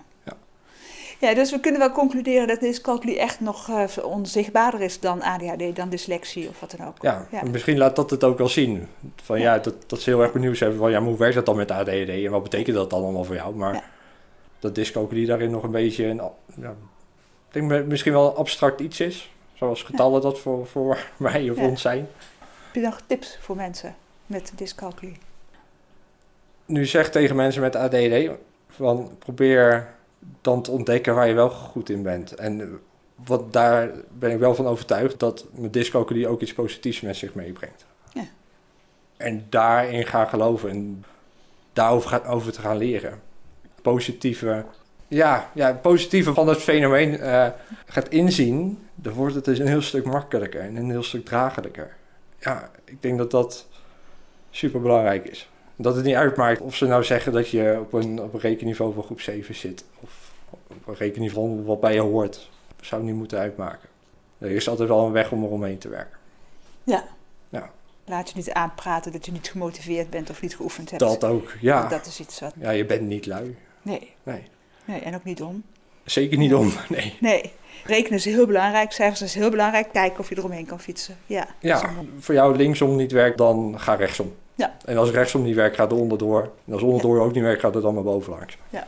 Ja. 1.19 1.33
Dus 1.33 1.51
we 1.51 1.59
kunnen 1.59 1.79
wel 1.79 1.91
concluderen 1.91 2.47
dat 2.47 2.59
dyscalculie 2.59 3.19
echt 3.19 3.39
nog 3.39 3.69
eh, 3.69 4.05
onzichtbaarder 4.05 4.81
is 4.81 4.99
dan 4.99 5.21
ADHD, 5.21 5.75
dan 5.75 5.89
dyslexie 5.89 6.47
of 6.49 6.59
wat 6.59 6.75
dan 6.77 6.87
ook. 6.87 6.95
Ja, 7.01 7.27
Ja. 7.31 7.41
misschien 7.51 7.77
laat 7.77 7.95
dat 7.95 8.09
het 8.09 8.23
ook 8.23 8.37
wel 8.37 8.47
zien. 8.49 8.87
Van 9.23 9.39
ja, 9.39 9.57
dat, 9.59 9.73
dat 9.89 10.01
ze 10.01 10.09
heel 10.09 10.21
erg 10.21 10.31
benieuwd 10.33 10.57
zijn 10.57 10.73
van 10.73 10.91
ja, 10.91 10.99
maar 10.99 11.09
hoe 11.09 11.17
werkt 11.17 11.35
dat 11.35 11.45
dan 11.45 11.55
met 11.55 11.71
ADHD 11.71 12.09
en 12.09 12.31
wat 12.31 12.43
betekent 12.43 12.75
dat 12.75 12.89
dan 12.89 13.03
allemaal 13.03 13.23
voor 13.23 13.35
jou? 13.35 13.55
Maar 13.55 13.73
Ja. 13.73 13.83
dat 14.59 14.75
dyscalculie 14.75 15.25
daarin 15.25 15.51
nog 15.51 15.63
een 15.63 15.71
beetje 15.71 16.05
een, 16.05 16.21
ja, 16.61 16.75
ik 17.51 17.67
denk 17.69 17.85
misschien 17.85 18.13
wel 18.13 18.35
abstract 18.37 18.79
iets 18.79 18.99
is. 18.99 19.31
Zoals 19.53 19.83
getallen 19.83 20.21
dat 20.21 20.39
voor, 20.39 20.67
voor 20.67 20.97
mij 21.17 21.49
of 21.49 21.57
ons 21.57 21.81
zijn. 21.81 22.07
Heb 22.65 22.73
je 22.75 22.81
nog 22.81 22.99
tips 23.07 23.37
voor 23.41 23.55
mensen 23.55 23.95
met 24.25 24.51
dyscalculie? 24.55 25.17
Nu 26.65 26.85
zeg 26.85 27.09
tegen 27.11 27.35
mensen 27.35 27.61
met 27.61 27.75
ADHD 27.75 28.29
van 28.69 29.11
probeer 29.19 29.93
dan 30.41 30.61
te 30.61 30.71
ontdekken 30.71 31.15
waar 31.15 31.27
je 31.27 31.33
wel 31.33 31.49
goed 31.49 31.89
in 31.89 32.03
bent. 32.03 32.35
En 32.35 32.79
Want 33.25 33.53
daar 33.53 33.91
ben 34.17 34.31
ik 34.31 34.39
wel 34.39 34.55
van 34.55 34.67
overtuigd 34.67 35.19
dat 35.19 35.45
mijn 35.51 35.71
dyscalculie 35.71 36.27
ook 36.27 36.41
iets 36.41 36.53
positiefs 36.53 37.01
met 37.01 37.15
zich 37.15 37.33
meebrengt. 37.33 37.85
Ja. 38.13 38.25
En 39.17 39.45
daarin 39.49 40.05
gaan 40.05 40.27
geloven 40.27 40.69
en 40.69 41.05
daarover 41.73 42.09
gaan, 42.09 42.23
over 42.23 42.51
te 42.51 42.61
gaan 42.61 42.77
leren. 42.77 43.21
Positieve, 43.81 44.65
ja, 45.07 45.49
ja, 45.53 45.73
positieve 45.73 46.33
van 46.33 46.47
het 46.47 46.61
fenomeen 46.61 47.19
eh, 47.19 47.47
gaat 47.85 48.09
inzien, 48.09 48.87
dan 48.95 49.13
wordt 49.13 49.35
het 49.35 49.45
dus 49.45 49.59
een 49.59 49.67
heel 49.67 49.81
stuk 49.81 50.05
makkelijker 50.05 50.61
en 50.61 50.75
een 50.75 50.89
heel 50.89 51.03
stuk 51.03 51.25
draaglijker. 51.25 51.95
Ja, 52.39 52.71
ik 52.85 53.01
denk 53.01 53.17
dat 53.17 53.31
dat 53.31 53.67
super 54.49 54.81
belangrijk 54.81 55.25
is. 55.25 55.49
Dat 55.75 55.95
het 55.95 56.05
niet 56.05 56.15
uitmaakt 56.15 56.61
of 56.61 56.75
ze 56.75 56.85
nou 56.85 57.03
zeggen 57.03 57.31
dat 57.31 57.49
je 57.49 57.77
op 57.79 57.93
een, 57.93 58.21
op 58.21 58.33
een 58.33 58.39
rekenniveau 58.39 58.93
van 58.93 59.03
groep 59.03 59.21
7 59.21 59.55
zit. 59.55 59.85
Op 60.67 60.87
een 60.87 60.95
rekenniveau 60.95 61.63
wat 61.63 61.79
bij 61.79 61.93
je 61.93 61.99
hoort. 61.99 62.49
Zou 62.81 63.03
niet 63.03 63.15
moeten 63.15 63.37
uitmaken. 63.39 63.89
Er 64.37 64.51
is 64.51 64.69
altijd 64.69 64.89
wel 64.89 65.05
een 65.05 65.11
weg 65.11 65.31
om 65.31 65.43
eromheen 65.43 65.77
te 65.77 65.89
werken. 65.89 66.17
Ja. 66.83 67.03
Ja. 67.49 67.71
Laat 68.05 68.29
je 68.29 68.35
niet 68.35 68.51
aanpraten 68.51 69.11
dat 69.11 69.25
je 69.25 69.31
niet 69.31 69.49
gemotiveerd 69.49 70.09
bent 70.09 70.29
of 70.29 70.41
niet 70.41 70.55
geoefend 70.55 70.89
hebt. 70.89 71.01
Dat 71.01 71.23
ook, 71.23 71.53
ja. 71.61 71.77
Want 71.77 71.89
Dat 71.89 72.05
is 72.05 72.19
iets 72.19 72.39
wat... 72.39 72.53
Ja, 72.59 72.69
je 72.69 72.85
bent 72.85 73.01
niet 73.01 73.25
lui. 73.25 73.57
Nee. 73.81 74.13
Nee. 74.23 74.43
nee, 74.85 74.99
en 74.99 75.15
ook 75.15 75.23
niet 75.23 75.41
om. 75.41 75.63
Zeker 76.03 76.37
niet 76.37 76.53
om, 76.53 76.71
nee. 76.89 77.17
Nee, 77.19 77.51
rekenen 77.85 78.17
is 78.17 78.25
heel 78.25 78.45
belangrijk, 78.45 78.91
cijfers 78.91 79.21
is 79.21 79.33
heel 79.35 79.49
belangrijk. 79.49 79.91
Kijken 79.91 80.19
of 80.19 80.29
je 80.29 80.37
eromheen 80.37 80.65
kan 80.65 80.79
fietsen. 80.79 81.17
Ja, 81.25 81.47
Ja, 81.59 81.89
voor 82.19 82.33
jou 82.33 82.55
linksom 82.55 82.95
niet 82.95 83.11
werkt, 83.11 83.37
dan 83.37 83.79
ga 83.79 83.93
rechtsom. 83.93 84.35
Ja. 84.55 84.75
En 84.85 84.97
als 84.97 85.09
rechtsom 85.11 85.43
niet 85.43 85.55
werkt, 85.55 85.75
ga 85.75 85.83
er 85.83 85.95
onderdoor. 85.95 86.51
En 86.67 86.73
als 86.73 86.81
onderdoor 86.81 87.21
ook 87.21 87.33
niet 87.33 87.43
werkt, 87.43 87.61
gaat 87.61 87.73
het 87.73 87.83
dan 87.83 87.93
maar 87.93 88.03
bovenlangs. 88.03 88.57
ja 88.69 88.87